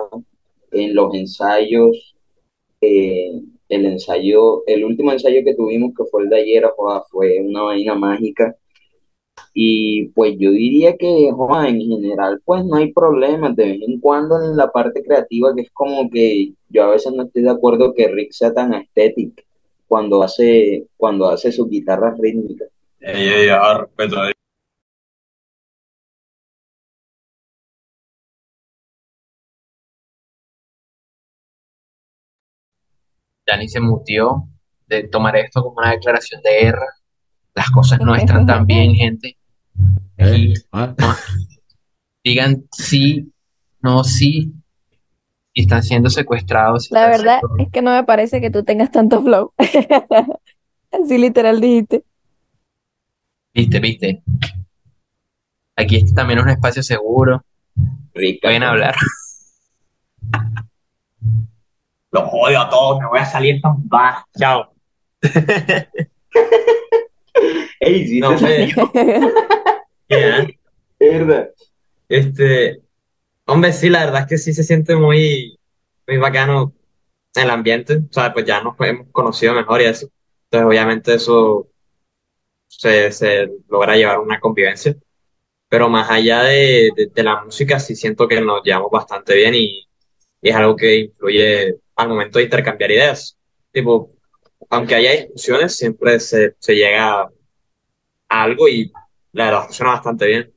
en 0.71 0.95
los 0.95 1.13
ensayos, 1.17 2.15
eh, 2.81 3.33
el 3.69 3.87
ensayo, 3.87 4.63
el 4.69 4.85
último 4.85 5.11
ensayo 5.11 5.43
que 5.45 5.57
tuvimos, 5.57 5.93
que 5.97 6.05
fue 6.05 6.23
el 6.23 6.29
de 6.29 6.37
ayer, 6.43 6.65
fue 7.11 7.41
una 7.41 7.63
vaina 7.63 7.97
mágica. 7.97 8.57
Y 9.57 10.07
pues 10.09 10.35
yo 10.37 10.51
diría 10.51 10.97
que, 10.97 11.31
joda, 11.33 11.69
en 11.69 11.81
general, 11.81 12.43
pues 12.45 12.65
no 12.65 12.77
hay 12.77 12.93
problemas. 12.93 13.55
De 13.55 13.65
vez 13.65 13.81
en 13.87 14.01
cuando 14.01 14.43
en 14.43 14.57
la 14.57 14.71
parte 14.73 15.03
creativa, 15.03 15.55
que 15.55 15.63
es 15.63 15.71
como 15.73 16.11
que 16.11 16.53
yo 16.69 16.83
a 16.85 16.91
veces 16.91 17.13
no 17.15 17.23
estoy 17.23 17.43
de 17.43 17.51
acuerdo 17.51 17.95
que 17.95 18.09
Rick 18.09 18.33
sea 18.33 18.53
tan 18.53 18.75
estético 18.75 19.43
cuando 19.87 20.23
hace, 20.25 20.89
cuando 20.97 21.29
hace 21.29 21.53
sus 21.53 21.69
guitarras 21.71 22.19
rítmicas. 22.19 22.69
Ey, 23.01 23.29
ey, 23.29 23.49
ah, 23.51 23.79
respeto 23.79 24.21
ahí. 24.21 24.33
Dani 33.47 33.69
se 33.69 33.81
mutió 33.81 34.49
de 34.89 35.07
tomar 35.09 35.37
esto 35.37 35.63
como 35.63 35.77
una 35.77 35.93
declaración 35.93 36.43
de 36.43 36.61
guerra. 36.61 36.87
Las 37.55 37.71
cosas 37.71 38.01
no 38.01 38.17
están 38.17 38.47
tan 38.47 38.67
bien, 38.67 38.95
gente. 38.95 39.37
¿Eh? 40.17 40.55
Ah, 40.73 40.95
digan 42.23 42.65
sí, 42.73 43.33
no, 43.81 44.05
sí, 44.05 44.53
y 45.53 45.63
están 45.63 45.83
siendo 45.83 46.11
secuestrados. 46.11 46.91
La 46.91 47.07
verdad 47.07 47.41
es 47.59 47.71
que 47.71 47.81
no 47.83 47.93
me 47.93 48.05
parece 48.05 48.41
que 48.41 48.51
tú 48.51 48.65
tengas 48.65 48.91
tanto 48.91 49.23
flow. 49.23 49.53
Así 50.93 51.19
literal 51.19 51.61
dijiste. 51.61 52.05
Viste, 53.55 53.81
viste. 53.81 54.23
Aquí 55.77 55.97
este 55.97 56.13
también 56.13 56.39
es 56.41 56.45
un 56.45 56.51
espacio 56.51 56.83
seguro. 56.83 57.45
Rick, 58.15 58.41
Pueden 58.43 58.63
hablar. 58.63 58.95
Los 62.11 62.25
odio 62.33 62.61
a 62.61 62.69
todos, 62.69 63.01
me 63.01 63.07
voy 63.07 63.19
a 63.19 63.25
salir 63.25 63.61
tan 63.61 63.89
bar. 63.89 64.25
Chao. 64.39 64.73
Ey, 67.81 68.07
sí, 68.09 68.21
No, 68.21 68.39
salió, 68.39 68.91
¿qué? 70.09 70.59
es 70.99 71.19
verdad. 71.19 71.51
Este, 72.09 72.83
hombre, 73.47 73.73
sí, 73.73 73.91
la 73.91 74.05
verdad 74.07 74.23
es 74.23 74.29
que 74.29 74.39
sí 74.39 74.53
se 74.55 74.65
siente 74.65 74.97
muy, 74.97 75.59
muy 76.09 76.19
bacano 76.19 76.75
el 77.35 77.51
ambiente. 77.51 77.97
O 77.99 78.13
sea, 78.13 78.33
pues 78.33 78.47
ya 78.47 78.63
nos 78.63 78.77
hemos 78.81 79.09
conocido 79.13 79.55
mejor 79.55 79.83
y 79.83 79.87
eso. 79.87 80.09
Entonces, 80.51 80.69
obviamente, 80.69 81.15
eso 81.15 81.69
se, 82.69 83.13
se 83.13 83.49
logra 83.69 83.97
llevar 83.97 84.21
una 84.21 84.41
convivencia. 84.41 84.97
Pero 85.69 85.89
más 85.89 86.11
allá 86.11 86.43
de, 86.45 86.91
de, 86.97 87.07
de 87.15 87.23
la 87.25 87.45
música, 87.45 87.81
sí 87.81 87.97
siento 87.97 88.29
que 88.29 88.41
nos 88.41 88.63
llevamos 88.65 88.91
bastante 88.93 89.35
bien 89.37 89.55
y, 89.55 89.89
y 90.43 90.51
es 90.51 90.55
algo 90.57 90.77
que 90.77 90.97
influye 90.99 91.77
al 91.97 92.09
momento 92.09 92.39
de 92.39 92.47
intercambiar 92.47 92.91
ideas. 92.93 93.39
Tipo, 93.73 94.13
aunque 94.75 94.95
haya 94.95 95.13
discusiones, 95.13 95.77
siempre 95.77 96.19
se, 96.21 96.55
se 96.59 96.75
llega 96.75 97.23
a 97.23 97.31
algo 98.29 98.69
y 98.69 98.93
la 99.33 99.47
verdad 99.47 99.65
funciona 99.65 99.93
bastante 99.93 100.27
bien. 100.27 100.55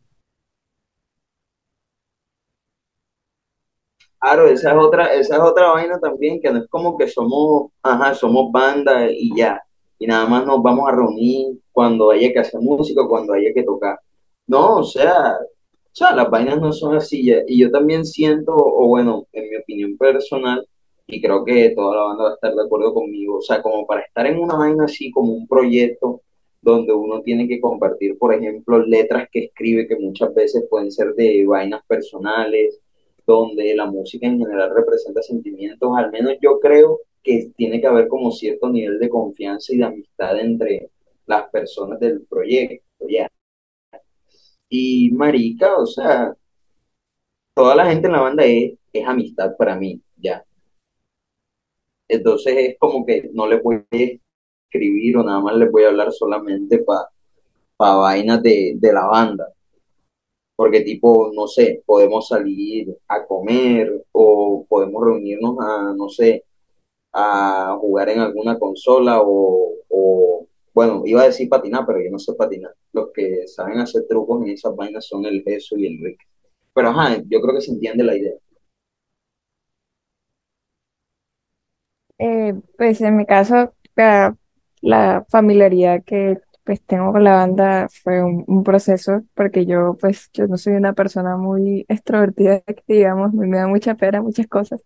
Claro, 4.19 4.47
esa 4.47 4.71
es 4.71 4.77
otra, 4.77 5.13
esa 5.13 5.35
es 5.35 5.41
otra 5.41 5.71
vaina 5.71 5.99
también, 5.99 6.41
que 6.41 6.51
no 6.51 6.59
es 6.59 6.67
como 6.69 6.97
que 6.97 7.07
somos, 7.07 7.71
ajá, 7.83 8.15
somos 8.15 8.51
banda 8.51 9.09
y 9.11 9.31
ya, 9.37 9.61
y 9.99 10.07
nada 10.07 10.25
más 10.27 10.45
nos 10.45 10.61
vamos 10.63 10.89
a 10.89 10.95
reunir 10.95 11.59
cuando 11.71 12.11
haya 12.11 12.33
que 12.33 12.39
hacer 12.39 12.59
música, 12.59 13.07
cuando 13.07 13.33
haya 13.33 13.53
que 13.53 13.63
tocar. 13.63 13.99
No, 14.47 14.77
o 14.77 14.83
sea, 14.83 15.33
o 15.39 15.95
sea, 15.95 16.15
las 16.15 16.29
vainas 16.29 16.59
no 16.59 16.73
son 16.73 16.95
así, 16.95 17.25
ya. 17.25 17.37
y 17.47 17.59
yo 17.61 17.71
también 17.71 18.05
siento, 18.05 18.53
o 18.55 18.87
bueno, 18.87 19.27
en 19.33 19.49
mi 19.49 19.55
opinión 19.57 19.97
personal, 19.97 20.67
y 21.07 21.21
creo 21.21 21.45
que 21.45 21.71
toda 21.71 21.95
la 21.95 22.03
banda 22.03 22.23
va 22.25 22.29
a 22.31 22.33
estar 22.35 22.53
de 22.53 22.63
acuerdo 22.63 22.93
conmigo, 22.93 23.37
o 23.37 23.41
sea, 23.41 23.61
como 23.61 23.87
para 23.87 24.01
estar 24.01 24.25
en 24.27 24.39
una 24.39 24.55
vaina 24.55 24.85
así, 24.85 25.09
como 25.11 25.33
un 25.33 25.47
proyecto 25.47 26.21
donde 26.61 26.93
uno 26.93 27.21
tiene 27.21 27.47
que 27.47 27.61
compartir, 27.61 28.17
por 28.17 28.33
ejemplo, 28.33 28.79
letras 28.79 29.29
que 29.31 29.45
escribe, 29.45 29.87
que 29.87 29.95
muchas 29.97 30.33
veces 30.33 30.65
pueden 30.69 30.91
ser 30.91 31.13
de 31.15 31.45
vainas 31.47 31.81
personales 31.87 32.79
donde 33.25 33.75
la 33.75 33.85
música 33.85 34.27
en 34.27 34.39
general 34.39 34.71
representa 34.75 35.21
sentimientos, 35.21 35.91
al 35.97 36.11
menos 36.11 36.35
yo 36.41 36.59
creo 36.59 37.01
que 37.23 37.51
tiene 37.57 37.81
que 37.81 37.87
haber 37.87 38.07
como 38.07 38.31
cierto 38.31 38.69
nivel 38.69 38.99
de 38.99 39.09
confianza 39.09 39.73
y 39.73 39.77
de 39.77 39.85
amistad 39.85 40.39
entre 40.39 40.89
las 41.25 41.49
personas 41.49 41.99
del 41.99 42.25
proyecto, 42.25 43.05
ya. 43.09 43.29
Y 44.69 45.11
marica, 45.11 45.77
o 45.77 45.85
sea, 45.85 46.33
toda 47.53 47.75
la 47.75 47.85
gente 47.91 48.07
en 48.07 48.13
la 48.13 48.21
banda 48.21 48.45
es, 48.45 48.73
es 48.93 49.05
amistad 49.07 49.55
para 49.57 49.75
mí, 49.75 50.01
ya. 50.15 50.46
Entonces 52.07 52.55
es 52.57 52.75
como 52.79 53.05
que 53.05 53.29
no 53.33 53.47
les 53.47 53.61
voy 53.63 53.77
a 53.91 53.97
escribir 54.69 55.17
o 55.17 55.23
nada 55.23 55.39
más 55.41 55.55
les 55.55 55.71
voy 55.71 55.83
a 55.83 55.89
hablar 55.89 56.11
solamente 56.11 56.79
para 56.79 57.07
pa 57.77 57.95
vainas 57.95 58.41
de, 58.43 58.73
de 58.77 58.93
la 58.93 59.05
banda 59.05 59.53
porque 60.57 60.81
tipo, 60.81 61.31
no 61.35 61.47
sé, 61.47 61.83
podemos 61.85 62.27
salir 62.27 62.97
a 63.07 63.25
comer 63.25 64.03
o 64.11 64.65
podemos 64.67 65.05
reunirnos 65.05 65.55
a, 65.61 65.93
no 65.95 66.09
sé, 66.09 66.45
a 67.13 67.77
jugar 67.79 68.09
en 68.09 68.19
alguna 68.21 68.57
consola 68.59 69.21
o, 69.21 69.75
o, 69.89 70.47
bueno, 70.73 71.03
iba 71.05 71.21
a 71.21 71.25
decir 71.27 71.47
patinar, 71.49 71.85
pero 71.85 72.01
yo 72.01 72.09
no 72.11 72.19
sé 72.19 72.33
patinar. 72.33 72.73
Los 72.91 73.09
que 73.13 73.47
saben 73.47 73.79
hacer 73.79 74.05
trucos 74.09 74.43
en 74.43 74.49
esas 74.51 74.75
vainas 74.75 75.05
son 75.07 75.25
el 75.25 75.43
Jesús 75.43 75.77
y 75.79 75.87
el 75.87 75.99
Rick. 76.03 76.21
Pero 76.73 76.89
ajá, 76.89 77.21
yo 77.29 77.39
creo 77.41 77.53
que 77.55 77.61
se 77.61 77.71
entiende 77.71 78.03
la 78.03 78.17
idea. 78.17 78.33
Eh, 82.19 82.53
pues 82.77 83.01
en 83.01 83.17
mi 83.17 83.25
caso, 83.25 83.73
la, 84.81 85.25
familiaridad 85.29 86.03
que 86.03 86.39
pues 86.63 86.81
tengo 86.83 87.11
con 87.13 87.23
la 87.23 87.35
banda 87.35 87.87
fue 88.03 88.23
un, 88.23 88.63
proceso, 88.63 89.23
porque 89.35 89.65
yo 89.65 89.95
pues 89.99 90.29
yo 90.33 90.47
no 90.47 90.57
soy 90.57 90.73
una 90.73 90.93
persona 90.93 91.37
muy 91.37 91.85
extrovertida, 91.87 92.61
digamos, 92.87 93.33
me 93.33 93.47
me 93.47 93.57
da 93.57 93.67
mucha 93.67 93.95
pena 93.95 94.21
muchas 94.21 94.47
cosas. 94.47 94.81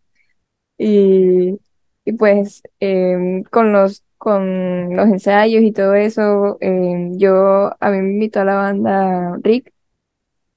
Y, 0.78 1.60
y 2.06 2.14
pues 2.14 2.64
em, 2.80 3.44
con 3.44 3.74
los, 3.74 4.04
con 4.18 4.96
los 4.96 5.08
ensayos 5.10 5.64
y 5.64 5.72
todo 5.74 5.96
eso, 5.96 6.58
em, 6.62 7.18
yo 7.18 7.72
a 7.80 7.92
mí 7.92 8.02
me 8.02 8.14
invitó 8.14 8.42
a 8.42 8.46
la 8.46 8.56
banda 8.56 9.38
Rick, 9.44 9.74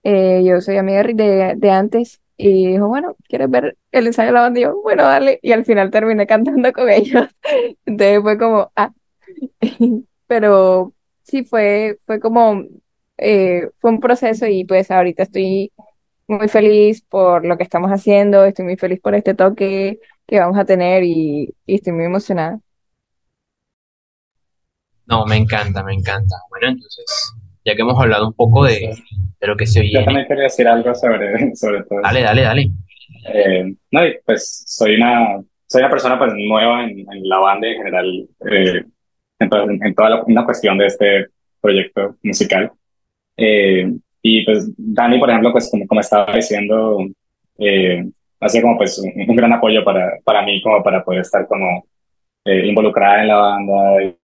eh, 0.05 0.45
yo 0.45 0.61
soy 0.61 0.77
amiga 0.79 0.99
de 0.99 1.05
Rick 1.05 1.17
de, 1.19 1.55
de 1.57 1.71
antes, 1.71 2.23
y 2.37 2.69
dijo, 2.73 2.89
bueno, 2.89 3.17
¿quieres 3.29 3.51
ver 3.51 3.77
el 3.93 4.07
ensayo 4.07 4.29
de 4.29 4.33
la 4.35 4.41
banda? 4.43 4.61
Y 4.61 4.63
yo, 4.65 4.81
bueno, 4.83 5.05
dale, 5.05 5.39
y 5.43 5.53
al 5.53 5.65
final 5.65 5.91
terminé 5.91 6.27
cantando 6.29 6.73
con 6.73 6.91
ellos. 6.91 7.29
Entonces 7.87 8.23
fue 8.23 8.39
como, 8.39 8.73
ah, 8.77 8.93
pero 10.27 10.95
sí 11.23 11.45
fue, 11.45 11.99
fue 12.07 12.21
como, 12.21 12.65
eh, 13.19 13.71
fue 13.81 13.91
un 13.93 14.01
proceso 14.01 14.47
y 14.47 14.65
pues 14.65 14.91
ahorita 14.91 15.25
estoy 15.25 15.73
muy 16.29 16.49
feliz 16.49 17.03
por 17.03 17.47
lo 17.47 17.57
que 17.59 17.65
estamos 17.65 17.91
haciendo, 17.91 18.45
estoy 18.45 18.65
muy 18.67 18.77
feliz 18.77 19.01
por 19.01 19.15
este 19.15 19.35
toque 19.35 20.01
que 20.27 20.41
vamos 20.41 20.59
a 20.59 20.65
tener 20.65 21.05
y, 21.05 21.55
y 21.67 21.75
estoy 21.77 21.93
muy 21.95 22.05
emocionada. 22.07 22.61
No, 25.07 25.25
me 25.27 25.37
encanta, 25.37 25.83
me 25.83 25.95
encanta. 25.95 26.37
Bueno, 26.51 26.69
entonces, 26.69 27.35
ya 27.65 27.75
que 27.75 27.83
hemos 27.83 27.99
hablado 28.01 28.29
un 28.29 28.35
poco 28.35 28.65
de, 28.65 28.95
de 29.41 29.47
lo 29.47 29.57
que 29.57 29.67
se 29.67 29.81
yo 29.91 30.01
viene, 30.01 30.05
también 30.05 30.27
quería 30.29 30.45
decir 30.45 30.69
algo 30.69 30.95
sobre, 30.95 31.55
sobre 31.57 31.83
todo 31.85 32.01
dale, 32.03 32.21
esto. 32.21 32.29
dale, 32.29 32.43
dale. 32.43 32.71
Eh, 33.33 33.75
no, 33.91 34.01
pues 34.25 34.65
soy 34.67 34.97
una, 34.97 35.41
soy 35.67 35.81
una 35.83 35.91
persona 35.91 36.19
pues 36.19 36.33
nueva 36.37 36.85
en, 36.85 37.01
en 37.01 37.29
la 37.29 37.39
banda 37.39 37.69
en 37.69 37.77
general, 37.79 38.29
eh, 38.51 38.85
en, 39.39 39.49
to- 39.49 39.71
en 39.71 39.95
toda 39.95 40.11
la, 40.11 40.23
una 40.25 40.45
cuestión 40.45 40.79
de 40.79 40.87
este 40.87 41.27
proyecto 41.61 42.17
musical. 42.23 42.73
Eh, 43.37 43.93
y 44.23 44.45
pues 44.45 44.71
Dani, 44.77 45.19
por 45.19 45.31
ejemplo, 45.31 45.53
pues 45.53 45.71
como, 45.71 45.87
como 45.87 46.01
estaba 46.01 46.35
diciendo, 46.35 46.99
eh, 47.59 48.05
ha 48.41 48.49
sido 48.49 48.63
como 48.65 48.79
pues 48.79 48.99
un, 48.99 49.13
un 49.31 49.37
gran 49.37 49.53
apoyo 49.53 49.85
para, 49.85 50.13
para 50.25 50.43
mí 50.43 50.63
como 50.63 50.83
para 50.83 51.05
poder 51.05 51.21
estar 51.23 51.47
como 51.47 51.87
eh, 52.45 52.67
involucrada 52.67 53.23
en 53.23 53.29
la 53.29 53.37
banda 53.37 54.03
y, 54.05 54.17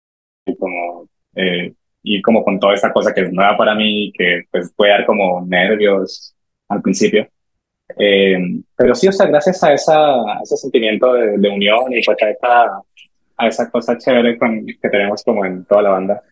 y 0.45 0.55
como, 0.57 1.07
eh, 1.35 1.73
y 2.03 2.21
como 2.21 2.43
con 2.43 2.59
toda 2.59 2.75
esta 2.75 2.91
cosa 2.93 3.13
que 3.13 3.21
es 3.21 3.31
nueva 3.33 3.57
para 3.57 3.75
mí, 3.75 4.11
que 4.17 4.43
pues 4.51 4.73
puede 4.75 4.91
dar 4.91 5.05
como 5.05 5.45
nervios 5.45 6.35
al 6.67 6.81
principio. 6.81 7.27
Eh, 7.97 8.37
pero 8.75 8.95
sí, 8.95 9.07
o 9.07 9.11
sea, 9.11 9.27
gracias 9.27 9.63
a, 9.63 9.73
esa, 9.73 10.15
a 10.15 10.39
ese 10.43 10.57
sentimiento 10.57 11.13
de, 11.13 11.37
de 11.37 11.49
unión 11.49 11.91
y 11.91 12.03
pues 12.03 12.17
a 12.21 12.29
esa, 12.29 12.81
a 13.37 13.47
esa 13.47 13.71
cosa 13.71 13.97
chévere 13.97 14.37
con, 14.37 14.65
que 14.65 14.89
tenemos 14.89 15.23
como 15.23 15.45
en 15.45 15.65
toda 15.65 15.81
la 15.81 15.89
banda, 15.89 16.23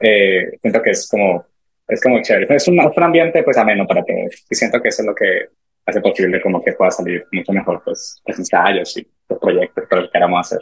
eh, 0.00 0.58
siento 0.60 0.82
que 0.82 0.90
es 0.90 1.08
como, 1.08 1.44
es 1.86 2.02
como 2.02 2.22
chévere. 2.22 2.56
Es 2.56 2.68
un, 2.68 2.80
un 2.80 3.02
ambiente 3.02 3.42
pues 3.42 3.56
ameno 3.56 3.86
para 3.86 4.04
todos 4.04 4.44
y 4.50 4.54
siento 4.54 4.80
que 4.80 4.88
eso 4.88 5.02
es 5.02 5.06
lo 5.08 5.14
que 5.14 5.48
hace 5.86 6.00
posible 6.00 6.40
como 6.42 6.62
que 6.62 6.72
pueda 6.72 6.90
salir 6.90 7.26
mucho 7.32 7.52
mejor 7.52 7.82
pues 7.84 8.20
los 8.26 8.38
ensayos 8.38 8.96
y 8.98 9.06
los 9.28 9.38
proyectos 9.38 9.84
que 9.88 10.10
queramos 10.12 10.40
hacer. 10.40 10.60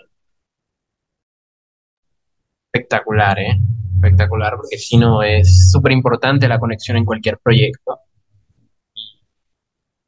Espectacular, 2.73 3.39
¿eh? 3.39 3.59
Espectacular, 4.07 4.57
porque 4.57 4.79
si 4.79 4.97
no, 4.97 5.23
es 5.23 5.71
súper 5.73 5.93
importante 5.93 6.49
la 6.49 6.59
conexión 6.59 6.97
en 6.97 7.05
cualquier 7.05 7.39
proyecto. 7.39 7.99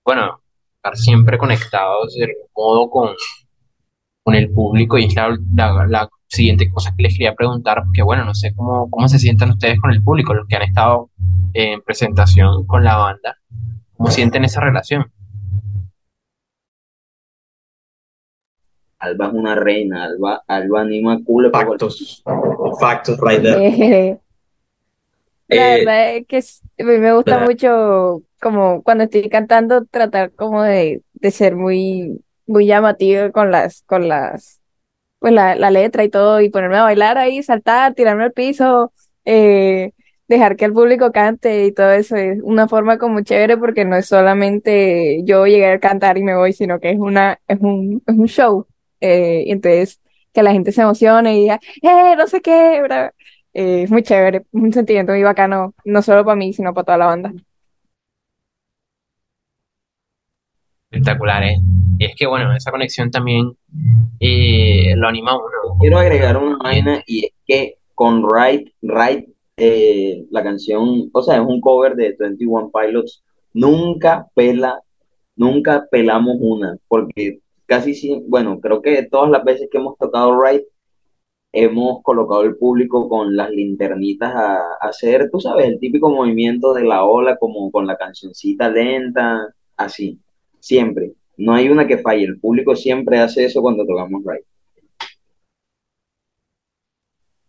Bueno, 0.05 0.41
estar 0.77 0.97
siempre 0.97 1.39
conectados 1.39 2.15
de 2.15 2.25
algún 2.25 2.49
modo 2.57 2.91
con, 2.91 3.11
con 4.25 4.35
el 4.35 4.51
público 4.53 4.99
y 4.99 5.05
es 5.05 5.15
la, 5.15 5.37
la- 5.55 5.87
la 5.87 6.09
siguiente 6.29 6.71
cosa 6.71 6.95
que 6.97 7.03
les 7.05 7.15
quería 7.15 7.35
preguntar, 7.35 7.83
porque 7.85 8.03
bueno, 8.03 8.25
no 8.25 8.35
sé 8.35 8.55
cómo, 8.55 8.89
cómo 8.91 9.09
se 9.09 9.19
sientan 9.19 9.51
ustedes 9.51 9.81
con 9.81 9.91
el 9.91 10.03
público, 10.03 10.35
los 10.35 10.47
que 10.47 10.57
han 10.57 10.63
estado 10.63 11.11
en 11.55 11.81
presentación 11.83 12.67
con 12.67 12.85
la 12.85 12.97
banda, 12.97 13.37
cómo 13.97 14.11
sienten 14.11 14.45
esa 14.45 14.61
relación. 14.61 15.11
Alba 19.01 19.27
es 19.29 19.33
una 19.35 19.55
reina, 19.57 20.05
Alba, 20.05 20.45
Alba 20.47 20.81
anima 20.83 21.19
culo 21.25 21.51
Factos. 21.51 22.23
Factos 22.81 23.19
right 23.21 23.43
there. 23.43 23.67
Eh, 23.69 24.19
la 25.49 25.71
Eh, 25.71 25.79
verdad 25.79 26.17
es 26.17 26.27
que 26.27 26.39
a 26.39 26.87
mí 26.87 26.99
me 26.99 27.15
gusta 27.15 27.39
mucho 27.39 28.23
como 28.41 28.83
cuando 28.83 29.05
estoy 29.05 29.29
cantando 29.31 29.85
tratar 29.87 30.33
como 30.35 30.63
de, 30.63 31.03
de 31.15 31.31
ser 31.31 31.57
muy, 31.57 32.23
muy 32.47 32.67
llamativa 32.67 33.31
con 33.33 33.51
las, 33.51 33.83
con 33.83 34.09
las, 34.09 34.61
pues 35.21 35.33
la, 35.35 35.57
la 35.57 35.71
letra 35.71 36.05
y 36.05 36.11
todo, 36.11 36.41
y 36.41 36.51
ponerme 36.51 36.79
a 36.79 36.85
bailar 36.85 37.19
ahí, 37.19 37.43
saltar, 37.43 37.95
tirarme 37.95 38.25
al 38.25 38.33
piso, 38.33 38.93
eh, 39.27 39.93
dejar 40.29 40.57
que 40.57 40.67
el 40.67 40.73
público 40.75 41.13
cante 41.13 41.67
y 41.67 41.73
todo 41.73 41.93
eso 41.93 42.17
es 42.17 42.41
una 42.43 42.69
forma 42.69 42.99
como 42.99 43.23
chévere 43.23 43.57
porque 43.59 43.85
no 43.87 43.97
es 43.97 44.07
solamente 44.09 45.23
yo 45.25 45.47
llegar 45.47 45.75
a 45.75 45.81
cantar 45.81 46.19
y 46.19 46.25
me 46.25 46.37
voy, 46.37 46.53
sino 46.55 46.81
que 46.81 46.91
es 46.93 46.99
una, 47.01 47.41
es 47.49 47.61
un, 47.61 48.03
es 48.07 48.17
un 48.17 48.27
show. 48.29 48.67
Eh, 49.01 49.45
y 49.47 49.53
entonces 49.53 50.01
que 50.33 50.43
la 50.43 50.53
gente 50.53 50.73
se 50.73 50.83
emocione 50.83 51.37
y 51.37 51.41
diga, 51.43 51.61
¡eh, 51.83 52.17
no 52.17 52.27
sé 52.27 52.41
qué! 52.41 52.81
bra". 52.83 53.13
Eh, 53.55 53.83
es 53.85 53.91
muy 53.91 54.03
chévere, 54.03 54.45
un 54.53 54.73
sentimiento 54.73 55.13
muy 55.13 55.23
bacano, 55.23 55.75
no 55.85 56.03
solo 56.03 56.25
para 56.25 56.37
mí, 56.37 56.53
sino 56.53 56.75
para 56.75 56.85
toda 56.85 56.99
la 56.99 57.07
banda. 57.07 57.33
Espectacular, 60.91 61.43
¿eh? 61.45 61.57
Y 61.99 62.05
es 62.05 62.15
que 62.17 62.27
bueno, 62.27 62.55
esa 62.55 62.71
conexión 62.71 63.11
también 63.11 63.53
eh, 64.21 64.95
lo 64.97 65.09
anima 65.09 65.33
a 65.33 65.37
uno. 65.37 65.79
Quiero 65.81 65.99
agregar 65.99 66.37
una 66.37 66.57
vaina 66.59 67.03
y 67.07 67.27
es 67.27 67.33
que 67.47 67.75
con 67.95 68.25
Right, 68.31 68.69
Right, 68.83 69.29
eh, 69.57 70.25
la 70.31 70.43
canción, 70.43 71.11
o 71.13 71.23
sea, 71.23 71.37
es 71.37 71.41
un 71.41 71.61
cover 71.61 71.97
de 71.97 72.15
21 72.19 72.71
Pilots, 72.71 73.25
nunca 73.53 74.29
pela, 74.35 74.81
nunca 75.35 75.87
pelamos 75.91 76.37
una, 76.39 76.77
porque 76.87 77.41
casi 77.69 77.95
sí, 77.95 78.25
bueno, 78.27 78.59
creo 78.61 78.83
que 78.83 79.05
todas 79.05 79.31
las 79.31 79.45
veces 79.45 79.69
que 79.71 79.79
hemos 79.79 79.97
tocado 79.99 80.43
Right, 80.43 80.63
hemos 81.53 82.03
colocado 82.03 82.43
el 82.43 82.57
público 82.57 83.09
con 83.09 83.37
las 83.37 83.51
linternitas 83.51 84.35
a, 84.35 84.57
a 84.57 84.89
hacer, 84.89 85.29
tú 85.31 85.39
sabes, 85.39 85.67
el 85.67 85.79
típico 85.79 86.11
movimiento 86.11 86.73
de 86.75 86.85
la 86.85 87.05
ola, 87.05 87.37
como 87.37 87.71
con 87.71 87.87
la 87.87 87.97
cancioncita 87.97 88.71
lenta, 88.71 89.55
así, 89.77 90.19
siempre. 90.59 91.13
No 91.37 91.55
hay 91.55 91.69
una 91.69 91.87
que 91.87 91.99
falle, 91.99 92.25
el 92.25 92.41
público 92.41 92.75
siempre 92.75 93.19
hace 93.19 93.45
eso 93.45 93.63
cuando 93.63 93.87
tocamos 93.87 94.23
Right. 94.25 94.45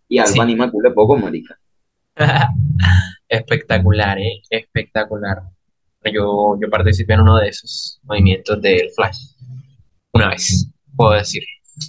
Y 0.10 0.18
Alba 0.18 0.32
Sí, 0.32 0.40
anima 0.40 0.72
culo 0.72 0.94
poco, 0.94 1.18
marica. 1.18 1.58
espectacular, 3.30 4.20
¿eh? 4.20 4.42
Espectacular. 4.50 5.44
Yo, 6.12 6.58
yo 6.60 6.70
participé 6.70 7.14
en 7.14 7.22
uno 7.22 7.38
de 7.38 7.50
esos 7.50 8.00
movimientos 8.04 8.62
del 8.62 8.90
Flash, 8.92 9.29
una 10.14 10.30
vez, 10.30 10.70
puedo 10.96 11.12
decir. 11.12 11.44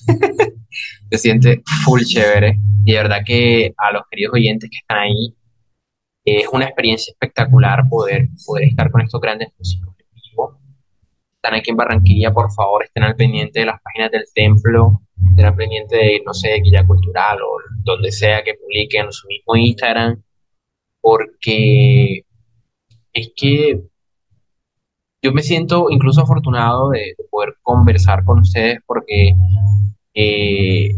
Se 1.11 1.19
siente 1.19 1.63
full 1.85 2.03
chévere. 2.03 2.59
Y 2.85 2.93
de 2.93 2.99
verdad 2.99 3.19
que 3.25 3.75
a 3.77 3.93
los 3.93 4.03
queridos 4.11 4.35
oyentes 4.35 4.71
que 4.71 4.79
están 4.79 4.99
ahí, 4.99 5.35
es 6.25 6.47
una 6.53 6.67
experiencia 6.67 7.13
espectacular 7.13 7.89
poder, 7.89 8.29
poder 8.47 8.69
estar 8.69 8.91
con 8.91 9.01
estos 9.03 9.21
grandes 9.21 9.49
músicos 9.59 9.95
en 9.99 10.07
vivo. 10.15 10.59
Están 11.35 11.55
aquí 11.55 11.71
en 11.71 11.77
Barranquilla, 11.77 12.33
por 12.33 12.53
favor, 12.53 12.85
estén 12.85 13.03
al 13.05 13.17
pendiente 13.17 13.61
de 13.61 13.67
las 13.67 13.81
páginas 13.83 14.11
del 14.11 14.25
templo, 14.35 15.03
estén 15.31 15.47
al 15.47 15.57
pendiente 15.57 15.97
de, 15.97 16.23
no 16.25 16.35
sé, 16.35 16.49
de 16.51 16.61
Guía 16.61 16.87
Cultural 16.87 17.39
o 17.43 17.57
donde 17.85 18.13
sea 18.13 18.43
que 18.45 18.55
publiquen 18.55 19.07
en 19.07 19.13
su 19.13 19.27
mismo 19.29 19.57
Instagram, 19.57 20.23
porque 21.01 22.25
es 23.13 23.33
que 23.35 23.83
yo 25.23 25.33
me 25.33 25.43
siento 25.43 25.87
incluso 25.91 26.23
afortunado 26.23 26.91
de, 26.91 27.15
de 27.17 27.25
poder 27.31 27.55
conversar 27.71 28.25
con 28.25 28.41
ustedes 28.41 28.81
porque 28.85 29.33
eh, 30.15 30.91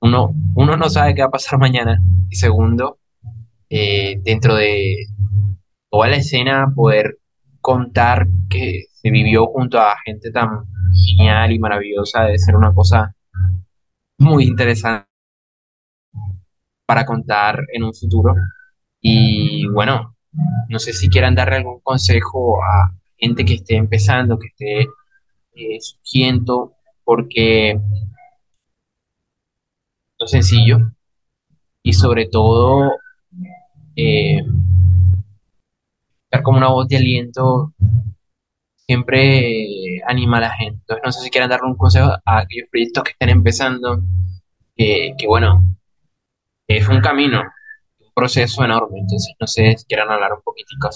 uno, 0.00 0.32
uno 0.54 0.76
no 0.76 0.88
sabe 0.88 1.14
qué 1.14 1.22
va 1.22 1.28
a 1.28 1.30
pasar 1.32 1.58
mañana 1.66 2.00
y 2.30 2.36
segundo, 2.36 2.98
eh, 3.68 4.20
dentro 4.22 4.54
de 4.54 5.06
toda 5.90 6.08
la 6.08 6.16
escena 6.16 6.72
poder 6.74 7.18
contar 7.60 8.28
que 8.48 8.84
se 8.92 9.10
vivió 9.10 9.46
junto 9.46 9.80
a 9.80 9.96
gente 10.04 10.30
tan 10.30 10.48
genial 10.92 11.50
y 11.52 11.58
maravillosa 11.58 12.22
debe 12.22 12.38
ser 12.38 12.54
una 12.54 12.72
cosa 12.72 13.14
muy 14.18 14.44
interesante 14.44 15.08
para 16.86 17.04
contar 17.04 17.58
en 17.72 17.82
un 17.82 17.92
futuro. 17.92 18.34
Y 19.00 19.66
bueno, 19.66 20.14
no 20.68 20.78
sé 20.78 20.92
si 20.92 21.08
quieran 21.08 21.34
darle 21.34 21.56
algún 21.56 21.80
consejo 21.80 22.62
a 22.62 22.92
gente 23.16 23.44
que 23.44 23.54
esté 23.54 23.74
empezando, 23.76 24.38
que 24.38 24.48
esté 24.48 24.88
eh, 25.56 25.80
surgiendo, 25.80 26.74
porque 27.04 27.80
es 30.18 30.30
sencillo 30.30 30.92
y 31.82 31.92
sobre 31.92 32.26
todo 32.26 32.92
eh, 33.96 34.42
dar 36.30 36.42
como 36.42 36.58
una 36.58 36.68
voz 36.68 36.88
de 36.88 36.96
aliento 36.96 37.72
siempre 38.86 40.02
anima 40.06 40.38
a 40.38 40.42
la 40.42 40.50
gente. 40.50 40.78
Entonces, 40.80 41.02
no 41.04 41.12
sé 41.12 41.20
si 41.22 41.30
quieran 41.30 41.50
darle 41.50 41.68
un 41.68 41.76
consejo 41.76 42.10
a 42.24 42.38
aquellos 42.38 42.68
proyectos 42.70 43.04
que 43.04 43.10
estén 43.12 43.30
empezando, 43.30 44.02
que, 44.76 45.14
que 45.18 45.26
bueno, 45.26 45.64
es 46.68 46.88
un 46.88 47.00
camino, 47.00 47.42
un 48.00 48.12
proceso 48.14 48.64
enorme. 48.64 49.00
Entonces, 49.00 49.34
no 49.40 49.46
sé 49.46 49.76
si 49.76 49.86
quieran 49.86 50.10
hablar 50.10 50.32
un 50.32 50.42
poquitico. 50.42 50.90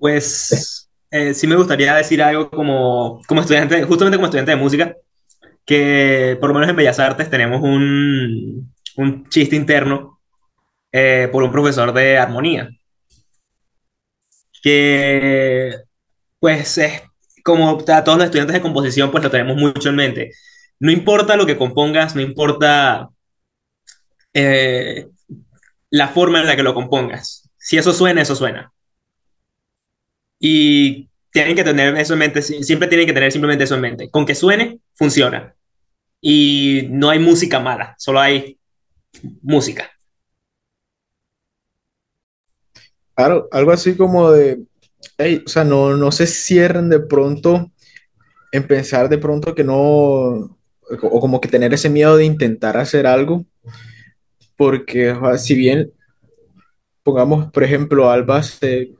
Pues 0.00 0.90
eh, 1.10 1.34
sí 1.34 1.46
me 1.46 1.56
gustaría 1.56 1.94
decir 1.94 2.22
algo 2.22 2.50
como, 2.50 3.20
como 3.28 3.42
estudiante, 3.42 3.84
justamente 3.84 4.16
como 4.16 4.26
estudiante 4.26 4.52
de 4.52 4.56
música, 4.56 4.96
que 5.66 6.38
por 6.40 6.50
lo 6.50 6.54
menos 6.54 6.70
en 6.70 6.76
Bellas 6.76 6.98
Artes 6.98 7.30
tenemos 7.30 7.62
un, 7.62 8.72
un 8.96 9.28
chiste 9.28 9.56
interno 9.56 10.20
eh, 10.92 11.28
por 11.32 11.42
un 11.44 11.52
profesor 11.52 11.92
de 11.92 12.18
armonía, 12.18 12.70
que 14.62 15.74
pues 16.38 16.78
es 16.78 17.02
como 17.44 17.78
a 17.88 18.04
todos 18.04 18.18
los 18.18 18.26
estudiantes 18.26 18.54
de 18.54 18.62
composición, 18.62 19.10
pues 19.10 19.24
lo 19.24 19.30
tenemos 19.30 19.56
mucho 19.56 19.90
en 19.90 19.96
mente. 19.96 20.32
No 20.80 20.90
importa 20.90 21.36
lo 21.36 21.46
que 21.46 21.58
compongas, 21.58 22.14
no 22.16 22.22
importa 22.22 23.10
eh, 24.34 25.08
la 25.90 26.08
forma 26.08 26.40
en 26.40 26.46
la 26.46 26.56
que 26.56 26.62
lo 26.62 26.74
compongas. 26.74 27.50
Si 27.58 27.78
eso 27.78 27.92
suena, 27.92 28.22
eso 28.22 28.34
suena. 28.36 28.72
Y 30.40 31.10
tienen 31.32 31.56
que 31.56 31.64
tener 31.64 31.96
eso 31.98 32.14
en 32.14 32.20
mente, 32.20 32.42
si- 32.42 32.64
siempre 32.64 32.88
tienen 32.88 33.06
que 33.08 33.14
tener 33.14 33.32
simplemente 33.32 33.64
eso 33.64 33.76
en 33.76 33.82
mente. 33.82 34.10
Con 34.10 34.26
que 34.26 34.36
suene, 34.36 34.80
funciona. 34.96 35.56
Y 36.20 36.88
no 36.90 37.10
hay 37.10 37.18
música 37.20 37.60
mala, 37.60 37.96
solo 37.98 38.20
hay 38.20 38.58
música. 39.42 39.90
Claro, 43.14 43.48
algo 43.52 43.70
así 43.72 43.96
como 43.96 44.30
de, 44.32 44.62
"Ey, 45.18 45.42
o 45.46 45.48
sea, 45.48 45.64
no, 45.64 45.96
no 45.96 46.12
se 46.12 46.26
cierren 46.26 46.88
de 46.88 47.00
pronto 47.00 47.70
en 48.52 48.66
pensar 48.68 49.08
de 49.08 49.18
pronto 49.18 49.54
que 49.54 49.64
no, 49.64 49.76
o 49.78 51.20
como 51.20 51.40
que 51.40 51.48
tener 51.48 51.74
ese 51.74 51.90
miedo 51.90 52.16
de 52.16 52.24
intentar 52.26 52.76
hacer 52.78 53.06
algo, 53.06 53.46
porque 54.56 55.10
o 55.10 55.20
sea, 55.20 55.38
si 55.38 55.54
bien, 55.54 55.92
pongamos, 57.02 57.50
por 57.52 57.62
ejemplo, 57.64 58.10
Alba, 58.10 58.42
se- 58.42 58.92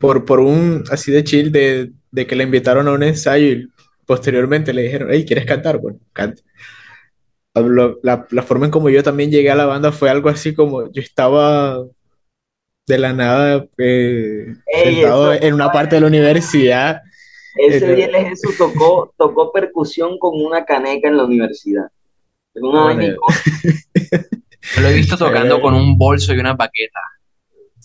por, 0.00 0.24
por 0.24 0.40
un 0.40 0.84
así 0.90 1.10
de 1.12 1.24
chill 1.24 1.50
de, 1.52 1.90
de 2.10 2.26
que 2.26 2.36
le 2.36 2.44
invitaron 2.44 2.88
a 2.88 2.92
un 2.92 3.02
ensayo 3.02 3.46
y 3.46 3.68
posteriormente 4.06 4.72
le 4.72 4.82
dijeron, 4.82 5.08
hey, 5.10 5.24
¿quieres 5.26 5.44
cantar? 5.46 5.78
Bueno, 5.78 5.98
canta. 6.12 6.42
Lo- 7.54 7.98
La, 8.02 8.26
la 8.30 8.42
forma 8.42 8.66
en 8.66 8.70
como 8.70 8.88
yo 8.88 9.02
también 9.02 9.30
llegué 9.30 9.50
a 9.50 9.56
la 9.56 9.66
banda 9.66 9.90
fue 9.92 10.08
algo 10.10 10.28
así 10.28 10.54
como 10.54 10.92
yo 10.92 11.02
estaba 11.02 11.84
de 12.86 12.98
la 12.98 13.12
nada 13.12 13.66
eh, 13.78 14.54
Ey, 14.66 14.94
sentado 14.94 15.32
eso 15.32 15.44
en 15.44 15.54
una 15.54 15.70
parte 15.72 15.96
de 15.96 16.00
la 16.02 16.06
universidad. 16.06 17.02
Ese 17.56 17.76
Este- 17.78 17.94
día 17.96 18.06
el 18.06 18.26
Jesús 18.28 18.56
tocó, 18.56 19.12
tocó 19.18 19.52
percusión 19.52 20.18
con 20.18 20.40
una 20.40 20.64
caneca 20.64 21.08
en 21.08 21.16
la 21.16 21.24
universidad. 21.24 21.88
En 22.54 22.64
una 22.64 22.84
Bueno, 22.84 23.16
Yo 24.74 24.80
lo 24.80 24.88
he 24.88 24.94
visto 24.94 25.16
tocando 25.16 25.60
con 25.60 25.74
un 25.74 25.98
bolso 25.98 26.32
y 26.34 26.38
una 26.38 26.54
baqueta. 26.54 27.00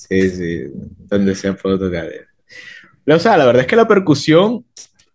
Sí, 0.07 0.29
sí, 0.29 0.63
donde 1.07 1.35
sea 1.35 1.53
puedo 1.55 1.79
tocar. 1.79 2.09
O 3.07 3.19
sea, 3.19 3.37
la 3.37 3.45
verdad 3.45 3.61
es 3.61 3.67
que 3.67 3.75
la 3.75 3.87
percusión, 3.87 4.65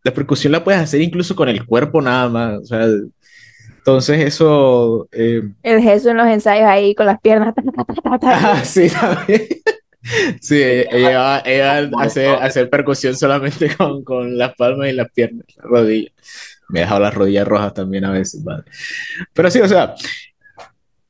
la 0.03 0.13
percusión 0.13 0.53
la 0.53 0.65
puedes 0.65 0.81
hacer 0.81 1.01
incluso 1.01 1.35
con 1.35 1.49
el 1.49 1.65
cuerpo 1.65 2.01
nada 2.01 2.29
más. 2.29 2.59
O 2.61 2.65
sea, 2.65 2.87
entonces 3.79 4.21
eso, 4.21 5.09
eh, 5.13 5.43
El 5.63 5.81
Jesús 5.81 6.09
en 6.09 6.17
los 6.19 6.27
ensayos 6.27 6.67
ahí 6.67 6.95
con 6.95 7.07
las 7.07 7.21
piernas. 7.21 7.55
ah, 8.23 8.63
sí, 8.65 8.89
también. 8.89 9.47
Sí, 10.41 10.63
ella 10.63 11.19
va, 11.19 11.43
ella 11.45 11.91
va 11.91 12.03
a 12.03 12.07
hacer, 12.07 12.29
a 12.29 12.45
hacer 12.45 12.71
percusión 12.71 13.15
solamente 13.17 13.75
con, 13.77 14.05
con 14.05 14.39
las 14.39 14.55
palmas 14.55 14.89
y 14.89 14.93
las 14.93 15.11
piernas, 15.11 15.45
las 15.57 15.67
rodillas. 15.67 16.13
Me 16.69 16.81
he 16.81 16.83
dejado 16.83 17.01
las 17.01 17.15
rodillas 17.15 17.49
rojas 17.49 17.75
también 17.75 18.05
a 18.05 18.13
veces, 18.13 18.43
vale. 18.45 18.65
Pero 19.33 19.51
sí, 19.51 19.61
o 19.61 19.69
sea, 19.69 19.95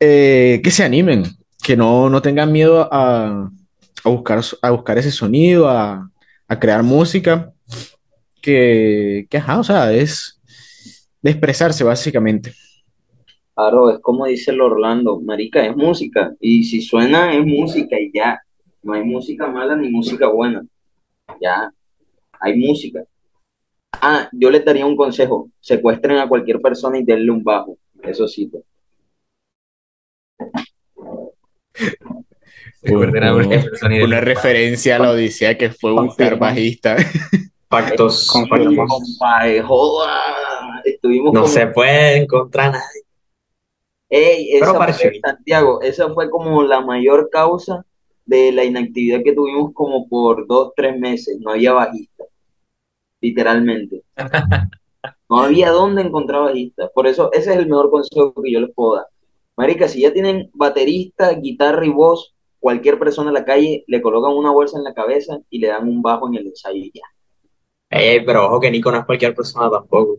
eh, 0.01 0.61
que 0.62 0.70
se 0.70 0.85
animen, 0.85 1.24
que 1.62 1.76
no, 1.76 2.09
no 2.09 2.22
tengan 2.22 2.53
miedo 2.53 2.89
a, 2.91 3.51
a 4.05 4.09
buscar, 4.09 4.40
a 4.62 4.70
buscar 4.70 4.99
ese 4.99 5.11
sonido, 5.11 5.68
a, 5.68 6.11
a 6.46 6.59
crear 6.59 6.82
música, 6.82 7.53
que, 8.40 9.26
que, 9.28 9.36
ajá, 9.38 9.61
o 9.61 9.64
sea, 9.64 9.92
es 9.92 10.40
de 11.22 11.30
expresarse 11.30 11.84
básicamente. 11.84 12.53
Claro, 13.55 13.90
es 13.90 13.99
como 14.01 14.26
dice 14.26 14.53
el 14.53 14.61
Orlando, 14.61 15.20
marica, 15.20 15.66
es 15.66 15.76
música. 15.76 16.32
Y 16.40 16.64
si 16.64 16.80
suena, 16.80 17.34
es 17.34 17.44
música 17.44 17.99
y 17.99 18.12
ya. 18.12 18.40
No 18.82 18.92
hay 18.92 19.03
música 19.03 19.49
mala 19.49 19.74
ni 19.74 19.90
música 19.90 20.28
buena. 20.28 20.64
Ya, 21.40 21.72
hay 22.40 22.57
música. 22.57 23.03
Ah, 23.92 24.28
yo 24.32 24.51
les 24.51 24.64
daría 24.64 24.86
un 24.86 24.96
consejo. 24.96 25.51
Secuestren 25.61 26.18
a 26.18 26.28
cualquier 26.28 26.61
persona 26.61 26.99
y 26.99 27.05
denle 27.05 27.32
un 27.32 27.42
bajo. 27.42 27.76
Eso 28.03 28.28
sí. 28.28 28.49
Recuerden 32.82 33.24
Una- 34.02 34.20
referencia 34.20 34.96
a 34.96 34.98
la 35.00 35.11
Odisea 35.11 35.56
que 35.59 35.70
fue 35.70 35.92
buscar 35.92 36.38
bajista. 36.38 36.96
Compadre, 38.86 39.62
joda. 39.62 40.80
Estuvimos 40.84 41.32
No 41.34 41.42
como- 41.42 41.52
se 41.52 41.66
puede 41.66 42.16
encontrar 42.18 42.72
nada. 42.72 42.84
Ey, 44.11 44.52
esa 44.52 44.72
Pero 44.72 44.92
fue. 44.94 45.20
Santiago, 45.22 45.82
esa 45.82 46.09
fue 46.14 46.30
como 46.30 46.62
la 46.62 46.80
mayor 46.80 47.28
causa 47.30 47.84
de 48.24 48.52
la 48.52 48.64
inactividad 48.64 49.20
que 49.22 49.34
tuvimos 49.34 49.72
como 49.74 50.09
por 50.09 50.46
dos, 50.46 50.72
tres 50.74 50.98
meses. 50.98 51.36
No 51.40 51.50
había 51.50 51.72
bajista, 51.72 52.24
literalmente. 53.20 54.02
No 55.30 55.40
había 55.42 55.70
dónde 55.70 56.00
encontrar 56.00 56.40
bajista. 56.44 56.88
Por 56.88 57.06
eso, 57.06 57.30
ese 57.32 57.52
es 57.52 57.59
el 57.59 57.66
mejor 57.68 57.90
consejo 57.90 58.32
que 58.42 58.50
yo 58.50 58.61
les 58.61 58.74
puedo 58.74 58.96
dar. 58.96 59.06
Marica, 59.59 59.86
si 59.86 60.00
ya 60.00 60.11
tienen 60.12 60.50
baterista, 60.54 61.34
guitarra 61.34 61.84
y 61.84 61.90
voz, 61.90 62.34
cualquier 62.61 62.98
persona 62.98 63.28
en 63.30 63.34
la 63.34 63.44
calle 63.44 63.84
le 63.86 64.00
colocan 64.02 64.32
una 64.32 64.50
bolsa 64.50 64.78
en 64.78 64.84
la 64.84 64.94
cabeza 64.94 65.38
y 65.50 65.59
le 65.59 65.68
dan 65.68 65.88
un 65.88 66.02
bajo 66.02 66.28
en 66.28 66.34
el 66.36 66.46
ensayo 66.46 66.76
y 66.78 66.90
ya. 66.94 67.02
Ey, 67.90 68.24
pero 68.24 68.46
ojo 68.46 68.61
que 68.61 68.70
Nico 68.70 68.90
no 68.92 68.98
es 68.98 69.04
cualquier 69.06 69.34
persona 69.34 69.70
tampoco. 69.70 70.18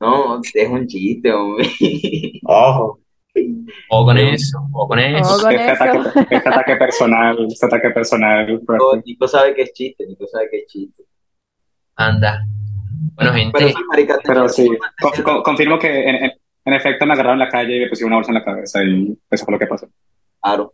No, 0.00 0.40
es 0.54 0.68
un 0.70 0.86
chiste, 0.86 1.30
hombre. 1.32 1.68
Ojo. 2.44 3.00
O 3.90 4.04
con 4.04 4.16
eso, 4.18 4.58
o 4.72 4.88
con 4.88 4.98
eso. 4.98 5.36
Oh, 5.36 5.42
con 5.42 5.52
Este 5.52 5.72
eso. 5.72 5.84
ataque, 5.84 6.26
este 6.34 6.48
ataque 6.48 6.76
personal, 6.76 7.46
este 7.48 7.66
ataque 7.66 7.90
personal. 7.90 8.46
Nico, 8.46 8.96
Nico 9.04 9.28
sabe 9.28 9.54
que 9.54 9.62
es 9.62 9.72
chiste, 9.74 10.06
Nico 10.06 10.26
sabe 10.26 10.48
que 10.50 10.56
es 10.58 10.66
chiste. 10.66 11.04
Anda. 11.96 12.42
Bueno, 13.14 13.32
Pero 13.32 13.32
gente, 13.34 13.68
sí, 13.68 13.74
marica, 13.88 14.18
Pero 14.24 14.48
sí, 14.48 14.68
con- 15.22 15.42
confirmo 15.42 15.78
que 15.78 16.08
en, 16.08 16.16
en- 16.24 16.32
en 16.64 16.72
efecto 16.74 17.06
me 17.06 17.12
agarraron 17.12 17.40
en 17.40 17.46
la 17.46 17.50
calle 17.50 17.76
y 17.76 17.80
me 17.80 17.88
pusieron 17.88 18.08
una 18.12 18.16
bolsa 18.18 18.30
en 18.32 18.34
la 18.38 18.44
cabeza 18.44 18.82
y 18.82 19.16
eso 19.30 19.44
fue 19.44 19.52
lo 19.52 19.58
que 19.58 19.66
pasó. 19.66 19.88
Claro. 20.42 20.72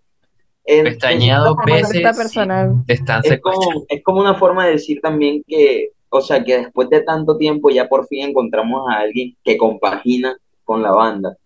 En- 0.67 0.85
pestañeado 0.85 1.57
veces 1.64 2.03
personal. 2.03 2.85
es 2.89 3.41
como, 3.41 3.85
es 3.89 4.03
como 4.03 4.21
una 4.21 4.35
forma 4.35 4.67
de 4.67 4.73
decir 4.73 5.01
también 5.01 5.43
que, 5.47 5.91
o 6.09 6.21
sea, 6.21 6.43
que 6.43 6.59
después 6.59 6.89
de 6.91 7.03
tanto 7.03 7.37
tiempo 7.39 7.71
ya 7.71 7.89
por 7.89 8.07
fin 8.09 8.29
encontramos 8.29 8.89
a 8.91 8.99
alguien 8.99 9.37
que 9.45 9.57
compagina 9.57 10.37
con 10.64 10.83
la 10.83 10.91
banda. 10.91 11.37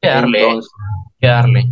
Que 0.00 0.08
darle, 0.08 0.40
Entonces, 0.44 0.72
que 1.20 1.26
darle. 1.26 1.64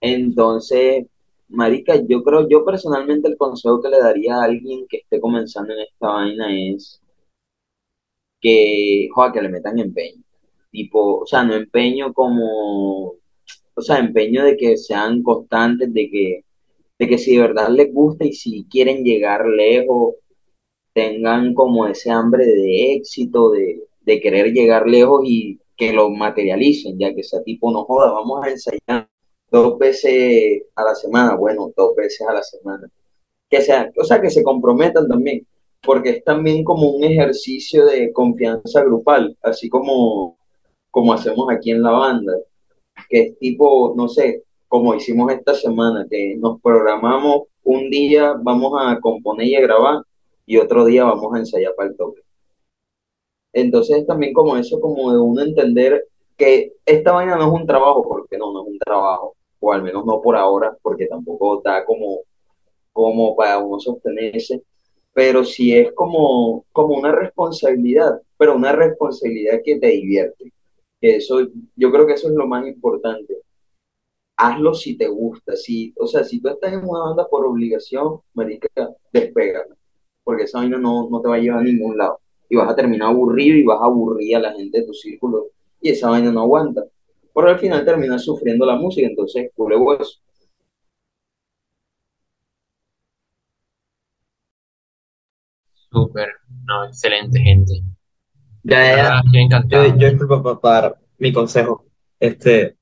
entonces, 0.00 1.06
marica, 1.48 1.94
yo 2.06 2.22
creo, 2.22 2.48
yo 2.48 2.64
personalmente 2.64 3.28
el 3.28 3.38
consejo 3.38 3.80
que 3.80 3.88
le 3.88 4.00
daría 4.00 4.36
a 4.36 4.44
alguien 4.44 4.86
que 4.88 4.98
esté 4.98 5.20
comenzando 5.20 5.72
en 5.72 5.80
esta 5.80 6.08
vaina 6.08 6.46
es 6.52 7.00
que, 8.40 9.08
joder, 9.14 9.32
que 9.32 9.42
le 9.42 9.48
metan 9.48 9.78
empeño. 9.78 10.22
Tipo, 10.70 11.20
o 11.20 11.26
sea, 11.26 11.42
no 11.44 11.54
empeño 11.54 12.12
como, 12.12 13.14
o 13.74 13.80
sea, 13.80 13.98
empeño 13.98 14.44
de 14.44 14.56
que 14.56 14.76
sean 14.76 15.22
constantes, 15.22 15.92
de 15.92 16.10
que, 16.10 16.44
de 16.98 17.08
que 17.08 17.18
si 17.18 17.36
de 17.36 17.42
verdad 17.42 17.70
les 17.70 17.92
gusta 17.92 18.24
y 18.24 18.32
si 18.32 18.66
quieren 18.70 19.04
llegar 19.04 19.46
lejos, 19.46 20.16
tengan 20.92 21.54
como 21.54 21.86
ese 21.86 22.10
hambre 22.10 22.44
de 22.44 22.94
éxito, 22.94 23.50
de, 23.50 23.84
de 24.02 24.20
querer 24.20 24.52
llegar 24.52 24.86
lejos 24.88 25.22
y 25.24 25.58
que 25.76 25.92
lo 25.92 26.10
materialicen, 26.10 26.98
ya 26.98 27.14
que 27.14 27.22
sea 27.22 27.42
tipo, 27.42 27.70
no 27.70 27.84
joda, 27.84 28.10
vamos 28.12 28.44
a 28.44 28.50
ensayar 28.50 29.08
dos 29.50 29.78
veces 29.78 30.62
a 30.74 30.82
la 30.82 30.94
semana, 30.94 31.36
bueno, 31.36 31.72
dos 31.76 31.94
veces 31.96 32.26
a 32.28 32.34
la 32.34 32.42
semana. 32.42 32.88
Que 33.48 33.62
sea, 33.62 33.90
o 33.96 34.04
sea, 34.04 34.20
que 34.20 34.30
se 34.30 34.42
comprometan 34.42 35.08
también, 35.08 35.46
porque 35.82 36.10
es 36.10 36.24
también 36.24 36.64
como 36.64 36.90
un 36.90 37.04
ejercicio 37.04 37.86
de 37.86 38.12
confianza 38.12 38.82
grupal, 38.82 39.36
así 39.42 39.68
como, 39.68 40.36
como 40.90 41.12
hacemos 41.12 41.50
aquí 41.50 41.70
en 41.70 41.82
la 41.82 41.90
banda, 41.90 42.32
que 43.08 43.20
es 43.20 43.38
tipo, 43.38 43.94
no 43.96 44.08
sé, 44.08 44.44
como 44.68 44.94
hicimos 44.94 45.32
esta 45.32 45.54
semana, 45.54 46.06
que 46.10 46.36
nos 46.36 46.60
programamos 46.60 47.44
un 47.64 47.90
día, 47.90 48.34
vamos 48.42 48.72
a 48.80 48.98
componer 49.00 49.46
y 49.46 49.56
a 49.56 49.60
grabar, 49.60 50.02
y 50.46 50.56
otro 50.58 50.84
día 50.84 51.04
vamos 51.04 51.34
a 51.34 51.38
ensayar 51.38 51.74
para 51.74 51.90
el 51.90 51.96
toque. 51.96 52.22
Entonces 53.52 54.06
también 54.06 54.32
como 54.32 54.56
eso, 54.56 54.80
como 54.80 55.12
de 55.12 55.18
uno 55.18 55.42
entender 55.42 56.06
que 56.36 56.72
esta 56.86 57.12
vaina 57.12 57.36
no 57.36 57.48
es 57.48 57.60
un 57.60 57.66
trabajo, 57.66 58.06
porque 58.06 58.38
no, 58.38 58.52
no 58.52 58.62
es 58.62 58.68
un 58.68 58.78
trabajo, 58.78 59.36
o 59.60 59.72
al 59.72 59.82
menos 59.82 60.04
no 60.06 60.20
por 60.20 60.36
ahora, 60.36 60.76
porque 60.82 61.06
tampoco 61.06 61.60
da 61.64 61.84
como, 61.84 62.20
como 62.92 63.36
para 63.36 63.58
uno 63.58 63.80
sostenerse, 63.80 64.62
pero 65.12 65.44
sí 65.44 65.76
es 65.76 65.92
como, 65.92 66.64
como 66.72 66.94
una 66.94 67.12
responsabilidad, 67.12 68.20
pero 68.36 68.56
una 68.56 68.72
responsabilidad 68.72 69.60
que 69.64 69.78
te 69.78 69.88
divierte. 69.88 70.52
Eso, 71.00 71.40
yo 71.76 71.90
creo 71.92 72.06
que 72.06 72.12
eso 72.14 72.28
es 72.28 72.34
lo 72.34 72.46
más 72.46 72.66
importante. 72.66 73.34
Hazlo 74.36 74.72
si 74.74 74.96
te 74.96 75.08
gusta, 75.08 75.56
si, 75.56 75.92
o 75.96 76.06
sea, 76.06 76.24
si 76.24 76.40
tú 76.40 76.48
estás 76.48 76.72
en 76.72 76.84
una 76.88 77.00
banda 77.00 77.26
por 77.28 77.44
obligación, 77.44 78.20
marica, 78.34 78.68
despega, 79.12 79.64
porque 80.24 80.44
esa 80.44 80.58
vaina 80.60 80.78
no, 80.78 81.08
no 81.10 81.20
te 81.20 81.28
va 81.28 81.36
a 81.36 81.38
llevar 81.38 81.60
a 81.60 81.64
ningún 81.64 81.96
lado. 81.98 82.20
Y 82.48 82.56
vas 82.56 82.70
a 82.70 82.76
terminar 82.76 83.10
aburrido 83.10 83.56
y 83.56 83.64
vas 83.64 83.80
a 83.80 83.86
aburrir 83.86 84.36
a 84.36 84.40
la 84.40 84.52
gente 84.54 84.80
de 84.80 84.86
tu 84.86 84.94
círculo, 84.94 85.46
y 85.80 85.90
esa 85.90 86.10
vaina 86.10 86.30
no 86.32 86.42
aguanta. 86.42 86.84
Pero 87.34 87.48
al 87.48 87.58
final 87.58 87.84
terminas 87.84 88.24
sufriendo 88.24 88.64
la 88.66 88.76
música, 88.76 89.06
entonces, 89.08 89.50
culo 89.56 89.80
hueso. 89.82 90.20
Súper, 95.90 96.28
no, 96.66 96.84
excelente 96.84 97.40
gente. 97.40 97.82
Ya, 98.70 98.78
ya, 98.88 98.96
ya. 98.96 99.08
Ah, 99.18 99.22
encantado. 99.32 99.84
Yo, 99.86 99.96
yo 99.96 100.08
disculpa 100.10 100.42
pa- 100.42 100.60
para 100.60 100.94
mi 101.18 101.32
consejo. 101.32 101.86
Este, 102.20 102.76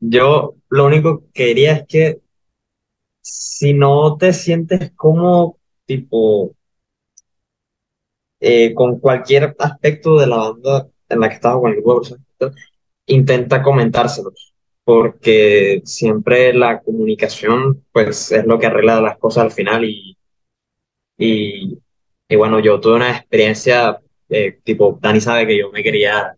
yo 0.00 0.56
lo 0.70 0.86
único 0.86 1.24
que 1.34 1.46
diría 1.48 1.72
es 1.74 1.86
que 1.88 2.20
si 3.22 3.74
no 3.74 4.16
te 4.16 4.32
sientes 4.32 4.92
como, 4.94 5.58
tipo, 5.84 6.54
eh, 8.40 8.74
con 8.74 8.98
cualquier 9.00 9.54
aspecto 9.58 10.18
de 10.18 10.26
la 10.26 10.36
banda 10.36 10.88
en 11.08 11.20
la 11.20 11.28
que 11.28 11.34
estás 11.36 11.54
o 11.54 11.60
con 11.62 11.72
el 11.72 11.82
grupo 11.82 12.02
intenta 13.06 13.62
comentárselos, 13.62 14.54
porque 14.84 15.82
siempre 15.84 16.54
la 16.54 16.80
comunicación, 16.82 17.84
pues, 17.92 18.32
es 18.32 18.46
lo 18.46 18.58
que 18.58 18.66
arregla 18.66 19.00
las 19.00 19.18
cosas 19.18 19.44
al 19.44 19.52
final 19.52 19.84
y, 19.84 20.16
y, 21.18 21.78
y 22.28 22.36
bueno, 22.36 22.60
yo 22.60 22.80
tuve 22.80 22.96
una 22.96 23.10
experiencia, 23.16 24.00
eh, 24.28 24.58
tipo, 24.64 24.98
Dani 25.00 25.20
sabe 25.20 25.46
que 25.46 25.58
yo 25.58 25.70
me 25.70 25.82
quería 25.82 26.34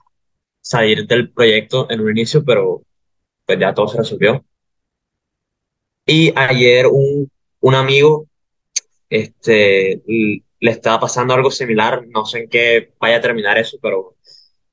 salir 0.60 1.06
del 1.06 1.32
proyecto 1.32 1.88
en 1.90 2.00
un 2.00 2.10
inicio, 2.10 2.44
pero 2.44 2.82
pues 3.46 3.58
ya 3.60 3.74
todo 3.74 3.88
se 3.88 3.98
resolvió. 3.98 4.44
Y 6.06 6.32
ayer 6.36 6.86
un, 6.86 7.30
un 7.60 7.74
amigo 7.74 8.28
este, 9.10 10.02
le 10.06 10.70
estaba 10.70 11.00
pasando 11.00 11.34
algo 11.34 11.50
similar, 11.50 12.06
no 12.08 12.24
sé 12.26 12.40
en 12.40 12.48
qué 12.50 12.92
vaya 13.00 13.16
a 13.18 13.20
terminar 13.20 13.58
eso, 13.58 13.78
pero 13.82 14.16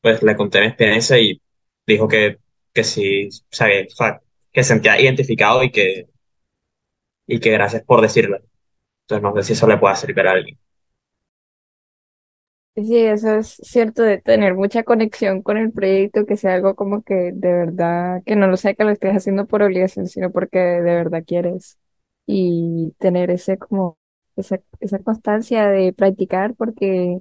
pues 0.02 0.24
le 0.24 0.36
conté 0.36 0.62
mi 0.62 0.68
experiencia 0.68 1.20
y 1.20 1.42
dijo 1.88 2.08
que, 2.08 2.40
que 2.74 2.84
sí, 2.84 3.30
sabía, 3.52 3.84
o 3.88 3.96
sea, 3.96 4.22
que 4.52 4.64
se 4.64 4.70
sentía 4.70 5.02
identificado 5.02 5.64
y 5.64 5.72
que, 5.72 6.08
y 7.28 7.40
que 7.40 7.52
gracias 7.52 7.84
por 7.84 8.02
decirlo. 8.02 8.38
Entonces 9.04 9.24
no 9.24 9.36
sé 9.36 9.44
si 9.44 9.54
eso 9.54 9.68
le 9.68 9.78
puede 9.78 9.96
servir 9.96 10.28
a 10.28 10.32
alguien. 10.32 10.58
Sí, 12.76 12.98
eso 12.98 13.36
es 13.36 13.50
cierto 13.62 14.02
de 14.02 14.18
tener 14.20 14.56
mucha 14.56 14.84
conexión 14.84 15.44
con 15.44 15.58
el 15.58 15.72
proyecto, 15.72 16.26
que 16.26 16.38
sea 16.38 16.56
algo 16.56 16.76
como 16.76 17.04
que 17.04 17.32
de 17.32 17.54
verdad, 17.54 18.24
que 18.26 18.36
no 18.36 18.48
lo 18.48 18.58
sea 18.58 18.74
que 18.74 18.84
lo 18.84 18.90
estés 18.90 19.16
haciendo 19.16 19.46
por 19.46 19.62
obligación, 19.62 20.08
sino 20.08 20.32
porque 20.32 20.58
de 20.58 20.82
verdad 20.82 21.24
quieres. 21.26 21.78
Y 22.26 22.96
tener 22.98 23.30
ese 23.30 23.60
como, 23.60 24.00
esa, 24.36 24.60
esa 24.80 24.98
constancia 25.00 25.68
de 25.70 25.94
practicar, 25.94 26.56
porque 26.56 27.20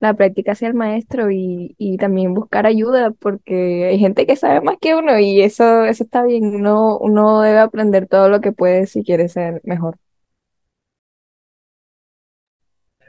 la 0.00 0.14
práctica 0.14 0.52
hacia 0.52 0.68
el 0.68 0.74
maestro 0.74 1.30
y, 1.30 1.74
y 1.78 1.98
también 1.98 2.34
buscar 2.34 2.66
ayuda, 2.66 3.12
porque 3.12 3.86
hay 3.86 3.98
gente 3.98 4.26
que 4.26 4.36
sabe 4.36 4.60
más 4.62 4.78
que 4.80 4.96
uno 4.96 5.18
y 5.20 5.42
eso, 5.42 5.84
eso 5.84 6.04
está 6.04 6.24
bien. 6.24 6.46
Uno, 6.56 6.98
uno 6.98 7.42
debe 7.42 7.58
aprender 7.60 8.08
todo 8.08 8.28
lo 8.28 8.40
que 8.42 8.52
puede 8.52 8.86
si 8.86 9.04
quiere 9.04 9.28
ser 9.28 9.60
mejor. 9.64 9.98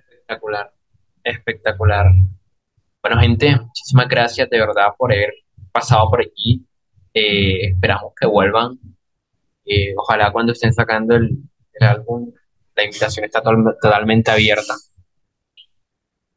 Espectacular, 0.09 0.74
espectacular. 1.25 2.07
Bueno, 3.01 3.19
gente, 3.19 3.55
muchísimas 3.59 4.07
gracias 4.07 4.49
de 4.49 4.59
verdad 4.59 4.87
por 4.97 5.11
haber 5.11 5.33
pasado 5.71 6.09
por 6.09 6.21
aquí. 6.21 6.65
Eh, 7.13 7.69
esperamos 7.69 8.13
que 8.19 8.27
vuelvan. 8.27 8.79
Eh, 9.65 9.93
ojalá 9.97 10.31
cuando 10.31 10.53
estén 10.53 10.73
sacando 10.73 11.15
el, 11.15 11.37
el 11.73 11.87
álbum, 11.87 12.31
la 12.75 12.83
invitación 12.83 13.25
está 13.25 13.41
totalmente 13.41 14.31
abierta. 14.31 14.75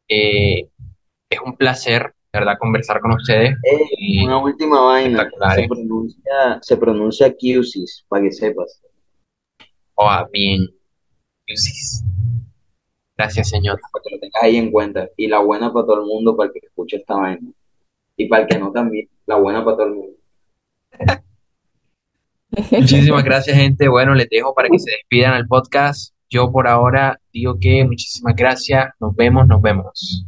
Eh, 0.08 0.68
es 1.30 1.40
un 1.44 1.56
placer, 1.56 2.14
de 2.32 2.38
verdad, 2.40 2.58
conversar 2.58 3.00
con 3.00 3.12
ustedes. 3.12 3.56
Y 3.98 4.24
una 4.24 4.38
última 4.38 4.80
vaina, 4.80 5.28
se 5.54 5.68
pronuncia, 5.68 6.58
se 6.62 6.76
pronuncia 6.76 7.34
para 8.08 8.22
que 8.22 8.32
sepas. 8.32 8.82
Oh, 9.94 10.26
bien. 10.32 10.66
Gracias, 13.18 13.48
señor. 13.48 13.80
para 13.92 14.02
que 14.04 14.14
lo 14.14 14.20
tengas 14.20 14.42
ahí 14.42 14.56
en 14.56 14.70
cuenta. 14.70 15.08
Y 15.16 15.26
la 15.26 15.40
buena 15.40 15.72
para 15.72 15.86
todo 15.86 16.00
el 16.02 16.06
mundo, 16.06 16.36
para 16.36 16.46
el 16.46 16.52
que 16.52 16.60
escuche 16.64 16.98
esta 16.98 17.16
vaina. 17.16 17.50
Y 18.16 18.28
para 18.28 18.42
el 18.42 18.48
que 18.48 18.58
no 18.58 18.70
también, 18.70 19.08
la 19.26 19.36
buena 19.36 19.64
para 19.64 19.76
todo 19.76 19.86
el 19.86 19.94
mundo. 19.94 20.16
Muchísimas 22.70 23.24
gracias, 23.24 23.56
gente. 23.56 23.88
Bueno, 23.88 24.14
les 24.14 24.28
dejo 24.28 24.54
para 24.54 24.68
que 24.68 24.78
se 24.78 24.92
despidan 24.92 25.32
al 25.32 25.48
podcast. 25.48 26.14
Yo 26.30 26.52
por 26.52 26.68
ahora 26.68 27.20
digo 27.32 27.58
que 27.60 27.84
muchísimas 27.84 28.36
gracias. 28.36 28.88
Nos 29.00 29.14
vemos, 29.16 29.46
nos 29.46 29.60
vemos. 29.60 30.24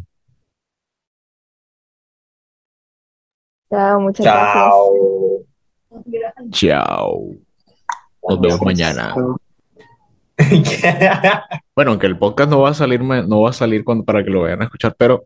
Chao, 3.70 4.00
muchas 4.00 4.26
gracias. 4.26 4.54
Chao. 4.54 5.44
Chao. 6.50 7.30
Nos 8.28 8.40
vemos 8.40 8.62
mañana. 8.62 9.14
Bueno, 11.74 11.92
aunque 11.92 12.06
el 12.06 12.18
podcast 12.18 12.50
no 12.50 12.60
va 12.60 12.70
a 12.70 12.74
salir, 12.74 13.02
no 13.02 13.40
va 13.42 13.50
a 13.50 13.54
salir 13.54 13.84
cuando, 13.84 14.04
para 14.04 14.22
que 14.22 14.30
lo 14.30 14.42
vayan 14.42 14.60
a 14.62 14.64
escuchar, 14.64 14.94
pero 14.98 15.24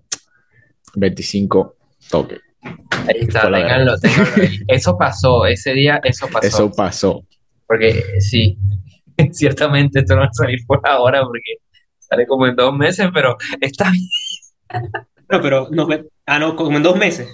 25 0.95 1.75
toque. 2.11 2.39
Ahí 2.62 3.21
está, 3.21 3.51
ténganlo, 3.51 3.99
ténganlo 3.99 4.43
ahí. 4.43 4.59
Eso 4.69 4.97
pasó, 4.97 5.47
ese 5.47 5.73
día 5.73 6.01
eso 6.05 6.29
pasó. 6.29 6.47
Eso 6.47 6.73
pasó. 6.73 7.23
Porque 7.67 8.21
sí, 8.21 8.57
ciertamente 9.33 10.01
esto 10.01 10.15
no 10.15 10.21
va 10.23 10.27
a 10.27 10.33
salir 10.33 10.61
por 10.67 10.81
ahora 10.87 11.23
porque 11.25 11.57
sale 11.99 12.27
como 12.27 12.47
en 12.47 12.55
dos 12.57 12.75
meses, 12.77 13.09
pero 13.12 13.37
está 13.61 13.91
bien. 13.91 14.09
No, 15.27 15.41
pero 15.41 15.69
nos 15.71 15.89
ve- 15.89 16.07
ah, 16.27 16.39
no, 16.39 16.55
como 16.55 16.77
en 16.77 16.83
dos 16.83 16.97
meses. 16.99 17.27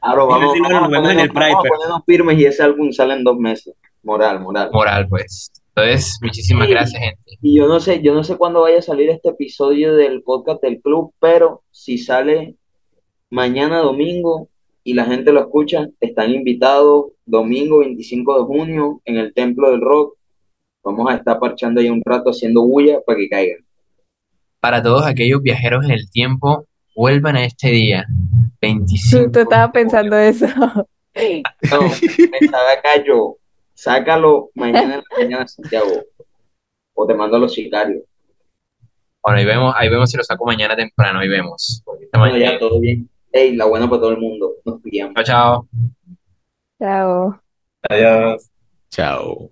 Ahora 0.00 0.24
vamos, 0.24 0.54
Sí, 0.54 0.60
no, 0.62 0.68
vamos, 0.70 0.90
nos 0.90 0.98
a 0.98 1.02
ponernos, 1.02 1.34
vamos 1.34 1.66
a 1.66 1.68
ponernos 1.68 2.02
firmes 2.06 2.38
y 2.38 2.44
ese 2.46 2.62
álbum 2.62 2.90
sale 2.92 3.12
en 3.12 3.22
dos 3.24 3.36
meses. 3.36 3.74
Moral, 4.02 4.40
moral. 4.40 4.70
moral, 4.72 5.06
pues. 5.06 5.52
Entonces, 5.74 6.18
muchísimas 6.20 6.66
Sí. 6.66 6.72
gracias, 6.72 7.02
gente. 7.02 7.38
Y 7.40 7.56
yo 7.58 7.66
no 7.66 7.80
sé, 7.80 8.02
yo 8.02 8.14
no 8.14 8.22
sé 8.24 8.36
cuándo 8.36 8.60
vaya 8.62 8.78
a 8.78 8.82
salir 8.82 9.08
este 9.10 9.30
episodio 9.30 9.94
del 9.94 10.22
podcast 10.22 10.62
del 10.62 10.80
club, 10.80 11.12
pero 11.18 11.62
si 11.70 11.98
sale 11.98 12.56
mañana 13.30 13.78
domingo 13.78 14.48
y 14.84 14.94
la 14.94 15.04
gente 15.06 15.32
lo 15.32 15.40
escucha, 15.40 15.86
están 16.00 16.30
invitados 16.32 17.06
domingo 17.24 17.78
25 17.78 18.38
de 18.40 18.44
junio 18.44 19.00
en 19.04 19.16
el 19.16 19.32
Templo 19.32 19.70
del 19.70 19.80
Rock. 19.80 20.16
Vamos 20.84 21.10
a 21.10 21.14
estar 21.16 21.38
parchando 21.38 21.80
ahí 21.80 21.88
un 21.88 22.02
rato 22.04 22.30
haciendo 22.30 22.62
bulla 22.66 23.00
para 23.06 23.18
que 23.18 23.28
caigan. 23.28 23.64
Para 24.60 24.82
todos 24.82 25.06
aquellos 25.06 25.40
viajeros 25.42 25.84
en 25.84 25.92
el 25.92 26.10
tiempo, 26.10 26.66
vuelvan 26.94 27.36
a 27.36 27.44
este 27.44 27.68
día, 27.70 28.04
25. 28.60 29.30
Tú 29.32 29.40
estabas 29.40 29.70
pensando 29.72 30.16
eso. 30.18 30.46
No, 31.70 31.82
me 31.82 32.48
sabe 32.48 32.72
acá 32.78 33.04
yo. 33.06 33.36
Sácalo 33.74 34.50
mañana 34.54 34.94
en 34.96 35.00
la 35.10 35.18
mañana, 35.18 35.48
Santiago. 35.48 35.90
O 36.94 37.06
te 37.06 37.14
mando 37.14 37.36
a 37.36 37.40
los 37.40 37.54
sicarios. 37.54 38.02
Bueno, 39.22 39.38
ahí 39.38 39.44
vemos, 39.44 39.74
ahí 39.76 39.88
vemos 39.88 40.10
si 40.10 40.16
lo 40.16 40.24
saco 40.24 40.44
mañana 40.44 40.74
temprano, 40.76 41.20
ahí 41.20 41.28
vemos. 41.28 41.80
Porque 41.84 42.04
esta 42.04 42.18
Bueno, 42.18 42.34
mañana- 42.34 42.52
ya 42.52 42.58
todo 42.58 42.80
bien. 42.80 43.08
Ey, 43.32 43.56
la 43.56 43.64
buena 43.66 43.88
para 43.88 44.02
todo 44.02 44.10
el 44.10 44.18
mundo. 44.18 44.56
Nos 44.64 44.80
pillamos. 44.82 45.14
Chao, 45.14 45.24
chao. 45.24 45.68
Chao. 46.78 47.40
Adiós. 47.88 48.50
Chao. 48.90 49.51